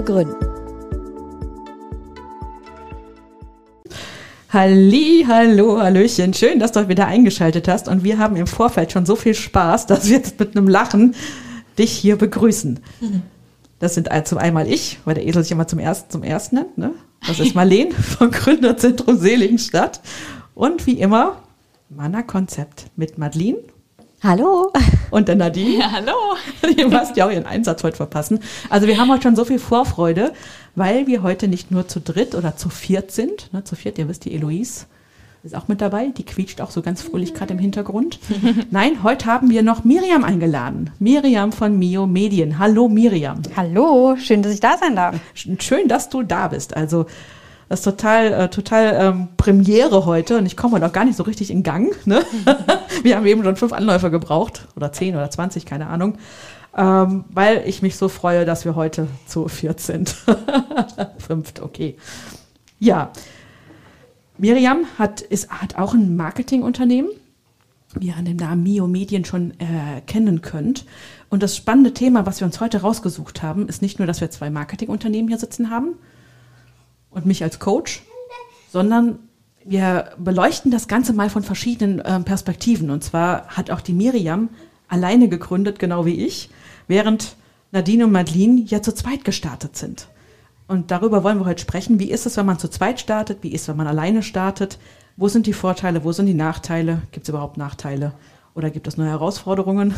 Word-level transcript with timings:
zu 0.00 0.04
gründen. 0.04 0.34
Halli, 4.48 5.24
hallo, 5.28 5.78
hallöchen. 5.78 6.34
Schön, 6.34 6.58
dass 6.58 6.72
du 6.72 6.88
wieder 6.88 7.06
eingeschaltet 7.06 7.68
hast. 7.68 7.86
Und 7.86 8.02
wir 8.02 8.18
haben 8.18 8.34
im 8.36 8.46
Vorfeld 8.46 8.90
schon 8.90 9.06
so 9.06 9.14
viel 9.14 9.34
Spaß, 9.34 9.86
dass 9.86 10.08
wir 10.08 10.16
jetzt 10.16 10.40
mit 10.40 10.56
einem 10.56 10.66
Lachen 10.66 11.14
dich 11.78 11.92
hier 11.92 12.16
begrüßen. 12.16 12.80
Das 13.78 13.94
sind 13.94 14.08
zum 14.24 14.38
einmal 14.38 14.66
ich, 14.66 14.98
weil 15.04 15.14
der 15.14 15.26
Esel 15.26 15.42
sich 15.42 15.52
immer 15.52 15.68
zum 15.68 15.78
ersten, 15.78 16.10
zum 16.10 16.22
ersten 16.22 16.56
nennt, 16.56 16.78
ne? 16.78 16.92
Das 17.26 17.38
ist 17.38 17.54
Marleen 17.54 17.92
vom 18.18 18.30
Gründerzentrum 18.30 19.18
Seligenstadt. 19.18 20.00
Und 20.54 20.86
wie 20.86 20.98
immer, 20.98 21.42
Mana 21.90 22.22
Konzept 22.22 22.86
mit 22.96 23.18
Madeline. 23.18 23.58
Hallo. 24.22 24.70
Und 25.10 25.28
der 25.28 25.36
Nadine. 25.36 25.78
Ja, 25.78 25.92
hallo. 25.92 26.12
Du 26.76 26.92
hast 26.92 27.16
ja 27.16 27.26
auch 27.26 27.30
ihren 27.30 27.46
Einsatz 27.46 27.82
heute 27.82 27.96
verpassen. 27.96 28.40
Also 28.68 28.86
wir 28.86 28.98
haben 28.98 29.10
heute 29.10 29.22
schon 29.22 29.36
so 29.36 29.44
viel 29.46 29.58
Vorfreude, 29.58 30.32
weil 30.74 31.06
wir 31.06 31.22
heute 31.22 31.48
nicht 31.48 31.70
nur 31.70 31.88
zu 31.88 32.00
dritt 32.00 32.34
oder 32.34 32.56
zu 32.56 32.68
viert 32.68 33.10
sind. 33.12 33.52
Ne, 33.52 33.64
zu 33.64 33.76
viert, 33.76 33.98
ihr 33.98 34.08
wisst, 34.08 34.26
die 34.26 34.34
Eloise 34.34 34.86
ist 35.42 35.54
auch 35.54 35.68
mit 35.68 35.80
dabei. 35.80 36.08
Die 36.08 36.24
quietscht 36.24 36.60
auch 36.60 36.70
so 36.70 36.82
ganz 36.82 37.00
fröhlich 37.00 37.32
gerade 37.32 37.54
im 37.54 37.58
Hintergrund. 37.58 38.18
Nein, 38.70 39.02
heute 39.02 39.24
haben 39.24 39.48
wir 39.48 39.62
noch 39.62 39.84
Miriam 39.84 40.22
eingeladen. 40.22 40.90
Miriam 40.98 41.50
von 41.52 41.78
Mio 41.78 42.06
Medien. 42.06 42.58
Hallo 42.58 42.88
Miriam. 42.88 43.40
Hallo, 43.56 44.16
schön, 44.16 44.42
dass 44.42 44.52
ich 44.52 44.60
da 44.60 44.76
sein 44.76 44.96
darf. 44.96 45.16
Schön, 45.34 45.88
dass 45.88 46.10
du 46.10 46.22
da 46.22 46.48
bist. 46.48 46.76
Also 46.76 47.06
das 47.70 47.80
ist 47.80 47.84
total, 47.84 48.32
äh, 48.32 48.50
total 48.50 48.96
ähm, 48.98 49.28
Premiere 49.36 50.04
heute 50.04 50.38
und 50.38 50.44
ich 50.44 50.56
komme 50.56 50.84
auch 50.84 50.92
gar 50.92 51.04
nicht 51.04 51.16
so 51.16 51.22
richtig 51.22 51.52
in 51.52 51.62
Gang. 51.62 51.94
Ne? 52.04 52.24
wir 53.04 53.16
haben 53.16 53.24
eben 53.26 53.44
schon 53.44 53.54
fünf 53.54 53.72
Anläufer 53.72 54.10
gebraucht 54.10 54.66
oder 54.74 54.90
zehn 54.90 55.14
oder 55.14 55.30
zwanzig, 55.30 55.66
keine 55.66 55.86
Ahnung. 55.86 56.18
Ähm, 56.76 57.26
weil 57.30 57.62
ich 57.66 57.80
mich 57.80 57.96
so 57.96 58.08
freue, 58.08 58.44
dass 58.44 58.64
wir 58.64 58.74
heute 58.74 59.06
zu 59.24 59.46
viert 59.46 59.78
sind. 59.78 60.16
Fünft, 61.18 61.62
okay. 61.62 61.96
Ja, 62.80 63.12
Miriam 64.36 64.86
hat, 64.98 65.20
ist, 65.20 65.48
hat 65.48 65.76
auch 65.76 65.94
ein 65.94 66.16
Marketingunternehmen, 66.16 67.12
wie 67.94 68.08
ihr 68.08 68.16
an 68.16 68.24
dem 68.24 68.36
Namen 68.36 68.64
Mio 68.64 68.88
Medien 68.88 69.24
schon 69.24 69.52
äh, 69.60 70.00
kennen 70.08 70.40
könnt. 70.42 70.86
Und 71.28 71.44
das 71.44 71.56
spannende 71.56 71.94
Thema, 71.94 72.26
was 72.26 72.40
wir 72.40 72.46
uns 72.46 72.58
heute 72.58 72.80
rausgesucht 72.80 73.44
haben, 73.44 73.68
ist 73.68 73.80
nicht 73.80 74.00
nur, 74.00 74.08
dass 74.08 74.20
wir 74.20 74.32
zwei 74.32 74.50
Marketingunternehmen 74.50 75.28
hier 75.28 75.38
sitzen 75.38 75.70
haben 75.70 75.94
und 77.10 77.26
mich 77.26 77.42
als 77.42 77.58
Coach, 77.58 78.02
sondern 78.70 79.18
wir 79.64 80.12
beleuchten 80.18 80.70
das 80.70 80.88
Ganze 80.88 81.12
mal 81.12 81.30
von 81.30 81.42
verschiedenen 81.42 82.00
äh, 82.00 82.20
Perspektiven. 82.20 82.90
Und 82.90 83.04
zwar 83.04 83.46
hat 83.48 83.70
auch 83.70 83.80
die 83.80 83.92
Miriam 83.92 84.48
alleine 84.88 85.28
gegründet, 85.28 85.78
genau 85.78 86.06
wie 86.06 86.24
ich, 86.24 86.50
während 86.88 87.36
Nadine 87.72 88.06
und 88.06 88.12
Madeline 88.12 88.62
ja 88.62 88.82
zu 88.82 88.94
zweit 88.94 89.24
gestartet 89.24 89.76
sind. 89.76 90.08
Und 90.66 90.90
darüber 90.90 91.24
wollen 91.24 91.38
wir 91.38 91.46
heute 91.46 91.60
sprechen. 91.60 91.98
Wie 91.98 92.10
ist 92.10 92.26
es, 92.26 92.36
wenn 92.36 92.46
man 92.46 92.58
zu 92.58 92.68
zweit 92.68 93.00
startet? 93.00 93.38
Wie 93.42 93.52
ist 93.52 93.62
es, 93.62 93.68
wenn 93.68 93.76
man 93.76 93.86
alleine 93.86 94.22
startet? 94.22 94.78
Wo 95.16 95.28
sind 95.28 95.46
die 95.46 95.52
Vorteile? 95.52 96.04
Wo 96.04 96.12
sind 96.12 96.26
die 96.26 96.34
Nachteile? 96.34 97.02
Gibt 97.10 97.24
es 97.24 97.28
überhaupt 97.28 97.56
Nachteile? 97.56 98.12
Oder 98.54 98.70
gibt 98.70 98.86
es 98.86 98.96
nur 98.96 99.06
Herausforderungen? 99.06 99.94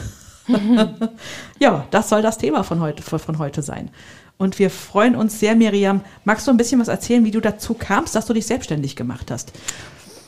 ja, 1.58 1.86
das 1.90 2.08
soll 2.08 2.22
das 2.22 2.38
Thema 2.38 2.64
von 2.64 2.80
heute, 2.80 3.02
von 3.02 3.38
heute 3.38 3.62
sein. 3.62 3.90
Und 4.38 4.58
wir 4.58 4.70
freuen 4.70 5.14
uns 5.14 5.38
sehr, 5.38 5.54
Miriam. 5.54 6.00
Magst 6.24 6.46
du 6.46 6.50
ein 6.50 6.56
bisschen 6.56 6.80
was 6.80 6.88
erzählen, 6.88 7.24
wie 7.24 7.30
du 7.30 7.40
dazu 7.40 7.74
kamst, 7.74 8.14
dass 8.14 8.26
du 8.26 8.32
dich 8.32 8.46
selbstständig 8.46 8.96
gemacht 8.96 9.30
hast? 9.30 9.52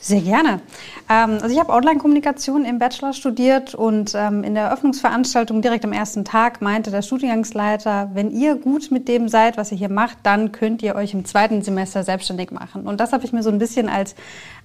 Sehr 0.05 0.21
gerne. 0.21 0.61
Ähm, 1.09 1.39
also 1.41 1.47
ich 1.47 1.59
habe 1.59 1.73
Online-Kommunikation 1.73 2.63
im 2.63 2.77
Bachelor 2.77 3.13
studiert 3.13 3.73
und 3.73 4.13
ähm, 4.13 4.43
in 4.43 4.53
der 4.53 4.65
Eröffnungsveranstaltung 4.65 5.63
direkt 5.63 5.83
am 5.83 5.93
ersten 5.93 6.23
Tag 6.23 6.61
meinte 6.61 6.91
der 6.91 7.01
Studiengangsleiter, 7.01 8.11
wenn 8.13 8.29
ihr 8.29 8.53
gut 8.53 8.91
mit 8.91 9.07
dem 9.07 9.29
seid, 9.29 9.57
was 9.57 9.71
ihr 9.71 9.79
hier 9.79 9.89
macht, 9.89 10.19
dann 10.21 10.51
könnt 10.51 10.83
ihr 10.83 10.93
euch 10.93 11.15
im 11.15 11.25
zweiten 11.25 11.63
Semester 11.63 12.03
selbstständig 12.03 12.51
machen. 12.51 12.85
Und 12.85 12.99
das 12.99 13.13
habe 13.13 13.25
ich 13.25 13.33
mir 13.33 13.41
so 13.41 13.49
ein 13.49 13.57
bisschen 13.57 13.89
als 13.89 14.13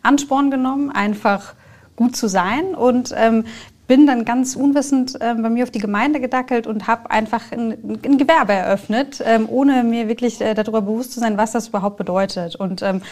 Ansporn 0.03 0.51
genommen, 0.51 0.91
einfach 0.91 1.55
gut 1.97 2.17
zu 2.17 2.29
sein 2.29 2.75
und 2.75 3.15
ähm, 3.17 3.45
bin 3.91 4.07
dann 4.07 4.25
ganz 4.25 4.55
unwissend 4.55 5.21
äh, 5.21 5.35
bei 5.35 5.51
mir 5.51 5.65
auf 5.65 5.73
die 5.73 5.81
Gemeinde 5.81 6.21
gedackelt 6.21 6.69
und 6.69 6.87
habe 6.87 7.11
einfach 7.11 7.51
ein, 7.51 7.99
ein, 8.05 8.19
Gewerbe 8.19 8.53
eröffnet, 8.53 9.21
ähm, 9.27 9.49
ohne 9.49 9.83
mir 9.83 10.07
wirklich 10.07 10.41
äh, 10.41 10.55
darüber 10.55 10.81
bewusst 10.81 11.11
zu 11.11 11.19
sein, 11.19 11.37
was 11.37 11.51
das 11.51 11.67
überhaupt 11.71 11.97
bedeutet. 11.97 12.55
Und 12.55 12.83
ähm, 12.83 13.03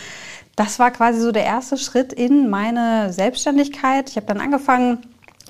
das 0.55 0.79
war 0.79 0.93
quasi 0.93 1.19
so 1.19 1.33
der 1.33 1.43
erste 1.43 1.79
Schritt 1.79 2.13
in 2.13 2.49
meine 2.49 3.13
Selbstständigkeit. 3.13 4.09
Ich 4.09 4.15
habe 4.15 4.27
dann 4.27 4.41
angefangen, 4.41 4.99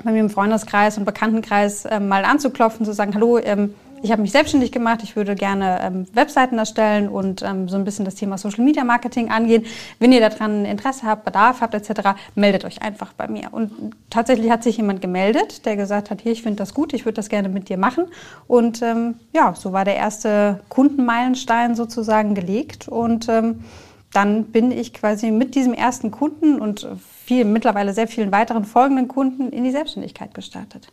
bei 0.03 0.13
mir 0.13 0.21
im 0.21 0.31
Freundeskreis 0.31 0.97
und 0.97 1.05
Bekanntenkreis 1.05 1.87
ähm, 1.91 2.09
mal 2.09 2.25
anzuklopfen, 2.25 2.87
zu 2.87 2.95
sagen, 2.95 3.13
hallo, 3.13 3.37
ähm, 3.37 3.75
ich 4.03 4.13
habe 4.13 4.23
mich 4.23 4.33
selbstständig 4.33 4.73
gemacht, 4.73 5.01
ich 5.03 5.17
würde 5.17 5.35
gerne 5.35 5.81
ähm, 5.83 6.07
Webseiten 6.13 6.59
erstellen 6.59 7.09
und 7.09 7.43
ähm, 7.43 7.69
so 7.69 7.77
ein 7.77 7.85
bisschen 7.85 8.05
das 8.05 8.15
Thema 8.15 8.39
Social 8.39 8.65
Media 8.65 8.85
Marketing 8.85 9.31
angehen. 9.31 9.67
Wenn 9.99 10.13
ihr 10.13 10.21
daran 10.21 10.65
Interesse 10.65 11.07
habt, 11.07 11.25
Bedarf 11.25 11.61
habt 11.61 11.75
etc., 11.75 12.11
meldet 12.35 12.65
euch 12.65 12.83
einfach 12.83 13.13
bei 13.13 13.29
mir. 13.29 13.49
Und 13.53 13.95
tatsächlich 14.11 14.51
hat 14.51 14.63
sich 14.63 14.77
jemand 14.77 15.01
gemeldet, 15.01 15.67
der 15.67 15.77
gesagt 15.77 16.11
hat, 16.11 16.21
hier, 16.21 16.33
ich 16.33 16.43
finde 16.43 16.57
das 16.57 16.75
gut, 16.75 16.93
ich 16.93 17.05
würde 17.05 17.17
das 17.17 17.29
gerne 17.29 17.49
mit 17.49 17.69
dir 17.69 17.79
machen. 17.79 18.07
Und 18.47 18.83
ähm, 18.83 19.17
ja, 19.33 19.55
so 19.55 19.73
war 19.73 19.85
der 19.85 19.97
erste 19.97 20.61
Kundenmeilenstein 20.69 21.75
sozusagen 21.75 22.35
gelegt 22.35 22.89
und 22.89 23.29
ähm, 23.29 23.65
dann 24.13 24.45
bin 24.45 24.71
ich 24.71 24.95
quasi 24.95 25.31
mit 25.31 25.55
diesem 25.55 25.75
ersten 25.75 26.11
Kunden 26.11 26.61
und 26.61 26.89
viel, 27.25 27.45
mittlerweile 27.45 27.93
sehr 27.93 28.09
vielen 28.09 28.33
weiteren 28.33 28.65
folgenden 28.65 29.07
Kunden 29.07 29.51
in 29.51 29.65
die 29.65 29.71
Selbstständigkeit 29.71 30.33
gestartet. 30.33 30.89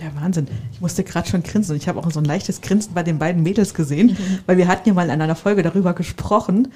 Ja, 0.00 0.12
Wahnsinn. 0.20 0.46
Ich 0.72 0.80
musste 0.80 1.02
gerade 1.02 1.28
schon 1.28 1.42
grinsen. 1.42 1.76
Ich 1.76 1.88
habe 1.88 1.98
auch 1.98 2.10
so 2.10 2.20
ein 2.20 2.24
leichtes 2.24 2.60
Grinsen 2.60 2.94
bei 2.94 3.02
den 3.02 3.18
beiden 3.18 3.42
Mädels 3.42 3.74
gesehen, 3.74 4.08
mhm. 4.08 4.38
weil 4.46 4.56
wir 4.56 4.68
hatten 4.68 4.88
ja 4.88 4.94
mal 4.94 5.10
in 5.10 5.20
einer 5.20 5.34
Folge 5.34 5.62
darüber 5.62 5.92
gesprochen, 5.92 6.68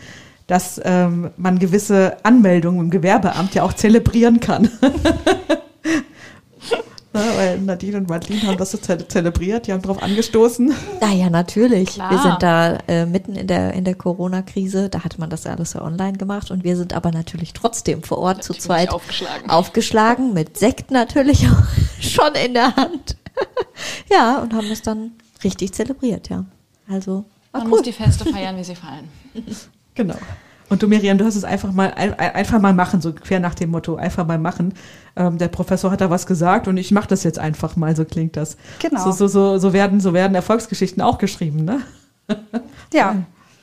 dass 0.48 0.80
ähm, 0.84 1.30
man 1.36 1.58
gewisse 1.58 2.16
Anmeldungen 2.24 2.80
im 2.80 2.90
Gewerbeamt 2.90 3.54
ja 3.54 3.62
auch 3.62 3.72
zelebrieren 3.72 4.40
kann. 4.40 4.70
Na, 7.14 7.20
weil 7.36 7.58
Nadine 7.60 7.98
und 7.98 8.08
Madeline 8.08 8.46
haben 8.46 8.56
das 8.56 8.70
so 8.70 8.78
ze 8.78 9.06
zelebriert, 9.06 9.66
die 9.66 9.72
haben 9.72 9.82
darauf 9.82 10.02
angestoßen. 10.02 10.72
Naja, 11.00 11.28
natürlich. 11.28 11.90
Klar. 11.90 12.10
Wir 12.10 12.18
sind 12.18 12.42
da 12.42 12.78
äh, 12.88 13.04
mitten 13.04 13.34
in 13.34 13.46
der, 13.46 13.74
in 13.74 13.84
der 13.84 13.94
Corona-Krise, 13.94 14.88
da 14.88 15.04
hat 15.04 15.18
man 15.18 15.28
das 15.28 15.46
alles 15.46 15.72
so 15.72 15.82
online 15.82 16.16
gemacht 16.16 16.50
und 16.50 16.64
wir 16.64 16.76
sind 16.76 16.94
aber 16.94 17.10
natürlich 17.10 17.52
trotzdem 17.52 18.02
vor 18.02 18.18
Ort 18.18 18.38
natürlich 18.38 18.60
zu 18.60 18.66
zweit 18.68 18.90
aufgeschlagen. 18.90 19.50
aufgeschlagen, 19.50 20.32
mit 20.32 20.56
Sekt 20.56 20.90
natürlich 20.90 21.46
auch 21.48 21.64
schon 22.00 22.34
in 22.34 22.54
der 22.54 22.74
Hand. 22.76 23.16
ja, 24.10 24.38
und 24.38 24.54
haben 24.54 24.68
das 24.68 24.80
dann 24.80 25.12
richtig 25.44 25.72
zelebriert, 25.72 26.30
ja. 26.30 26.46
Also, 26.88 27.24
man 27.52 27.64
cool. 27.64 27.68
muss 27.68 27.82
die 27.82 27.92
Feste 27.92 28.24
feiern, 28.24 28.56
wie 28.56 28.64
sie 28.64 28.74
fallen. 28.74 29.08
genau. 29.94 30.16
Und 30.72 30.82
du, 30.82 30.88
Miriam, 30.88 31.18
du 31.18 31.26
hast 31.26 31.36
es 31.36 31.44
einfach 31.44 31.70
mal, 31.70 31.92
einfach 31.92 32.58
mal 32.58 32.72
machen, 32.72 33.02
so 33.02 33.12
quer 33.12 33.40
nach 33.40 33.54
dem 33.54 33.68
Motto, 33.72 33.96
einfach 33.96 34.26
mal 34.26 34.38
machen. 34.38 34.72
Ähm, 35.16 35.36
der 35.36 35.48
Professor 35.48 35.90
hat 35.90 36.00
da 36.00 36.08
was 36.08 36.26
gesagt 36.26 36.66
und 36.66 36.78
ich 36.78 36.92
mache 36.92 37.08
das 37.08 37.24
jetzt 37.24 37.38
einfach 37.38 37.76
mal, 37.76 37.94
so 37.94 38.06
klingt 38.06 38.38
das. 38.38 38.56
Genau. 38.78 39.04
So, 39.04 39.12
so, 39.12 39.28
so, 39.28 39.58
so, 39.58 39.74
werden, 39.74 40.00
so 40.00 40.14
werden 40.14 40.34
Erfolgsgeschichten 40.34 41.02
auch 41.02 41.18
geschrieben, 41.18 41.66
ne? 41.66 41.82
ja. 42.94 43.16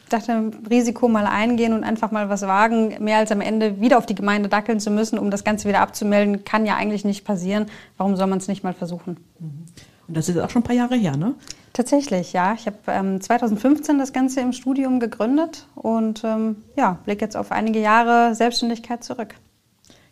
Ich 0.04 0.10
dachte, 0.10 0.52
Risiko 0.70 1.08
mal 1.08 1.26
eingehen 1.26 1.74
und 1.74 1.84
einfach 1.84 2.12
mal 2.12 2.30
was 2.30 2.44
wagen, 2.44 3.04
mehr 3.04 3.18
als 3.18 3.32
am 3.32 3.42
Ende 3.42 3.82
wieder 3.82 3.98
auf 3.98 4.06
die 4.06 4.14
Gemeinde 4.14 4.48
dackeln 4.48 4.80
zu 4.80 4.92
müssen, 4.92 5.18
um 5.18 5.32
das 5.32 5.44
Ganze 5.44 5.68
wieder 5.68 5.82
abzumelden, 5.82 6.46
kann 6.46 6.68
ja 6.68 6.76
eigentlich 6.76 7.06
nicht 7.06 7.26
passieren. 7.26 7.66
Warum 7.98 8.18
soll 8.18 8.28
man 8.28 8.38
es 8.38 8.48
nicht 8.48 8.64
mal 8.64 8.76
versuchen? 8.76 9.18
Mhm. 9.40 9.66
Und 10.08 10.16
das 10.16 10.30
ist 10.30 10.38
auch 10.38 10.50
schon 10.52 10.62
ein 10.62 10.66
paar 10.66 10.76
Jahre 10.76 10.96
her, 10.96 11.18
ne? 11.18 11.34
Tatsächlich, 11.74 12.34
ja. 12.34 12.54
Ich 12.54 12.66
habe 12.66 12.78
ähm, 12.88 13.22
2015 13.22 14.00
das 14.00 14.14
Ganze 14.14 14.42
im 14.42 14.54
Studium 14.54 15.00
gegründet 15.00 15.68
und 15.76 16.24
ähm, 16.24 16.58
ja, 16.76 17.00
blicke 17.06 17.24
jetzt 17.24 17.38
auf 17.38 17.52
einige 17.52 17.80
Jahre 17.80 18.36
Selbstständigkeit 18.36 19.04
zurück. 19.04 19.36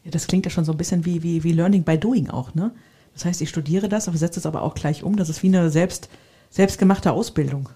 Ja, 0.03 0.11
das 0.11 0.27
klingt 0.27 0.45
ja 0.45 0.51
schon 0.51 0.65
so 0.65 0.71
ein 0.71 0.77
bisschen 0.77 1.05
wie, 1.05 1.23
wie, 1.23 1.43
wie 1.43 1.51
Learning 1.51 1.83
by 1.83 1.97
Doing 1.97 2.29
auch, 2.29 2.53
ne? 2.53 2.71
Das 3.13 3.25
heißt, 3.25 3.41
ich 3.41 3.49
studiere 3.49 3.89
das, 3.89 4.07
aber 4.07 4.17
setze 4.17 4.39
es 4.39 4.45
aber 4.45 4.61
auch 4.61 4.75
gleich 4.75 5.03
um. 5.03 5.15
Das 5.15 5.27
ist 5.29 5.41
wie 5.41 5.47
eine 5.47 5.71
selbst, 5.71 6.07
selbstgemachte 6.51 7.11
Ausbildung. 7.11 7.69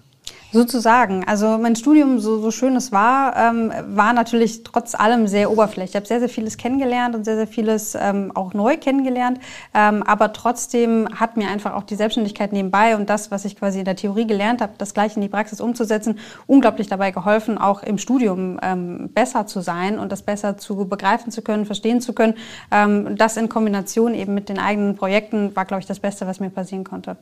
Sozusagen. 0.52 1.24
Also 1.26 1.56
mein 1.56 1.76
Studium, 1.76 2.18
so, 2.18 2.38
so 2.38 2.50
schön 2.50 2.76
es 2.76 2.92
war, 2.92 3.34
ähm, 3.38 3.72
war 3.86 4.12
natürlich 4.12 4.62
trotz 4.64 4.94
allem 4.94 5.26
sehr 5.26 5.50
oberflächlich. 5.50 5.92
Ich 5.92 5.96
habe 5.96 6.06
sehr, 6.06 6.20
sehr 6.20 6.28
vieles 6.28 6.58
kennengelernt 6.58 7.14
und 7.14 7.24
sehr, 7.24 7.36
sehr 7.36 7.46
vieles 7.46 7.94
ähm, 7.94 8.32
auch 8.34 8.52
neu 8.52 8.76
kennengelernt. 8.76 9.40
Ähm, 9.72 10.02
aber 10.02 10.34
trotzdem 10.34 11.08
hat 11.14 11.38
mir 11.38 11.48
einfach 11.48 11.72
auch 11.72 11.84
die 11.84 11.94
Selbstständigkeit 11.94 12.52
nebenbei 12.52 12.96
und 12.96 13.08
das, 13.08 13.30
was 13.30 13.46
ich 13.46 13.56
quasi 13.56 13.78
in 13.78 13.86
der 13.86 13.96
Theorie 13.96 14.26
gelernt 14.26 14.60
habe, 14.60 14.74
das 14.76 14.92
gleich 14.92 15.16
in 15.16 15.22
die 15.22 15.28
Praxis 15.28 15.58
umzusetzen, 15.58 16.18
unglaublich 16.46 16.86
dabei 16.86 17.12
geholfen, 17.12 17.56
auch 17.56 17.82
im 17.82 17.96
Studium 17.96 18.60
ähm, 18.62 19.08
besser 19.14 19.46
zu 19.46 19.62
sein 19.62 19.98
und 19.98 20.12
das 20.12 20.20
besser 20.20 20.58
zu 20.58 20.84
begreifen 20.84 21.32
zu 21.32 21.40
können, 21.40 21.64
verstehen 21.64 22.02
zu 22.02 22.12
können. 22.12 22.34
Ähm, 22.70 23.16
das 23.16 23.38
in 23.38 23.48
Kombination 23.48 24.12
eben 24.12 24.34
mit 24.34 24.50
den 24.50 24.58
eigenen 24.58 24.96
Projekten 24.96 25.56
war, 25.56 25.64
glaube 25.64 25.80
ich, 25.80 25.86
das 25.86 26.00
Beste, 26.00 26.26
was 26.26 26.40
mir 26.40 26.50
passieren 26.50 26.84
konnte. 26.84 27.16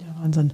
Ja, 0.00 0.20
Wahnsinn. 0.20 0.52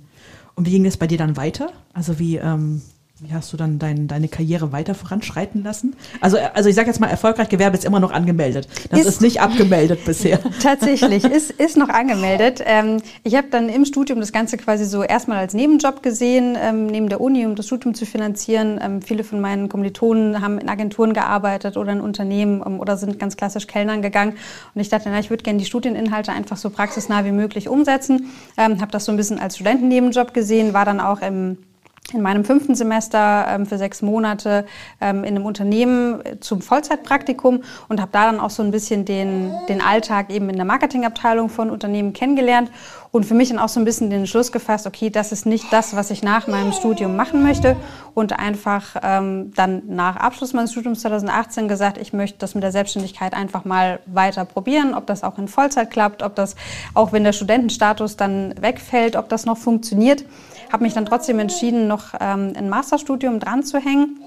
Und 0.60 0.66
wie 0.66 0.72
ging 0.72 0.84
es 0.84 0.98
bei 0.98 1.06
dir 1.06 1.16
dann 1.16 1.38
weiter? 1.38 1.72
Also 1.94 2.18
wie, 2.18 2.36
ähm, 2.36 2.82
wie 3.22 3.34
hast 3.34 3.52
du 3.52 3.58
dann 3.58 3.78
dein, 3.78 4.08
deine 4.08 4.28
Karriere 4.28 4.72
weiter 4.72 4.94
voranschreiten 4.94 5.62
lassen? 5.62 5.94
Also, 6.22 6.38
also 6.54 6.70
ich 6.70 6.74
sage 6.74 6.88
jetzt 6.88 7.00
mal, 7.00 7.08
erfolgreich 7.08 7.50
Gewerbe 7.50 7.76
ist 7.76 7.84
immer 7.84 8.00
noch 8.00 8.12
angemeldet. 8.12 8.66
Das 8.90 9.00
ist, 9.00 9.06
ist 9.06 9.20
nicht 9.20 9.42
abgemeldet 9.42 10.04
bisher. 10.06 10.40
Tatsächlich, 10.62 11.24
ist, 11.24 11.50
ist 11.50 11.76
noch 11.76 11.90
angemeldet. 11.90 12.62
Ähm, 12.64 13.02
ich 13.22 13.34
habe 13.34 13.48
dann 13.50 13.68
im 13.68 13.84
Studium 13.84 14.20
das 14.20 14.32
Ganze 14.32 14.56
quasi 14.56 14.86
so 14.86 15.02
erstmal 15.02 15.38
als 15.38 15.52
Nebenjob 15.52 16.02
gesehen, 16.02 16.56
ähm, 16.58 16.86
neben 16.86 17.10
der 17.10 17.20
Uni, 17.20 17.44
um 17.44 17.56
das 17.56 17.66
Studium 17.66 17.94
zu 17.94 18.06
finanzieren. 18.06 18.80
Ähm, 18.82 19.02
viele 19.02 19.22
von 19.22 19.40
meinen 19.40 19.68
Kommilitonen 19.68 20.40
haben 20.40 20.58
in 20.58 20.70
Agenturen 20.70 21.12
gearbeitet 21.12 21.76
oder 21.76 21.92
in 21.92 22.00
Unternehmen 22.00 22.62
ähm, 22.64 22.80
oder 22.80 22.96
sind 22.96 23.18
ganz 23.18 23.36
klassisch 23.36 23.66
Kellnern 23.66 24.00
gegangen. 24.00 24.32
Und 24.74 24.80
ich 24.80 24.88
dachte, 24.88 25.10
na, 25.10 25.18
ich 25.18 25.28
würde 25.28 25.42
gerne 25.42 25.58
die 25.58 25.66
Studieninhalte 25.66 26.32
einfach 26.32 26.56
so 26.56 26.70
praxisnah 26.70 27.26
wie 27.26 27.32
möglich 27.32 27.68
umsetzen. 27.68 28.30
Ähm, 28.56 28.80
habe 28.80 28.92
das 28.92 29.04
so 29.04 29.12
ein 29.12 29.18
bisschen 29.18 29.38
als 29.38 29.56
Studentennebenjob 29.56 30.32
gesehen, 30.32 30.72
war 30.72 30.86
dann 30.86 31.00
auch 31.00 31.20
im 31.20 31.58
in 32.14 32.22
meinem 32.22 32.44
fünften 32.44 32.74
Semester 32.74 33.46
ähm, 33.48 33.66
für 33.66 33.78
sechs 33.78 34.02
Monate 34.02 34.66
ähm, 35.00 35.24
in 35.24 35.36
einem 35.36 35.46
Unternehmen 35.46 36.22
zum 36.40 36.62
Vollzeitpraktikum 36.62 37.62
und 37.88 38.00
habe 38.00 38.10
da 38.12 38.26
dann 38.26 38.40
auch 38.40 38.50
so 38.50 38.62
ein 38.62 38.70
bisschen 38.70 39.04
den, 39.04 39.52
den 39.68 39.80
Alltag 39.80 40.30
eben 40.30 40.48
in 40.48 40.56
der 40.56 40.64
Marketingabteilung 40.64 41.48
von 41.48 41.70
Unternehmen 41.70 42.12
kennengelernt 42.12 42.70
und 43.12 43.26
für 43.26 43.34
mich 43.34 43.48
dann 43.48 43.58
auch 43.58 43.68
so 43.68 43.80
ein 43.80 43.84
bisschen 43.84 44.10
den 44.10 44.26
Schluss 44.26 44.52
gefasst, 44.52 44.86
okay, 44.86 45.10
das 45.10 45.32
ist 45.32 45.44
nicht 45.44 45.72
das, 45.72 45.96
was 45.96 46.10
ich 46.10 46.22
nach 46.22 46.46
meinem 46.46 46.72
Studium 46.72 47.16
machen 47.16 47.42
möchte 47.42 47.76
und 48.14 48.38
einfach 48.38 48.96
ähm, 49.02 49.52
dann 49.56 49.82
nach 49.88 50.16
Abschluss 50.16 50.52
meines 50.52 50.72
Studiums 50.72 51.00
2018 51.00 51.66
gesagt, 51.66 51.98
ich 51.98 52.12
möchte 52.12 52.38
das 52.38 52.54
mit 52.54 52.62
der 52.62 52.72
Selbstständigkeit 52.72 53.34
einfach 53.34 53.64
mal 53.64 54.00
weiter 54.06 54.44
probieren, 54.44 54.94
ob 54.94 55.06
das 55.06 55.24
auch 55.24 55.38
in 55.38 55.48
Vollzeit 55.48 55.90
klappt, 55.90 56.22
ob 56.22 56.36
das 56.36 56.54
auch 56.94 57.12
wenn 57.12 57.24
der 57.24 57.32
Studentenstatus 57.32 58.16
dann 58.16 58.54
wegfällt, 58.60 59.16
ob 59.16 59.28
das 59.28 59.44
noch 59.44 59.58
funktioniert 59.58 60.24
habe 60.70 60.84
mich 60.84 60.94
dann 60.94 61.06
trotzdem 61.06 61.38
entschieden, 61.38 61.86
noch 61.86 62.14
ähm, 62.20 62.52
ein 62.56 62.68
Masterstudium 62.68 63.40
dran 63.40 63.62
zu 63.62 63.78
hängen, 63.78 64.20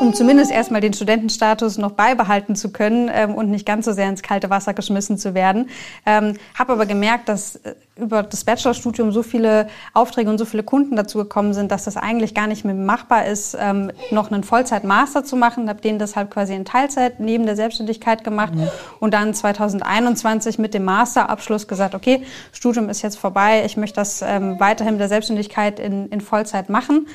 um 0.00 0.12
zumindest 0.14 0.50
erstmal 0.50 0.80
den 0.80 0.92
Studentenstatus 0.92 1.78
noch 1.78 1.92
beibehalten 1.92 2.56
zu 2.56 2.72
können 2.72 3.10
ähm, 3.12 3.34
und 3.34 3.50
nicht 3.50 3.66
ganz 3.66 3.84
so 3.84 3.92
sehr 3.92 4.08
ins 4.08 4.22
kalte 4.22 4.50
Wasser 4.50 4.74
geschmissen 4.74 5.18
zu 5.18 5.34
werden. 5.34 5.70
Ähm, 6.04 6.36
habe 6.58 6.72
aber 6.72 6.86
gemerkt, 6.86 7.28
dass 7.28 7.56
äh, 7.56 7.74
über 7.96 8.24
das 8.24 8.44
Bachelorstudium 8.44 9.12
so 9.12 9.22
viele 9.22 9.68
Aufträge 9.92 10.28
und 10.28 10.38
so 10.38 10.44
viele 10.44 10.64
Kunden 10.64 10.96
dazu 10.96 11.18
gekommen 11.18 11.54
sind, 11.54 11.70
dass 11.70 11.84
das 11.84 11.96
eigentlich 11.96 12.34
gar 12.34 12.48
nicht 12.48 12.64
mehr 12.64 12.74
machbar 12.74 13.26
ist, 13.26 13.56
ähm, 13.58 13.92
noch 14.10 14.32
einen 14.32 14.42
Vollzeit-Master 14.42 15.24
zu 15.24 15.36
machen. 15.36 15.68
Habe 15.68 15.80
den 15.80 15.98
deshalb 16.00 16.32
quasi 16.32 16.54
in 16.54 16.64
Teilzeit 16.64 17.20
neben 17.20 17.46
der 17.46 17.54
Selbstständigkeit 17.54 18.24
gemacht 18.24 18.54
mhm. 18.54 18.68
und 18.98 19.14
dann 19.14 19.32
2021 19.32 20.58
mit 20.58 20.74
dem 20.74 20.84
Masterabschluss 20.84 21.68
gesagt, 21.68 21.94
okay, 21.94 22.24
Studium 22.52 22.88
ist 22.88 23.02
jetzt 23.02 23.16
vorbei, 23.16 23.62
ich 23.64 23.76
möchte 23.76 23.96
das 23.96 24.22
ähm, 24.22 24.58
weiterhin 24.58 24.94
mit 24.94 25.00
der 25.00 25.08
Selbstständigkeit 25.08 25.78
in, 25.84 26.08
in 26.08 26.20
Vollzeit 26.20 26.68
machen. 26.68 27.06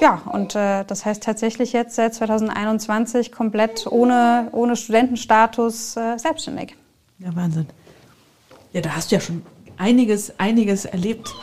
Ja, 0.00 0.22
und 0.32 0.54
äh, 0.54 0.84
das 0.84 1.04
heißt 1.04 1.22
tatsächlich 1.22 1.72
jetzt 1.72 1.96
seit 1.96 2.14
2021 2.14 3.32
komplett 3.32 3.86
ohne, 3.86 4.48
ohne 4.52 4.76
Studentenstatus 4.76 5.96
äh, 5.96 6.18
selbstständig. 6.18 6.76
Ja, 7.18 7.34
Wahnsinn. 7.36 7.66
Ja, 8.72 8.80
da 8.80 8.96
hast 8.96 9.10
du 9.10 9.16
ja 9.16 9.20
schon 9.20 9.42
einiges, 9.76 10.38
einiges 10.38 10.84
erlebt. 10.84 11.34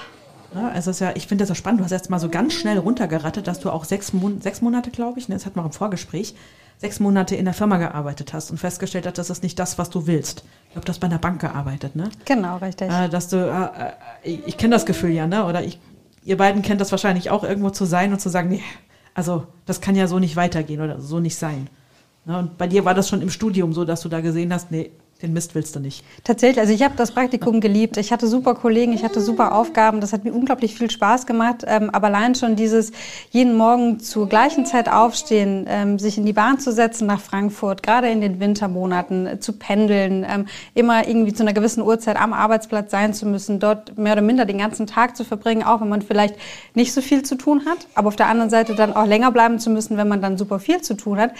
Ja, 0.55 0.69
also 0.69 0.91
ja, 1.03 1.11
ich 1.15 1.27
finde 1.27 1.43
das 1.43 1.49
so 1.49 1.53
spannend. 1.53 1.81
Du 1.81 1.83
hast 1.83 1.91
jetzt 1.91 2.09
mal 2.09 2.19
so 2.19 2.29
ganz 2.29 2.53
schnell 2.53 2.79
runtergerattet, 2.79 3.47
dass 3.47 3.59
du 3.59 3.69
auch 3.69 3.85
sechs, 3.85 4.13
Mon 4.13 4.41
sechs 4.41 4.61
Monate, 4.61 4.89
glaube 4.89 5.19
ich, 5.19 5.29
ne, 5.29 5.35
das 5.35 5.45
hatten 5.45 5.59
wir 5.59 5.65
im 5.65 5.71
Vorgespräch, 5.71 6.33
sechs 6.77 6.99
Monate 6.99 7.35
in 7.35 7.45
der 7.45 7.53
Firma 7.53 7.77
gearbeitet 7.77 8.33
hast 8.33 8.49
und 8.49 8.57
festgestellt 8.57 9.05
hast, 9.05 9.17
das 9.17 9.29
ist 9.29 9.43
nicht 9.43 9.59
das, 9.59 9.77
was 9.77 9.89
du 9.89 10.07
willst. 10.07 10.43
Ich 10.69 10.75
habe 10.75 10.85
das 10.85 10.97
bei 10.97 11.07
einer 11.07 11.19
Bank 11.19 11.41
gearbeitet, 11.41 11.95
ne? 11.95 12.09
Genau, 12.25 12.57
richtig. 12.57 12.89
Äh, 12.89 13.09
dass 13.09 13.27
du, 13.27 13.37
äh, 13.37 13.91
ich, 14.23 14.47
ich 14.47 14.57
kenne 14.57 14.75
das 14.75 14.85
Gefühl 14.85 15.11
ja, 15.11 15.27
ne? 15.27 15.45
Oder 15.45 15.63
ich, 15.63 15.79
ihr 16.23 16.37
beiden 16.37 16.61
kennt 16.61 16.81
das 16.81 16.91
wahrscheinlich 16.91 17.29
auch, 17.29 17.43
irgendwo 17.43 17.69
zu 17.69 17.85
sein 17.85 18.11
und 18.11 18.19
zu 18.19 18.29
sagen, 18.29 18.49
nee, 18.49 18.63
also 19.13 19.47
das 19.65 19.81
kann 19.81 19.95
ja 19.95 20.07
so 20.07 20.19
nicht 20.19 20.35
weitergehen 20.35 20.81
oder 20.81 20.99
so 20.99 21.19
nicht 21.19 21.35
sein. 21.35 21.67
Ne? 22.25 22.37
Und 22.37 22.57
bei 22.57 22.67
dir 22.67 22.85
war 22.85 22.93
das 22.93 23.09
schon 23.09 23.21
im 23.21 23.29
Studium 23.29 23.73
so, 23.73 23.85
dass 23.85 24.01
du 24.01 24.09
da 24.09 24.21
gesehen 24.21 24.53
hast, 24.53 24.71
nee, 24.71 24.91
den 25.21 25.33
Mist 25.33 25.53
willst 25.53 25.75
du 25.75 25.81
nicht. 25.81 26.05
Tatsächlich, 26.23 26.59
also 26.59 26.71
ich 26.71 26.81
habe 26.81 26.93
das 26.95 27.11
Praktikum 27.11 27.59
geliebt. 27.59 27.97
Ich 27.97 28.13
hatte 28.13 28.25
super 28.25 28.55
Kollegen, 28.55 28.93
ich 28.93 29.03
hatte 29.03 29.19
super 29.19 29.53
Aufgaben. 29.53 29.99
Das 29.99 30.13
hat 30.13 30.23
mir 30.23 30.33
unglaublich 30.33 30.75
viel 30.75 30.89
Spaß 30.89 31.25
gemacht. 31.25 31.65
Ähm, 31.67 31.89
aber 31.89 32.07
allein 32.07 32.35
schon 32.35 32.55
dieses 32.55 32.93
jeden 33.29 33.57
Morgen 33.57 33.99
zur 33.99 34.29
gleichen 34.29 34.65
Zeit 34.65 34.89
aufstehen, 34.89 35.65
ähm, 35.67 35.99
sich 35.99 36.17
in 36.17 36.25
die 36.25 36.31
Bahn 36.31 36.59
zu 36.59 36.71
setzen 36.71 37.05
nach 37.05 37.19
Frankfurt, 37.19 37.83
gerade 37.83 38.09
in 38.09 38.21
den 38.21 38.39
Wintermonaten, 38.39 39.27
äh, 39.27 39.39
zu 39.41 39.53
pendeln, 39.53 40.25
ähm, 40.29 40.45
immer 40.73 41.05
irgendwie 41.05 41.33
zu 41.33 41.43
einer 41.43 41.53
gewissen 41.53 41.83
Uhrzeit 41.83 42.15
am 42.15 42.31
Arbeitsplatz 42.31 42.89
sein 42.89 43.13
zu 43.13 43.25
müssen, 43.25 43.59
dort 43.59 43.97
mehr 43.97 44.13
oder 44.13 44.21
minder 44.21 44.45
den 44.45 44.57
ganzen 44.57 44.87
Tag 44.87 45.17
zu 45.17 45.25
verbringen, 45.25 45.63
auch 45.63 45.81
wenn 45.81 45.89
man 45.89 46.01
vielleicht 46.01 46.35
nicht 46.75 46.93
so 46.93 47.01
viel 47.01 47.23
zu 47.23 47.35
tun 47.35 47.63
hat. 47.65 47.87
Aber 47.93 48.07
auf 48.07 48.15
der 48.15 48.27
anderen 48.27 48.49
Seite 48.49 48.73
dann 48.73 48.95
auch 48.95 49.05
länger 49.05 49.31
bleiben 49.31 49.59
zu 49.59 49.69
müssen, 49.69 49.97
wenn 49.97 50.07
man 50.07 50.21
dann 50.21 50.37
super 50.37 50.59
viel 50.59 50.81
zu 50.81 50.93
tun 50.93 51.19
hat. 51.19 51.31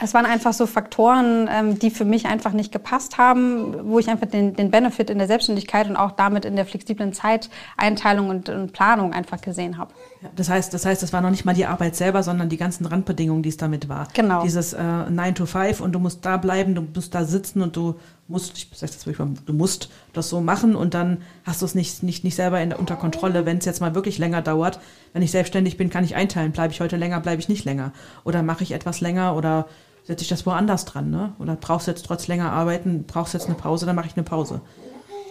Es 0.00 0.14
waren 0.14 0.26
einfach 0.26 0.52
so 0.52 0.66
Faktoren, 0.66 1.48
ähm, 1.50 1.78
die 1.78 1.90
für 1.90 2.04
mich 2.04 2.26
einfach 2.26 2.52
nicht 2.52 2.70
gepasst 2.72 3.18
haben, 3.18 3.90
wo 3.90 3.98
ich 3.98 4.08
einfach 4.08 4.26
den, 4.26 4.54
den 4.54 4.70
Benefit 4.70 5.10
in 5.10 5.18
der 5.18 5.26
Selbstständigkeit 5.26 5.88
und 5.88 5.96
auch 5.96 6.12
damit 6.12 6.44
in 6.44 6.56
der 6.56 6.66
flexiblen 6.66 7.12
Zeiteinteilung 7.12 8.28
und, 8.28 8.48
und 8.48 8.72
Planung 8.72 9.12
einfach 9.12 9.40
gesehen 9.40 9.76
habe. 9.76 9.92
Ja, 10.22 10.28
das 10.36 10.48
heißt, 10.48 10.72
das 10.72 10.86
heißt, 10.86 11.02
das 11.02 11.12
war 11.12 11.20
noch 11.20 11.30
nicht 11.30 11.44
mal 11.44 11.54
die 11.54 11.66
Arbeit 11.66 11.96
selber, 11.96 12.22
sondern 12.22 12.48
die 12.48 12.56
ganzen 12.56 12.86
Randbedingungen, 12.86 13.42
die 13.42 13.48
es 13.48 13.56
damit 13.56 13.88
war. 13.88 14.08
Genau. 14.14 14.42
Dieses 14.42 14.72
äh, 14.72 14.82
9 14.82 15.34
to 15.34 15.46
5 15.46 15.80
und 15.80 15.92
du 15.92 15.98
musst 15.98 16.24
da 16.24 16.36
bleiben, 16.36 16.74
du 16.74 16.82
musst 16.82 17.14
da 17.14 17.24
sitzen 17.24 17.62
und 17.62 17.74
du 17.76 17.96
musst, 18.28 18.56
ich 18.56 18.68
sag 18.74 18.90
das 18.90 19.06
mal, 19.06 19.28
du 19.46 19.52
musst 19.52 19.90
das 20.12 20.28
so 20.28 20.40
machen 20.40 20.76
und 20.76 20.94
dann 20.94 21.22
hast 21.44 21.62
du 21.62 21.66
es 21.66 21.74
nicht, 21.74 22.02
nicht, 22.02 22.24
nicht 22.24 22.36
selber 22.36 22.60
in, 22.60 22.72
unter 22.72 22.96
Kontrolle, 22.96 23.46
wenn 23.46 23.58
es 23.58 23.64
jetzt 23.64 23.80
mal 23.80 23.94
wirklich 23.94 24.18
länger 24.18 24.42
dauert. 24.42 24.78
Wenn 25.12 25.22
ich 25.22 25.30
selbstständig 25.30 25.76
bin, 25.76 25.90
kann 25.90 26.04
ich 26.04 26.14
einteilen, 26.14 26.52
bleibe 26.52 26.72
ich 26.72 26.80
heute 26.80 26.96
länger, 26.96 27.20
bleibe 27.20 27.40
ich 27.40 27.48
nicht 27.48 27.64
länger. 27.64 27.92
Oder 28.24 28.42
mache 28.42 28.62
ich 28.62 28.72
etwas 28.72 29.00
länger 29.00 29.34
oder 29.34 29.66
setze 30.04 30.22
ich 30.22 30.28
das 30.28 30.46
woanders 30.46 30.84
dran, 30.84 31.10
ne? 31.10 31.34
Oder 31.38 31.56
brauchst 31.56 31.86
du 31.86 31.90
jetzt 31.90 32.06
trotz 32.06 32.28
länger 32.28 32.52
arbeiten, 32.52 33.04
brauchst 33.06 33.34
du 33.34 33.38
jetzt 33.38 33.46
eine 33.46 33.56
Pause, 33.56 33.86
dann 33.86 33.96
mache 33.96 34.06
ich 34.06 34.16
eine 34.16 34.24
Pause. 34.24 34.60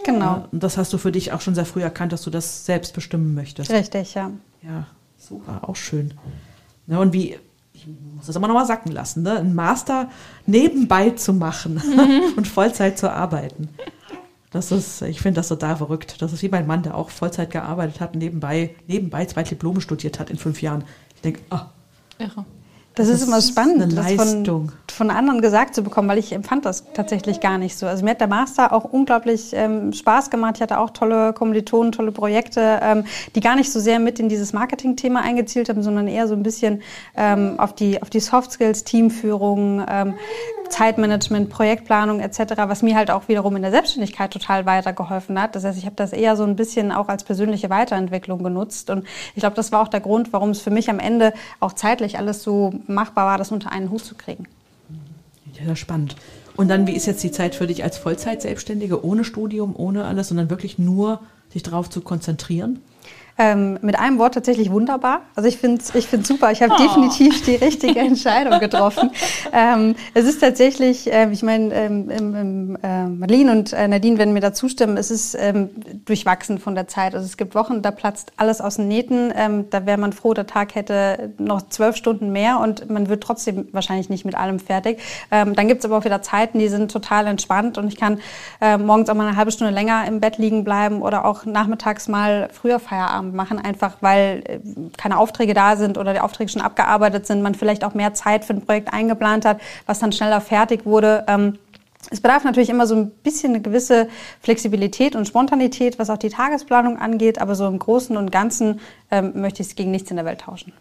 Genau. 0.05 0.25
Ja, 0.25 0.47
und 0.51 0.63
das 0.63 0.77
hast 0.77 0.93
du 0.93 0.97
für 0.97 1.11
dich 1.11 1.33
auch 1.33 1.41
schon 1.41 1.55
sehr 1.55 1.65
früh 1.65 1.81
erkannt, 1.81 2.13
dass 2.13 2.21
du 2.21 2.29
das 2.29 2.65
selbst 2.65 2.93
bestimmen 2.93 3.33
möchtest. 3.33 3.71
Richtig, 3.71 4.13
ja. 4.13 4.31
Ja, 4.61 4.87
super, 5.17 5.67
auch 5.67 5.75
schön. 5.75 6.13
Ja, 6.87 6.99
und 6.99 7.13
wie, 7.13 7.37
ich 7.73 7.87
muss 8.15 8.27
das 8.27 8.35
immer 8.35 8.47
noch 8.47 8.55
mal 8.55 8.65
sacken 8.65 8.91
lassen, 8.91 9.23
ne? 9.23 9.37
einen 9.37 9.53
Master 9.53 10.09
nebenbei 10.45 11.11
zu 11.11 11.33
machen 11.33 11.75
mhm. 11.75 12.33
und 12.37 12.47
Vollzeit 12.47 12.97
zu 12.97 13.11
arbeiten. 13.11 13.69
Das 14.51 14.71
ist, 14.71 15.01
ich 15.01 15.21
finde 15.21 15.39
das 15.39 15.49
total 15.49 15.75
verrückt. 15.75 16.21
Das 16.21 16.31
ist 16.31 16.41
wie 16.41 16.49
mein 16.49 16.67
Mann, 16.67 16.83
der 16.83 16.95
auch 16.95 17.09
Vollzeit 17.09 17.51
gearbeitet 17.51 17.99
hat, 17.99 18.15
nebenbei, 18.15 18.75
nebenbei 18.87 19.25
zwei 19.25 19.43
Diplome 19.43 19.81
studiert 19.81 20.19
hat 20.19 20.29
in 20.29 20.37
fünf 20.37 20.61
Jahren. 20.61 20.85
Ich 21.15 21.21
denke, 21.21 21.41
ah, 21.49 21.67
Irre. 22.17 22.45
Das, 22.97 23.07
das 23.07 23.21
ist 23.21 23.27
immer 23.27 23.41
spannend, 23.41 23.95
das 23.95 24.13
von, 24.13 24.71
von, 24.87 25.11
anderen 25.11 25.39
gesagt 25.39 25.75
zu 25.75 25.83
bekommen, 25.83 26.09
weil 26.09 26.17
ich 26.17 26.31
empfand 26.31 26.65
das 26.65 26.83
tatsächlich 26.93 27.39
gar 27.39 27.59
nicht 27.59 27.77
so. 27.77 27.85
Also 27.85 28.03
mir 28.03 28.11
hat 28.11 28.21
der 28.21 28.27
Master 28.27 28.73
auch 28.73 28.85
unglaublich 28.85 29.51
ähm, 29.53 29.93
Spaß 29.93 30.31
gemacht. 30.31 30.55
Ich 30.55 30.61
hatte 30.63 30.79
auch 30.79 30.89
tolle 30.89 31.33
Kommilitonen, 31.33 31.91
tolle 31.91 32.11
Projekte, 32.11 32.79
ähm, 32.81 33.05
die 33.35 33.39
gar 33.39 33.55
nicht 33.55 33.71
so 33.71 33.79
sehr 33.79 33.99
mit 33.99 34.19
in 34.19 34.29
dieses 34.29 34.51
Marketing-Thema 34.51 35.21
eingezielt 35.21 35.69
haben, 35.69 35.83
sondern 35.83 36.07
eher 36.07 36.27
so 36.27 36.33
ein 36.33 36.41
bisschen 36.41 36.81
ähm, 37.15 37.59
auf 37.59 37.75
die, 37.75 38.01
auf 38.01 38.09
die 38.09 38.19
Soft 38.19 38.51
Skills, 38.51 38.83
Teamführung, 38.83 39.85
ähm, 39.87 40.15
Zeitmanagement, 40.69 41.49
Projektplanung 41.49 42.19
etc., 42.19 42.53
was 42.67 42.81
mir 42.81 42.95
halt 42.95 43.11
auch 43.11 43.27
wiederum 43.27 43.55
in 43.55 43.61
der 43.61 43.71
Selbstständigkeit 43.71 44.31
total 44.31 44.65
weitergeholfen 44.65 45.41
hat. 45.41 45.55
Das 45.55 45.63
heißt, 45.63 45.77
ich 45.77 45.85
habe 45.85 45.95
das 45.95 46.13
eher 46.13 46.35
so 46.35 46.43
ein 46.43 46.55
bisschen 46.55 46.91
auch 46.91 47.07
als 47.07 47.23
persönliche 47.23 47.69
Weiterentwicklung 47.69 48.43
genutzt. 48.43 48.89
Und 48.89 49.05
ich 49.35 49.41
glaube, 49.41 49.55
das 49.55 49.71
war 49.71 49.81
auch 49.81 49.87
der 49.87 50.01
Grund, 50.01 50.33
warum 50.33 50.51
es 50.51 50.61
für 50.61 50.71
mich 50.71 50.89
am 50.89 50.99
Ende 50.99 51.33
auch 51.59 51.73
zeitlich 51.73 52.17
alles 52.17 52.43
so 52.43 52.73
machbar 52.89 53.25
war, 53.25 53.37
das 53.37 53.51
unter 53.51 53.71
einen 53.71 53.89
Hut 53.89 54.03
zu 54.03 54.15
kriegen. 54.15 54.45
Ja, 55.65 55.75
spannend. 55.75 56.15
Und 56.55 56.69
dann, 56.69 56.87
wie 56.87 56.95
ist 56.95 57.05
jetzt 57.05 57.23
die 57.23 57.31
Zeit 57.31 57.55
für 57.55 57.67
dich 57.67 57.83
als 57.83 57.97
Vollzeit-Selbstständige, 57.97 59.05
ohne 59.05 59.23
Studium, 59.23 59.75
ohne 59.75 60.05
alles, 60.05 60.29
sondern 60.29 60.49
wirklich 60.49 60.79
nur 60.79 61.21
sich 61.51 61.63
darauf 61.63 61.89
zu 61.89 62.01
konzentrieren? 62.01 62.79
Ähm, 63.39 63.77
mit 63.83 63.99
einem 63.99 64.17
Wort 64.17 64.33
tatsächlich 64.33 64.71
wunderbar. 64.71 65.21
Also 65.35 65.47
ich 65.47 65.57
finde 65.57 65.81
es 65.81 65.93
ich 65.93 66.07
find's 66.07 66.27
super. 66.27 66.51
Ich 66.51 66.63
habe 66.63 66.73
oh. 66.73 66.81
definitiv 66.81 67.43
die 67.45 67.55
richtige 67.55 67.99
Entscheidung 67.99 68.59
getroffen. 68.59 69.11
ähm, 69.53 69.95
es 70.15 70.25
ist 70.25 70.39
tatsächlich, 70.41 71.11
äh, 71.13 71.29
ich 71.31 71.43
meine, 71.43 71.71
ähm, 71.75 72.77
äh, 72.81 73.03
Marlene 73.05 73.51
und 73.51 73.73
äh, 73.73 73.87
Nadine 73.87 74.17
werden 74.17 74.33
mir 74.33 74.39
da 74.39 74.53
zustimmen, 74.53 74.97
es 74.97 75.11
ist 75.11 75.35
ähm, 75.39 75.69
durchwachsen 76.05 76.57
von 76.57 76.73
der 76.73 76.87
Zeit. 76.87 77.13
Also 77.13 77.27
es 77.27 77.37
gibt 77.37 77.53
Wochen, 77.53 77.83
da 77.83 77.91
platzt 77.91 78.31
alles 78.37 78.59
aus 78.59 78.77
den 78.77 78.87
Nähten. 78.87 79.31
Ähm, 79.35 79.69
da 79.69 79.85
wäre 79.85 79.99
man 79.99 80.13
froh, 80.13 80.33
der 80.33 80.47
Tag 80.47 80.73
hätte 80.73 81.31
noch 81.37 81.69
zwölf 81.69 81.95
Stunden 81.95 82.31
mehr 82.31 82.59
und 82.59 82.89
man 82.89 83.07
wird 83.07 83.21
trotzdem 83.21 83.67
wahrscheinlich 83.71 84.09
nicht 84.09 84.25
mit 84.25 84.33
allem 84.33 84.59
fertig. 84.59 84.99
Ähm, 85.29 85.53
dann 85.53 85.67
gibt 85.67 85.79
es 85.79 85.85
aber 85.85 85.99
auch 85.99 86.05
wieder 86.05 86.23
Zeiten, 86.23 86.57
die 86.57 86.69
sind 86.69 86.91
total 86.91 87.27
entspannt 87.27 87.77
und 87.77 87.87
ich 87.87 87.97
kann 87.97 88.19
äh, 88.61 88.79
morgens 88.79 89.09
auch 89.09 89.15
mal 89.15 89.27
eine 89.27 89.37
halbe 89.37 89.51
Stunde 89.51 89.73
länger 89.73 90.05
im 90.07 90.19
Bett 90.19 90.39
liegen 90.39 90.63
bleiben 90.63 91.03
oder 91.03 91.23
auch 91.23 91.45
nachmittags 91.45 92.07
mal 92.07 92.49
früher 92.51 92.79
Feierabend 92.79 93.26
machen, 93.35 93.59
einfach 93.59 93.97
weil 94.01 94.43
äh, 94.45 94.59
keine 94.97 95.17
Aufträge 95.17 95.53
da 95.53 95.75
sind 95.75 95.97
oder 95.97 96.13
die 96.13 96.19
Aufträge 96.19 96.49
schon 96.51 96.61
abgearbeitet 96.61 97.27
sind, 97.27 97.41
man 97.41 97.55
vielleicht 97.55 97.83
auch 97.83 97.93
mehr 97.93 98.13
Zeit 98.13 98.45
für 98.45 98.53
ein 98.53 98.65
Projekt 98.65 98.93
eingeplant 98.93 99.45
hat, 99.45 99.59
was 99.85 99.99
dann 99.99 100.11
schneller 100.11 100.41
fertig 100.41 100.85
wurde. 100.85 101.25
Ähm, 101.27 101.57
es 102.09 102.21
bedarf 102.21 102.43
natürlich 102.43 102.69
immer 102.69 102.87
so 102.87 102.95
ein 102.95 103.09
bisschen 103.09 103.53
eine 103.53 103.61
gewisse 103.61 104.07
Flexibilität 104.41 105.15
und 105.15 105.27
Spontanität, 105.27 105.99
was 105.99 106.09
auch 106.09 106.17
die 106.17 106.29
Tagesplanung 106.29 106.97
angeht, 106.97 107.41
aber 107.41 107.55
so 107.55 107.67
im 107.67 107.79
Großen 107.79 108.15
und 108.15 108.31
Ganzen 108.31 108.79
ähm, 109.11 109.33
möchte 109.35 109.61
ich 109.61 109.69
es 109.69 109.75
gegen 109.75 109.91
nichts 109.91 110.09
in 110.09 110.17
der 110.17 110.25
Welt 110.25 110.41
tauschen. 110.41 110.73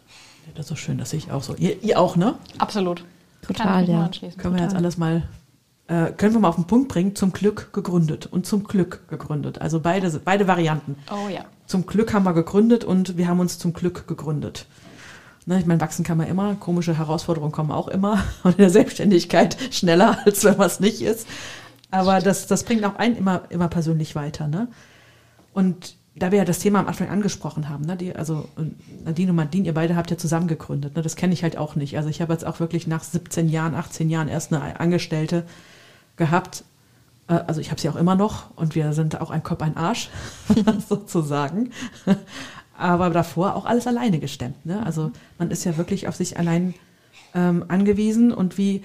Das 0.54 0.66
ist 0.66 0.68
so 0.68 0.76
schön, 0.76 0.98
das 0.98 1.10
sehe 1.10 1.18
ich 1.18 1.32
auch 1.32 1.42
so. 1.42 1.54
Ihr, 1.56 1.82
ihr 1.82 1.98
auch, 1.98 2.16
ne? 2.16 2.34
Absolut. 2.58 3.04
Total, 3.42 3.88
ja. 3.88 4.08
Können 4.08 4.32
Total. 4.32 4.54
wir 4.54 4.62
jetzt 4.62 4.74
alles 4.74 4.96
mal, 4.96 5.22
äh, 5.88 6.12
können 6.12 6.34
wir 6.34 6.40
mal 6.40 6.48
auf 6.48 6.56
den 6.56 6.66
Punkt 6.66 6.88
bringen, 6.88 7.14
zum 7.14 7.32
Glück 7.32 7.72
gegründet 7.72 8.26
und 8.26 8.46
zum 8.46 8.64
Glück 8.64 9.08
gegründet. 9.08 9.60
Also 9.60 9.80
beide, 9.80 10.08
beide 10.24 10.46
Varianten. 10.46 10.96
Oh 11.10 11.28
ja. 11.28 11.44
Zum 11.66 11.86
Glück 11.86 12.12
haben 12.12 12.24
wir 12.24 12.32
gegründet 12.32 12.84
und 12.84 13.16
wir 13.16 13.28
haben 13.28 13.40
uns 13.40 13.58
zum 13.58 13.72
Glück 13.72 14.06
gegründet. 14.06 14.66
Ne, 15.46 15.60
ich 15.60 15.66
meine, 15.66 15.80
wachsen 15.80 16.04
kann 16.04 16.18
man 16.18 16.26
immer, 16.26 16.56
komische 16.56 16.98
Herausforderungen 16.98 17.52
kommen 17.52 17.70
auch 17.70 17.88
immer 17.88 18.24
und 18.42 18.52
in 18.52 18.58
der 18.58 18.70
Selbstständigkeit 18.70 19.56
schneller, 19.70 20.18
als 20.24 20.44
wenn 20.44 20.56
man 20.56 20.66
es 20.66 20.80
nicht 20.80 21.02
ist. 21.02 21.26
Aber 21.90 22.20
das, 22.20 22.46
das 22.46 22.64
bringt 22.64 22.84
auch 22.84 22.96
einen 22.96 23.16
immer, 23.16 23.42
immer 23.50 23.68
persönlich 23.68 24.16
weiter. 24.16 24.48
Ne? 24.48 24.68
Und 25.52 25.94
da 26.16 26.32
wir 26.32 26.38
ja 26.38 26.44
das 26.44 26.58
Thema 26.58 26.80
am 26.80 26.88
Anfang 26.88 27.10
angesprochen 27.10 27.68
haben, 27.68 27.84
ne, 27.84 27.96
die, 27.96 28.16
also 28.16 28.48
Nadine 29.04 29.30
und 29.30 29.36
Nadine, 29.36 29.66
ihr 29.66 29.74
beide 29.74 29.96
habt 29.96 30.10
ja 30.10 30.16
zusammen 30.16 30.48
gegründet. 30.48 30.96
Ne, 30.96 31.02
das 31.02 31.14
kenne 31.14 31.32
ich 31.32 31.42
halt 31.42 31.56
auch 31.56 31.76
nicht. 31.76 31.96
Also 31.96 32.08
ich 32.08 32.20
habe 32.20 32.32
jetzt 32.32 32.44
auch 32.44 32.58
wirklich 32.58 32.86
nach 32.86 33.04
17 33.04 33.48
Jahren, 33.48 33.74
18 33.74 34.10
Jahren 34.10 34.28
erst 34.28 34.52
eine 34.52 34.80
Angestellte 34.80 35.44
gehabt. 36.16 36.64
Äh, 37.28 37.34
also 37.46 37.60
ich 37.60 37.70
habe 37.70 37.80
sie 37.80 37.88
auch 37.88 37.96
immer 37.96 38.14
noch 38.14 38.56
und 38.56 38.74
wir 38.74 38.92
sind 38.92 39.20
auch 39.20 39.30
ein 39.30 39.42
Kopf, 39.42 39.62
ein 39.62 39.76
Arsch, 39.76 40.10
sozusagen 40.88 41.70
aber 42.78 43.10
davor 43.10 43.56
auch 43.56 43.64
alles 43.64 43.86
alleine 43.86 44.18
gestemmt. 44.18 44.64
Ne? 44.66 44.84
Also 44.84 45.12
man 45.38 45.50
ist 45.50 45.64
ja 45.64 45.76
wirklich 45.76 46.08
auf 46.08 46.16
sich 46.16 46.38
allein 46.38 46.74
ähm, 47.34 47.64
angewiesen 47.68 48.32
und 48.32 48.58
wie, 48.58 48.82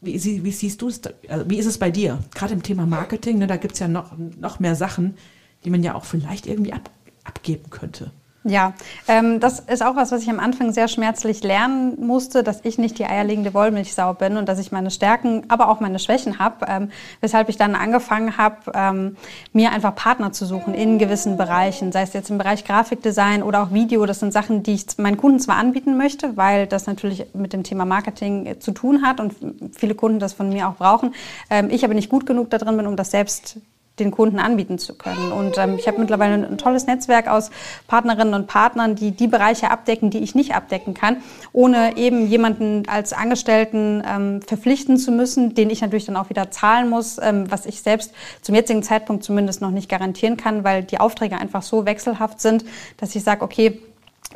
wie, 0.00 0.44
wie 0.44 0.52
siehst 0.52 0.82
du 0.82 0.88
es, 0.88 1.00
also 1.28 1.48
wie 1.48 1.58
ist 1.58 1.66
es 1.66 1.78
bei 1.78 1.90
dir? 1.90 2.18
Gerade 2.34 2.54
im 2.54 2.62
Thema 2.62 2.86
Marketing, 2.86 3.38
ne, 3.38 3.46
da 3.46 3.56
gibt 3.56 3.74
es 3.74 3.80
ja 3.80 3.88
noch, 3.88 4.12
noch 4.16 4.60
mehr 4.60 4.74
Sachen, 4.74 5.16
die 5.64 5.70
man 5.70 5.82
ja 5.82 5.94
auch 5.94 6.04
vielleicht 6.04 6.46
irgendwie 6.46 6.72
ab, 6.72 6.90
abgeben 7.24 7.70
könnte. 7.70 8.10
Ja, 8.48 8.74
ähm, 9.08 9.40
das 9.40 9.58
ist 9.58 9.84
auch 9.84 9.96
was, 9.96 10.12
was 10.12 10.22
ich 10.22 10.30
am 10.30 10.38
Anfang 10.38 10.72
sehr 10.72 10.86
schmerzlich 10.86 11.42
lernen 11.42 12.06
musste, 12.06 12.44
dass 12.44 12.60
ich 12.62 12.78
nicht 12.78 12.96
die 12.96 13.04
eierlegende 13.04 13.52
Wollmilchsau 13.54 14.14
bin 14.14 14.36
und 14.36 14.48
dass 14.48 14.60
ich 14.60 14.70
meine 14.70 14.92
Stärken, 14.92 15.42
aber 15.48 15.68
auch 15.68 15.80
meine 15.80 15.98
Schwächen 15.98 16.38
habe, 16.38 16.64
ähm, 16.68 16.90
weshalb 17.20 17.48
ich 17.48 17.56
dann 17.56 17.74
angefangen 17.74 18.38
habe, 18.38 18.70
ähm, 18.72 19.16
mir 19.52 19.72
einfach 19.72 19.96
Partner 19.96 20.30
zu 20.30 20.46
suchen 20.46 20.74
in 20.74 21.00
gewissen 21.00 21.36
Bereichen, 21.36 21.90
sei 21.90 22.02
es 22.02 22.12
jetzt 22.12 22.30
im 22.30 22.38
Bereich 22.38 22.64
Grafikdesign 22.64 23.42
oder 23.42 23.64
auch 23.64 23.72
Video. 23.72 24.06
Das 24.06 24.20
sind 24.20 24.32
Sachen, 24.32 24.62
die 24.62 24.74
ich 24.74 24.86
meinen 24.96 25.16
Kunden 25.16 25.40
zwar 25.40 25.56
anbieten 25.56 25.96
möchte, 25.96 26.36
weil 26.36 26.68
das 26.68 26.86
natürlich 26.86 27.26
mit 27.34 27.52
dem 27.52 27.64
Thema 27.64 27.84
Marketing 27.84 28.46
äh, 28.46 28.60
zu 28.60 28.70
tun 28.70 29.04
hat 29.04 29.18
und 29.18 29.34
viele 29.76 29.96
Kunden 29.96 30.20
das 30.20 30.34
von 30.34 30.50
mir 30.50 30.68
auch 30.68 30.76
brauchen. 30.76 31.16
Ähm, 31.50 31.68
ich 31.68 31.84
aber 31.84 31.94
nicht 31.94 32.10
gut 32.10 32.26
genug 32.26 32.50
da 32.50 32.58
drin 32.58 32.76
bin, 32.76 32.86
um 32.86 32.94
das 32.94 33.10
selbst 33.10 33.58
den 33.98 34.10
Kunden 34.10 34.38
anbieten 34.38 34.78
zu 34.78 34.94
können. 34.94 35.32
Und 35.32 35.56
ähm, 35.58 35.76
ich 35.78 35.88
habe 35.88 35.98
mittlerweile 35.98 36.46
ein, 36.46 36.58
tolles 36.58 36.86
Netzwerk 36.86 37.28
aus 37.28 37.50
Partnerinnen 37.86 38.34
und 38.34 38.46
Partnern, 38.46 38.94
die 38.94 39.12
die 39.12 39.26
Bereiche 39.26 39.70
abdecken, 39.70 40.10
die 40.10 40.18
ich 40.18 40.34
nicht 40.34 40.54
abdecken 40.54 40.94
kann, 40.94 41.18
ohne 41.52 41.96
eben 41.96 42.26
jemanden 42.26 42.84
als 42.88 43.12
Angestellten 43.12 44.02
ähm, 44.06 44.42
verpflichten 44.42 44.98
zu 44.98 45.12
müssen, 45.12 45.54
den 45.54 45.70
ich 45.70 45.80
natürlich 45.80 46.06
dann 46.06 46.16
auch 46.16 46.30
wieder 46.30 46.50
zahlen 46.50 46.90
muss, 46.90 47.18
ähm, 47.22 47.50
was 47.50 47.66
ich 47.66 47.82
selbst 47.82 48.12
zum 48.42 48.54
jetzigen 48.54 48.82
Zeitpunkt 48.82 49.24
zumindest 49.24 49.60
noch 49.60 49.70
nicht 49.70 49.88
garantieren 49.88 50.36
kann, 50.36 50.64
weil 50.64 50.82
die 50.82 51.00
Aufträge 51.00 51.38
einfach 51.38 51.62
so 51.62 51.86
wechselhaft 51.86 52.40
sind, 52.40 52.64
dass 52.98 53.14
ich 53.14 53.22
sage, 53.22 53.42
okay, 53.42 53.80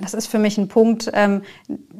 das 0.00 0.14
ist 0.14 0.26
für 0.26 0.38
mich 0.38 0.58
ein 0.58 0.68
Punkt. 0.68 1.10
Ähm, 1.12 1.42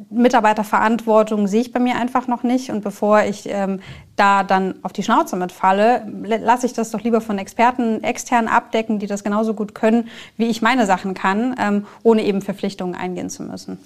Mitarbeiterverantwortung 0.09 1.47
sehe 1.47 1.61
ich 1.61 1.71
bei 1.71 1.79
mir 1.79 1.95
einfach 1.95 2.27
noch 2.27 2.43
nicht. 2.43 2.69
Und 2.69 2.81
bevor 2.83 3.23
ich 3.23 3.43
ähm, 3.47 3.79
da 4.15 4.43
dann 4.43 4.75
auf 4.83 4.93
die 4.93 5.03
Schnauze 5.03 5.35
mitfalle, 5.35 6.05
lasse 6.23 6.65
ich 6.65 6.73
das 6.73 6.91
doch 6.91 7.01
lieber 7.01 7.21
von 7.21 7.37
Experten 7.37 8.03
extern 8.03 8.47
abdecken, 8.47 8.99
die 8.99 9.07
das 9.07 9.23
genauso 9.23 9.53
gut 9.53 9.73
können, 9.73 10.09
wie 10.37 10.47
ich 10.47 10.61
meine 10.61 10.85
Sachen 10.85 11.13
kann, 11.13 11.55
ähm, 11.59 11.85
ohne 12.03 12.23
eben 12.23 12.41
Verpflichtungen 12.41 12.95
eingehen 12.95 13.29
zu 13.29 13.43
müssen. 13.43 13.77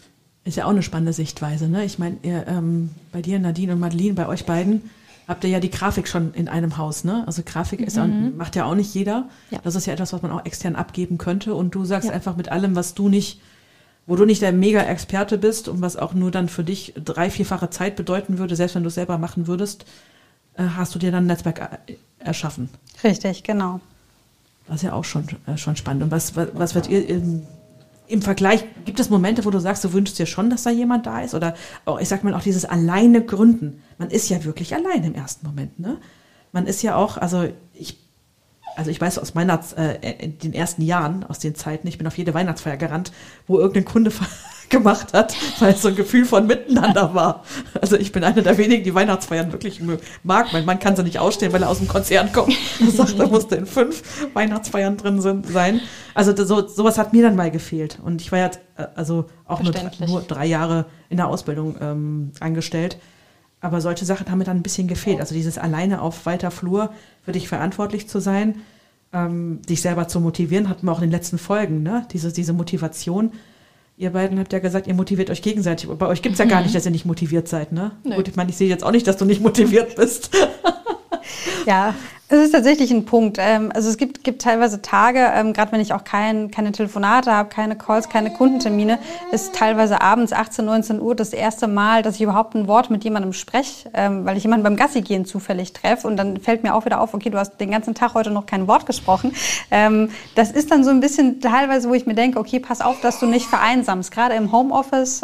Ist 0.44 0.58
ja 0.58 0.66
auch 0.66 0.70
eine 0.70 0.84
spannende 0.84 1.14
Sichtweise. 1.14 1.68
Ne? 1.68 1.86
Ich 1.86 1.98
meine, 1.98 2.18
ähm, 2.24 2.92
bei 3.12 3.22
dir, 3.22 3.40
Nadine 3.40 3.74
und 3.74 3.80
Madeline, 3.80 4.14
bei 4.14 4.28
euch 4.28 4.46
beiden, 4.46 4.90
habt 5.28 5.44
ihr 5.44 5.50
ja 5.50 5.60
die 5.60 5.72
Grafik 5.72 6.08
schon 6.08 6.34
in 6.34 6.48
einem 6.48 6.78
Haus, 6.78 7.04
ne? 7.04 7.24
Also 7.26 7.42
Grafik 7.44 7.82
ist 7.82 7.98
mhm. 7.98 8.34
macht 8.38 8.56
ja 8.56 8.66
auch 8.66 8.76
nicht 8.76 8.94
jeder. 8.94 9.28
Ja. 9.50 9.60
Das 9.64 9.76
ist 9.76 9.88
ja 9.88 9.94
etwas, 9.94 10.14
was 10.14 10.22
man 10.22 10.32
auch 10.32 10.46
extern 10.46 10.76
abgeben 10.76 11.18
könnte. 11.18 11.56
Und 11.56 11.74
du 11.74 11.84
sagst 11.86 12.10
ja. 12.10 12.14
einfach 12.14 12.36
mit 12.36 12.50
allem, 12.50 12.76
was 12.76 12.94
du 12.94 13.10
nicht 13.10 13.42
wo 14.08 14.16
du 14.16 14.26
nicht 14.26 14.42
der 14.42 14.52
Mega-Experte 14.52 15.38
bist 15.38 15.68
und 15.68 15.82
was 15.82 15.98
auch 15.98 16.14
nur 16.14 16.32
dann 16.32 16.50
für 16.50 16.64
dich 16.64 16.94
drei, 17.04 17.30
vierfache 17.30 17.70
Zeit 17.70 17.96
bedeuten 17.96 18.38
würde, 18.38 18.56
selbst 18.56 18.76
wenn 18.76 18.84
du 18.84 18.90
es 18.90 18.96
selber 18.96 19.18
machen 19.18 19.48
würdest, 19.48 19.86
äh, 20.56 20.64
hast 20.76 20.94
du 20.94 21.00
dir 21.00 21.12
dann 21.12 21.24
ein 21.24 21.28
Netzwerk 21.28 21.60
äh, 21.88 21.96
erschaffen. 22.20 22.70
Richtig, 23.04 23.44
genau. 23.44 23.80
Das 24.68 24.78
ist 24.78 24.84
ja 24.84 24.94
auch 24.94 25.04
schon, 25.04 25.28
äh, 25.48 25.58
schon 25.58 25.76
spannend. 25.76 26.04
Und 26.04 26.12
was, 26.12 26.36
was, 26.36 26.50
was 26.54 26.76
wird 26.76 26.90
ihr 26.90 27.08
im, 27.08 27.44
im 28.08 28.22
Vergleich, 28.22 28.64
gibt 28.86 29.00
es 29.00 29.10
Momente, 29.10 29.46
wo 29.46 29.50
du 29.50 29.60
sagst, 29.60 29.84
du 29.84 29.94
wünschst 29.94 30.20
dir 30.20 30.26
schon, 30.28 30.50
dass 30.50 30.64
da 30.64 30.70
jemand 30.70 31.08
da 31.08 31.22
ist? 31.22 31.34
Oder 31.34 31.56
auch, 31.86 32.00
ich 32.00 32.08
sag 32.08 32.24
mal, 32.24 32.34
auch 32.34 32.44
dieses 32.44 32.66
alleine 32.66 33.24
Gründen. 33.24 33.82
Man 33.98 34.10
ist 34.10 34.30
ja 34.30 34.44
wirklich 34.44 34.76
allein 34.76 35.04
im 35.04 35.16
ersten 35.16 35.46
Moment, 35.46 35.80
ne? 35.80 35.98
Man 36.52 36.68
ist 36.68 36.82
ja 36.84 36.96
auch, 36.96 37.18
also 37.18 37.50
ich 37.74 37.98
also 38.76 38.92
ich 38.92 39.00
weiß 39.00 39.20
aus 39.20 39.34
meiner, 39.34 39.60
äh, 39.78 40.30
den 40.30 40.54
ersten 40.54 40.82
Jahren, 40.82 41.24
aus 41.24 41.40
den 41.40 41.56
Zeiten, 41.56 41.88
ich 41.88 41.98
bin 41.98 42.08
auf 42.08 42.18
jede 42.18 42.34
Weihnachtsfeier 42.34 42.78
gerannt, 42.78 43.12
wo 43.48 43.58
irgendein 43.60 43.86
Kunde 43.86 44.12
gemacht 44.70 45.14
hat, 45.14 45.36
weil 45.60 45.74
es 45.74 45.82
so 45.82 45.90
ein 45.90 45.96
Gefühl 45.96 46.26
von 46.26 46.48
Miteinander 46.48 47.14
war. 47.14 47.44
Also 47.82 47.98
ich 47.98 48.12
bin 48.12 48.24
einer 48.24 48.42
der 48.42 48.58
wenigen, 48.58 48.84
die 48.84 48.96
Weihnachtsfeiern 48.96 49.52
wirklich 49.52 49.82
mag. 50.24 50.54
Mein 50.54 50.66
Mann 50.66 50.80
kann 50.80 50.96
sie 50.96 51.04
nicht 51.04 51.20
ausstehen, 51.20 51.54
weil 51.54 51.64
er 51.64 51.70
aus 51.70 51.78
dem 51.80 51.88
Konzern 51.88 52.32
kommt. 52.32 52.56
Er 52.80 52.92
sagt, 52.92 53.18
er 53.18 53.28
musste 53.28 53.56
in 53.56 53.66
fünf 53.66 54.28
Weihnachtsfeiern 54.34 54.98
drin 54.98 55.22
sind, 55.22 55.48
sein. 55.48 55.82
Also 56.14 56.36
so, 56.46 56.68
sowas 56.68 56.98
hat 56.98 57.14
mir 57.14 57.24
dann 57.24 57.36
mal 57.36 57.52
gefehlt. 57.52 58.00
Und 58.04 58.22
ich 58.22 58.32
war 58.32 58.40
ja 58.40 58.52
äh, 58.78 58.88
also 58.96 59.26
auch 59.46 59.62
nur, 59.62 59.74
nur 60.08 60.22
drei 60.22 60.46
Jahre 60.46 60.86
in 61.10 61.18
der 61.18 61.28
Ausbildung 61.28 61.76
ähm, 61.80 62.32
angestellt. 62.40 62.98
Aber 63.66 63.82
solche 63.82 64.06
Sachen 64.06 64.30
haben 64.30 64.38
mir 64.38 64.44
dann 64.44 64.58
ein 64.58 64.62
bisschen 64.62 64.88
gefehlt. 64.88 65.20
Also 65.20 65.34
dieses 65.34 65.58
alleine 65.58 66.00
auf 66.04 66.28
weiter 66.28 66.52
Flur 66.52 66.94
für 67.24 67.32
dich 67.32 67.48
verantwortlich 67.48 68.08
zu 68.08 68.20
sein, 68.20 68.62
ähm, 69.12 69.60
dich 69.68 69.82
selber 69.82 70.08
zu 70.08 70.20
motivieren, 70.20 70.70
hatten 70.70 70.86
wir 70.86 70.92
auch 70.92 71.00
in 71.00 71.06
den 71.06 71.12
letzten 71.12 71.40
Folgen, 71.40 71.82
ne? 71.82 72.06
Diese, 72.12 72.32
diese 72.32 72.54
Motivation. 72.54 73.32
Ihr 73.98 74.12
beiden 74.12 74.38
habt 74.38 74.54
ja 74.54 74.60
gesagt, 74.60 74.86
ihr 74.86 74.94
motiviert 74.94 75.32
euch 75.32 75.42
gegenseitig. 75.42 75.90
Bei 75.90 76.06
euch 76.06 76.22
gibt 76.22 76.34
es 76.34 76.40
ja 76.40 76.46
gar 76.46 76.60
mhm. 76.60 76.66
nicht, 76.66 76.76
dass 76.76 76.86
ihr 76.86 76.92
nicht 76.92 77.08
motiviert 77.08 77.48
seid, 77.48 77.72
ne? 77.72 77.94
Nee. 78.04 78.18
Gut, 78.18 78.28
ich 78.28 78.36
meine, 78.36 78.52
ich 78.52 78.56
sehe 78.56 78.70
jetzt 78.70 78.84
auch 78.84 78.92
nicht, 78.92 79.08
dass 79.08 79.18
du 79.18 79.26
nicht 79.26 79.42
motiviert 79.42 79.96
bist. 79.96 80.30
ja, 81.66 81.96
es 82.28 82.40
ist 82.40 82.52
tatsächlich 82.52 82.92
ein 82.92 83.06
Punkt. 83.06 83.38
Ähm, 83.40 83.72
also 83.74 83.90
es 83.90 83.98
gibt, 83.98 84.24
gibt 84.24 84.42
teilweise 84.42 84.82
Tage, 84.82 85.20
ähm, 85.20 85.54
gerade 85.54 85.72
wenn 85.72 85.80
ich 85.80 85.94
auch 85.94 86.04
kein, 86.04 86.50
keine 86.50 86.72
Telefonate 86.72 87.32
habe, 87.32 87.50
keine 87.50 87.78
Calls, 87.78 88.10
keine 88.10 88.32
Kundentermine, 88.32 88.98
ist 89.32 89.54
teilweise 89.54 90.02
abends 90.02 90.34
18, 90.34 90.66
19 90.66 91.02
Uhr 91.02 91.16
das 91.16 91.34
erste 91.34 91.68
Mal, 91.68 92.02
dass 92.02 92.16
ich 92.16 92.22
überhaupt 92.22 92.56
ein 92.56 92.68
Wort 92.68 92.90
mit 92.90 93.04
jemandem 93.04 93.34
spreche, 93.34 93.90
ähm, 93.94 94.26
weil 94.26 94.38
ich 94.38 94.44
jemanden 94.44 94.64
beim 94.64 94.76
Gassi 94.76 95.02
gehen 95.02 95.26
zufällig 95.26 95.74
treffe 95.74 96.08
und 96.08 96.18
dann 96.18 96.38
fällt 96.38 96.64
mir 96.64 96.74
auch 96.74 96.86
wieder 96.86 97.00
auf, 97.00 97.14
okay, 97.14 97.30
du 97.30 97.38
hast 97.38 97.60
den 97.60 97.70
ganzen 97.70 97.94
Tag 97.94 98.16
heute 98.16 98.32
noch 98.32 98.46
kein 98.46 98.68
Wort 98.68 98.86
gesprochen. 98.86 99.34
Das 100.36 100.52
ist 100.52 100.72
dann 100.72 100.84
so 100.84 100.90
ein 100.90 101.00
bisschen 101.00 101.42
teilweise, 101.42 101.90
wo 101.90 101.94
ich 101.94 102.06
mir 102.06 102.16
denke, 102.16 102.40
okay, 102.40 102.60
pass 102.60 102.82
auf, 102.82 103.02
dass 103.02 103.20
du 103.20 103.26
nicht 103.26 103.46
vereinsamst. 103.46 104.12
Gerade 104.12 104.36
im 104.36 104.52
Homeoffice 104.52 105.22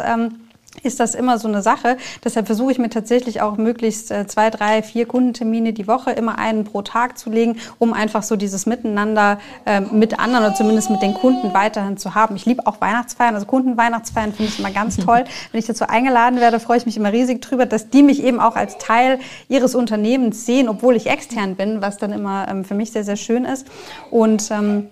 ist 0.82 1.00
das 1.00 1.14
immer 1.14 1.38
so 1.38 1.48
eine 1.48 1.62
Sache. 1.62 1.96
Deshalb 2.24 2.46
versuche 2.46 2.72
ich 2.72 2.78
mir 2.78 2.90
tatsächlich 2.90 3.40
auch 3.40 3.56
möglichst 3.56 4.10
äh, 4.10 4.26
zwei, 4.26 4.50
drei, 4.50 4.82
vier 4.82 5.06
Kundentermine 5.06 5.72
die 5.72 5.86
Woche, 5.86 6.10
immer 6.12 6.38
einen 6.38 6.64
pro 6.64 6.82
Tag 6.82 7.18
zu 7.18 7.30
legen, 7.30 7.58
um 7.78 7.92
einfach 7.92 8.22
so 8.22 8.36
dieses 8.36 8.66
Miteinander 8.66 9.38
äh, 9.64 9.80
mit 9.80 10.18
anderen 10.18 10.46
oder 10.46 10.54
zumindest 10.54 10.90
mit 10.90 11.02
den 11.02 11.14
Kunden 11.14 11.54
weiterhin 11.54 11.96
zu 11.98 12.14
haben. 12.14 12.36
Ich 12.36 12.46
liebe 12.46 12.66
auch 12.66 12.80
Weihnachtsfeiern, 12.80 13.34
also 13.34 13.46
Kundenweihnachtsfeiern 13.46 14.32
finde 14.32 14.50
ich 14.52 14.58
immer 14.58 14.70
ganz 14.70 14.96
toll. 15.04 15.24
Wenn 15.52 15.58
ich 15.58 15.66
dazu 15.66 15.88
eingeladen 15.88 16.40
werde, 16.40 16.58
freue 16.58 16.78
ich 16.78 16.86
mich 16.86 16.96
immer 16.96 17.12
riesig 17.12 17.42
drüber, 17.42 17.66
dass 17.66 17.90
die 17.90 18.02
mich 18.02 18.22
eben 18.22 18.40
auch 18.40 18.56
als 18.56 18.78
Teil 18.78 19.18
ihres 19.48 19.74
Unternehmens 19.74 20.46
sehen, 20.46 20.68
obwohl 20.68 20.96
ich 20.96 21.06
extern 21.06 21.54
bin, 21.54 21.82
was 21.82 21.98
dann 21.98 22.12
immer 22.12 22.48
ähm, 22.48 22.64
für 22.64 22.74
mich 22.74 22.92
sehr, 22.92 23.04
sehr 23.04 23.16
schön 23.16 23.44
ist. 23.44 23.66
Und 24.10 24.50
ähm, 24.50 24.88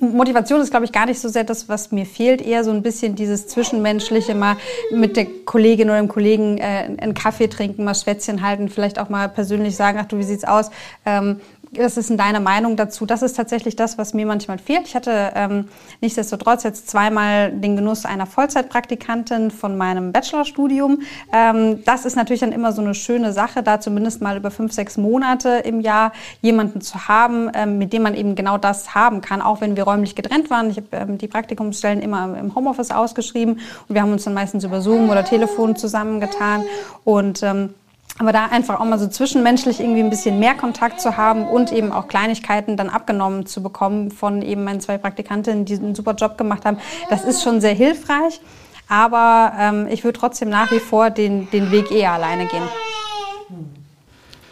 Motivation 0.00 0.60
ist, 0.60 0.70
glaube 0.70 0.84
ich, 0.84 0.92
gar 0.92 1.06
nicht 1.06 1.20
so 1.20 1.28
sehr 1.28 1.44
das, 1.44 1.68
was 1.68 1.92
mir 1.92 2.06
fehlt, 2.06 2.42
eher 2.42 2.64
so 2.64 2.70
ein 2.70 2.82
bisschen 2.82 3.14
dieses 3.14 3.46
Zwischenmenschliche, 3.46 4.34
mal 4.34 4.56
mit 4.90 5.16
der 5.16 5.26
Kollegin 5.44 5.88
oder 5.88 5.98
dem 5.98 6.08
Kollegen 6.08 6.58
äh, 6.58 6.96
einen 6.98 7.14
Kaffee 7.14 7.48
trinken, 7.48 7.84
mal 7.84 7.94
Schwätzchen 7.94 8.42
halten, 8.42 8.68
vielleicht 8.68 8.98
auch 8.98 9.08
mal 9.08 9.28
persönlich 9.28 9.76
sagen, 9.76 9.98
ach 10.00 10.06
du, 10.06 10.18
wie 10.18 10.24
sieht's 10.24 10.44
aus? 10.44 10.70
Ähm, 11.06 11.40
was 11.78 11.96
ist 11.96 12.10
denn 12.10 12.16
deine 12.16 12.40
Meinung 12.40 12.76
dazu? 12.76 13.06
Das 13.06 13.22
ist 13.22 13.36
tatsächlich 13.36 13.76
das, 13.76 13.98
was 13.98 14.14
mir 14.14 14.26
manchmal 14.26 14.58
fehlt. 14.58 14.86
Ich 14.86 14.94
hatte 14.94 15.32
ähm, 15.34 15.68
nichtsdestotrotz 16.00 16.62
jetzt 16.62 16.88
zweimal 16.88 17.52
den 17.52 17.76
Genuss 17.76 18.04
einer 18.04 18.26
Vollzeitpraktikantin 18.26 19.50
von 19.50 19.76
meinem 19.76 20.12
Bachelorstudium. 20.12 21.00
Ähm, 21.32 21.84
das 21.84 22.04
ist 22.04 22.16
natürlich 22.16 22.40
dann 22.40 22.52
immer 22.52 22.72
so 22.72 22.82
eine 22.82 22.94
schöne 22.94 23.32
Sache, 23.32 23.62
da 23.62 23.80
zumindest 23.80 24.20
mal 24.20 24.36
über 24.36 24.50
fünf, 24.50 24.72
sechs 24.72 24.96
Monate 24.96 25.62
im 25.64 25.80
Jahr 25.80 26.12
jemanden 26.40 26.80
zu 26.80 27.08
haben, 27.08 27.50
ähm, 27.54 27.78
mit 27.78 27.92
dem 27.92 28.02
man 28.02 28.14
eben 28.14 28.34
genau 28.34 28.58
das 28.58 28.94
haben 28.94 29.20
kann, 29.20 29.42
auch 29.42 29.60
wenn 29.60 29.76
wir 29.76 29.84
räumlich 29.84 30.14
getrennt 30.14 30.50
waren. 30.50 30.70
Ich 30.70 30.76
habe 30.76 30.88
ähm, 30.92 31.18
die 31.18 31.28
Praktikumsstellen 31.28 32.00
immer 32.00 32.36
im 32.38 32.54
Homeoffice 32.54 32.90
ausgeschrieben 32.90 33.60
und 33.88 33.94
wir 33.94 34.02
haben 34.02 34.12
uns 34.12 34.24
dann 34.24 34.34
meistens 34.34 34.64
über 34.64 34.80
Zoom 34.80 35.10
oder 35.10 35.24
Telefon 35.24 35.76
zusammengetan 35.76 36.64
und 37.04 37.42
ähm, 37.42 37.74
aber 38.18 38.32
da 38.32 38.46
einfach 38.46 38.78
auch 38.78 38.84
mal 38.84 38.98
so 38.98 39.08
zwischenmenschlich 39.08 39.80
irgendwie 39.80 40.00
ein 40.00 40.10
bisschen 40.10 40.38
mehr 40.38 40.54
Kontakt 40.54 41.00
zu 41.00 41.16
haben 41.16 41.46
und 41.46 41.72
eben 41.72 41.90
auch 41.90 42.06
Kleinigkeiten 42.06 42.76
dann 42.76 42.88
abgenommen 42.88 43.46
zu 43.46 43.62
bekommen 43.62 44.12
von 44.12 44.40
eben 44.42 44.62
meinen 44.62 44.80
zwei 44.80 44.98
Praktikantinnen, 44.98 45.64
die 45.64 45.74
einen 45.74 45.94
super 45.94 46.14
Job 46.14 46.38
gemacht 46.38 46.64
haben, 46.64 46.78
das 47.10 47.24
ist 47.24 47.42
schon 47.42 47.60
sehr 47.60 47.74
hilfreich. 47.74 48.40
Aber 48.88 49.52
ähm, 49.58 49.88
ich 49.88 50.04
würde 50.04 50.18
trotzdem 50.18 50.50
nach 50.50 50.70
wie 50.70 50.78
vor 50.78 51.10
den, 51.10 51.50
den 51.50 51.70
Weg 51.70 51.90
eher 51.90 52.12
alleine 52.12 52.46
gehen. 52.46 52.62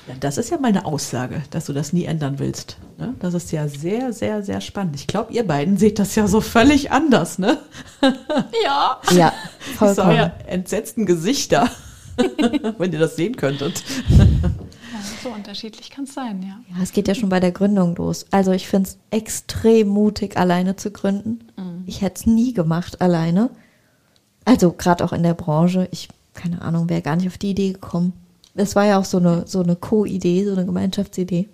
Ja, 0.09 0.15
das 0.19 0.39
ist 0.39 0.51
ja 0.51 0.59
mal 0.59 0.69
eine 0.69 0.85
Aussage, 0.85 1.43
dass 1.51 1.67
du 1.67 1.73
das 1.73 1.93
nie 1.93 2.07
ändern 2.07 2.41
willst. 2.41 2.79
Ne? 2.99 3.15
Das 3.21 3.35
ist 3.35 3.53
ja 3.53 3.69
sehr, 3.69 4.13
sehr, 4.13 4.43
sehr 4.43 4.61
spannend. 4.61 4.97
Ich 4.97 5.07
glaube, 5.07 5.33
ihr 5.33 5.47
beiden 5.47 5.77
seht 5.77 6.01
das 6.01 6.17
ja 6.17 6.27
so 6.27 6.41
völlig 6.41 6.91
anders, 6.91 7.39
ne? 7.39 7.59
Ja. 8.65 8.99
Ja, 9.13 9.33
vollkommen. 9.77 10.17
Ja 10.17 10.33
entsetzten 10.47 11.07
Gesichter. 11.07 11.69
wenn 12.79 12.93
ihr 12.93 12.99
das 12.99 13.17
sehen 13.17 13.37
könntet. 13.37 13.83
Ja, 14.09 14.27
so 15.23 15.31
unterschiedlich 15.31 15.91
kann 15.91 16.05
es 16.05 16.15
sein, 16.15 16.43
ja. 16.43 16.61
Ja, 16.75 16.83
es 16.83 16.93
geht 16.93 17.09
ja 17.09 17.15
schon 17.15 17.29
bei 17.29 17.41
der 17.41 17.53
Gründung 17.53 17.95
los. 17.97 18.27
Also 18.31 18.53
ich 18.53 18.69
finde 18.69 18.91
es 18.91 18.99
extrem 19.11 19.89
mutig, 19.89 20.37
alleine 20.37 20.77
zu 20.77 20.91
gründen. 20.91 21.41
Mhm. 21.57 21.85
Ich 21.87 22.03
hätte 22.03 22.21
es 22.21 22.27
nie 22.27 22.53
gemacht, 22.53 23.01
alleine. 23.01 23.51
Also 24.45 24.73
gerade 24.73 25.05
auch 25.05 25.13
in 25.13 25.23
der 25.23 25.35
Branche. 25.35 25.89
Ich, 25.91 26.09
keine 26.35 26.63
Ahnung, 26.63 26.89
wäre 26.89 27.03
gar 27.03 27.17
nicht 27.17 27.29
auf 27.29 27.39
die 27.39 27.51
Idee 27.51 27.73
gekommen. 27.73 28.13
Das 28.55 28.77
war 28.77 28.85
ja 28.85 28.99
auch 28.99 29.05
so 29.05 29.19
eine, 29.19 29.45
so 29.47 29.63
eine 29.63 29.77
Co-Idee, 29.77 30.45
so 30.45 30.53
eine 30.53 30.67
Gemeinschaftsidee. 30.67 31.49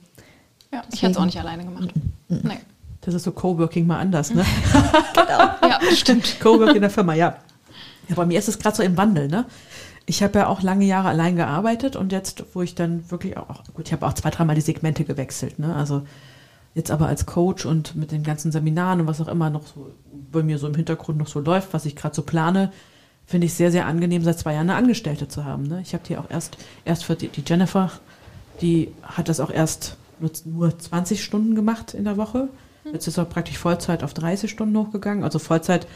Ja, 0.73 0.83
Deswegen. 0.83 0.95
ich 0.95 1.03
hätte 1.03 1.13
es 1.13 1.17
auch 1.19 1.25
nicht 1.25 1.39
alleine 1.39 1.65
gemacht. 1.65 1.91
Mhm. 2.29 2.41
Nee. 2.43 2.59
Das 3.03 3.15
ist 3.15 3.23
so 3.23 3.33
Coworking 3.33 3.87
mal 3.87 4.01
anders, 4.01 4.35
ne? 4.35 4.45
genau. 5.15 5.39
Ja, 5.63 5.79
stimmt. 5.95 6.41
Coworking 6.41 6.77
in 6.77 6.83
der 6.83 6.91
Firma, 6.91 7.15
ja. 7.15 7.37
Ja, 8.09 8.15
bei 8.15 8.27
mir 8.27 8.39
ist 8.39 8.49
es 8.49 8.59
gerade 8.59 8.77
so 8.77 8.83
im 8.83 8.97
Wandel, 8.97 9.29
ne? 9.29 9.45
Ich 10.09 10.23
habe 10.23 10.39
ja 10.39 10.47
auch 10.47 10.63
lange 10.63 10.87
Jahre 10.87 11.09
allein 11.09 11.37
gearbeitet 11.37 11.95
und 11.95 12.13
jetzt, 12.13 12.43
wo 12.55 12.63
ich 12.63 12.75
dann 12.75 13.11
wirklich 13.11 13.37
auch, 13.37 13.63
gut, 13.75 13.87
ich 13.87 13.93
habe 13.93 14.07
auch 14.07 14.15
zwei, 14.15 14.31
dreimal 14.31 14.57
die 14.57 14.63
Segmente 14.63 15.05
gewechselt, 15.05 15.59
ne? 15.59 15.77
Also 15.77 16.03
jetzt 16.75 16.91
aber 16.91 17.09
als 17.09 17.27
Coach 17.27 17.67
und 17.67 17.95
mit 17.95 18.11
den 18.11 18.23
ganzen 18.23 18.51
Seminaren 18.51 19.03
und 19.03 19.07
was 19.07 19.21
auch 19.21 19.29
immer 19.29 19.51
noch 19.51 19.67
so 19.67 19.93
bei 20.33 20.43
mir 20.43 20.59
so 20.59 20.67
im 20.67 20.75
Hintergrund 20.75 21.19
noch 21.19 21.27
so 21.27 21.41
läuft, 21.41 21.75
was 21.75 21.85
ich 21.85 21.95
gerade 21.95 22.15
so 22.15 22.23
plane, 22.23 22.73
finde 23.27 23.47
ich 23.47 23.55
sehr, 23.55 23.71
sehr 23.71 23.85
angenehm, 23.85 24.25
seit 24.25 24.39
zwei 24.39 24.55
Jahren 24.55 24.71
eine 24.71 24.79
Angestellte 24.79 25.29
zu 25.29 25.45
haben. 25.45 25.65
Ne? 25.65 25.83
Ich 25.83 25.93
habe 25.93 26.05
die 26.09 26.17
auch 26.17 26.31
erst, 26.31 26.57
erst 26.87 27.05
für 27.05 27.15
die, 27.15 27.29
die, 27.29 27.43
Jennifer, 27.47 27.91
die 28.63 28.91
hat 29.03 29.29
das 29.29 29.41
auch 29.41 29.51
erst 29.51 29.99
nur, 30.21 30.31
nur 30.47 30.79
20 30.79 31.23
Stunden 31.23 31.55
gemacht 31.55 31.93
in 31.93 32.05
der 32.05 32.17
Woche. 32.17 32.49
Jetzt 32.91 33.07
ist 33.07 33.19
auch 33.19 33.29
praktisch 33.29 33.59
Vollzeit 33.59 34.03
auf 34.03 34.15
30 34.15 34.51
Stunden 34.51 34.77
hochgegangen. 34.79 35.23
Also 35.23 35.39
Vollzeit 35.39 35.87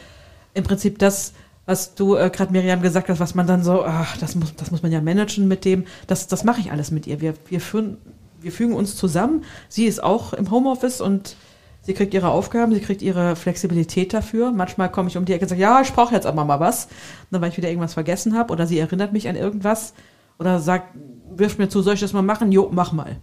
im 0.53 0.63
Prinzip 0.63 0.99
das, 0.99 1.33
was 1.65 1.95
du 1.95 2.15
äh, 2.15 2.29
gerade 2.29 2.51
Miriam 2.51 2.81
gesagt 2.81 3.09
hast, 3.09 3.19
was 3.19 3.35
man 3.35 3.47
dann 3.47 3.63
so, 3.63 3.83
ach, 3.83 4.17
das 4.17 4.35
muss, 4.35 4.55
das 4.55 4.71
muss 4.71 4.83
man 4.83 4.91
ja 4.91 5.01
managen 5.01 5.47
mit 5.47 5.65
dem, 5.65 5.85
das, 6.07 6.27
das 6.27 6.43
mache 6.43 6.59
ich 6.59 6.71
alles 6.71 6.91
mit 6.91 7.07
ihr. 7.07 7.21
Wir, 7.21 7.35
wir, 7.47 7.61
führen, 7.61 7.97
wir 8.41 8.51
fügen 8.51 8.73
uns 8.73 8.95
zusammen. 8.95 9.43
Sie 9.69 9.85
ist 9.85 10.03
auch 10.03 10.33
im 10.33 10.51
Homeoffice 10.51 10.99
und 10.99 11.35
sie 11.81 11.93
kriegt 11.93 12.13
ihre 12.13 12.29
Aufgaben, 12.29 12.73
sie 12.73 12.81
kriegt 12.81 13.01
ihre 13.01 13.35
Flexibilität 13.35 14.13
dafür. 14.13 14.51
Manchmal 14.51 14.91
komme 14.91 15.09
ich 15.09 15.17
um 15.17 15.25
die 15.25 15.33
Ecke 15.33 15.45
und 15.45 15.49
sage, 15.49 15.61
ja, 15.61 15.81
ich 15.81 15.93
brauche 15.93 16.13
jetzt 16.13 16.25
aber 16.25 16.43
mal 16.43 16.59
was, 16.59 16.89
dann, 17.31 17.41
weil 17.41 17.49
ich 17.49 17.57
wieder 17.57 17.69
irgendwas 17.69 17.93
vergessen 17.93 18.37
habe 18.37 18.51
oder 18.51 18.67
sie 18.67 18.79
erinnert 18.79 19.13
mich 19.13 19.29
an 19.29 19.35
irgendwas 19.35 19.93
oder 20.39 20.59
sagt, 20.59 20.95
wirft 21.29 21.59
mir 21.59 21.69
zu, 21.69 21.81
soll 21.81 21.93
ich 21.93 22.01
das 22.01 22.13
mal 22.13 22.21
machen? 22.21 22.51
Jo, 22.51 22.69
mach 22.73 22.91
mal. 22.91 23.17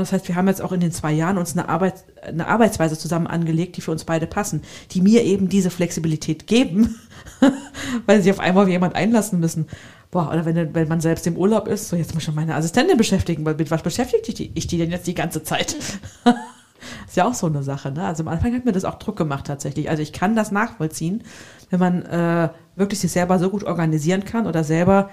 Das 0.00 0.12
heißt, 0.12 0.28
wir 0.28 0.36
haben 0.36 0.48
jetzt 0.48 0.62
auch 0.62 0.72
in 0.72 0.80
den 0.80 0.92
zwei 0.92 1.12
Jahren 1.12 1.38
uns 1.38 1.52
eine, 1.52 1.68
Arbeit, 1.68 2.04
eine 2.22 2.46
Arbeitsweise 2.46 2.98
zusammen 2.98 3.26
angelegt, 3.26 3.76
die 3.76 3.80
für 3.80 3.92
uns 3.92 4.04
beide 4.04 4.26
passen, 4.26 4.62
die 4.92 5.00
mir 5.00 5.24
eben 5.24 5.48
diese 5.48 5.70
Flexibilität 5.70 6.46
geben, 6.46 6.96
weil 8.06 8.22
sie 8.22 8.30
auf 8.30 8.40
einmal 8.40 8.68
jemand 8.68 8.94
einlassen 8.94 9.40
müssen. 9.40 9.66
Boah, 10.10 10.30
oder 10.30 10.44
wenn, 10.44 10.74
wenn 10.74 10.88
man 10.88 11.00
selbst 11.00 11.26
im 11.26 11.36
Urlaub 11.36 11.68
ist, 11.68 11.88
so 11.88 11.96
jetzt 11.96 12.14
muss 12.14 12.22
ich 12.22 12.26
schon 12.26 12.34
meine 12.34 12.54
Assistentin 12.54 12.96
beschäftigen, 12.96 13.44
weil 13.44 13.54
mit 13.56 13.70
was 13.70 13.82
beschäftigt 13.82 14.28
ich 14.28 14.34
die, 14.34 14.50
ich 14.54 14.66
die 14.66 14.78
denn 14.78 14.90
jetzt 14.90 15.06
die 15.06 15.14
ganze 15.14 15.42
Zeit? 15.42 15.76
ist 17.06 17.16
ja 17.16 17.26
auch 17.26 17.34
so 17.34 17.46
eine 17.46 17.62
Sache, 17.62 17.90
ne? 17.90 18.04
Also 18.04 18.22
am 18.22 18.28
Anfang 18.28 18.54
hat 18.54 18.64
mir 18.64 18.72
das 18.72 18.84
auch 18.84 18.98
Druck 18.98 19.16
gemacht 19.16 19.46
tatsächlich. 19.46 19.90
Also 19.90 20.02
ich 20.02 20.12
kann 20.12 20.36
das 20.36 20.52
nachvollziehen, 20.52 21.24
wenn 21.70 21.80
man 21.80 22.02
äh, 22.04 22.50
wirklich 22.76 23.00
sich 23.00 23.12
selber 23.12 23.38
so 23.38 23.50
gut 23.50 23.64
organisieren 23.64 24.24
kann 24.24 24.46
oder 24.46 24.62
selber, 24.62 25.10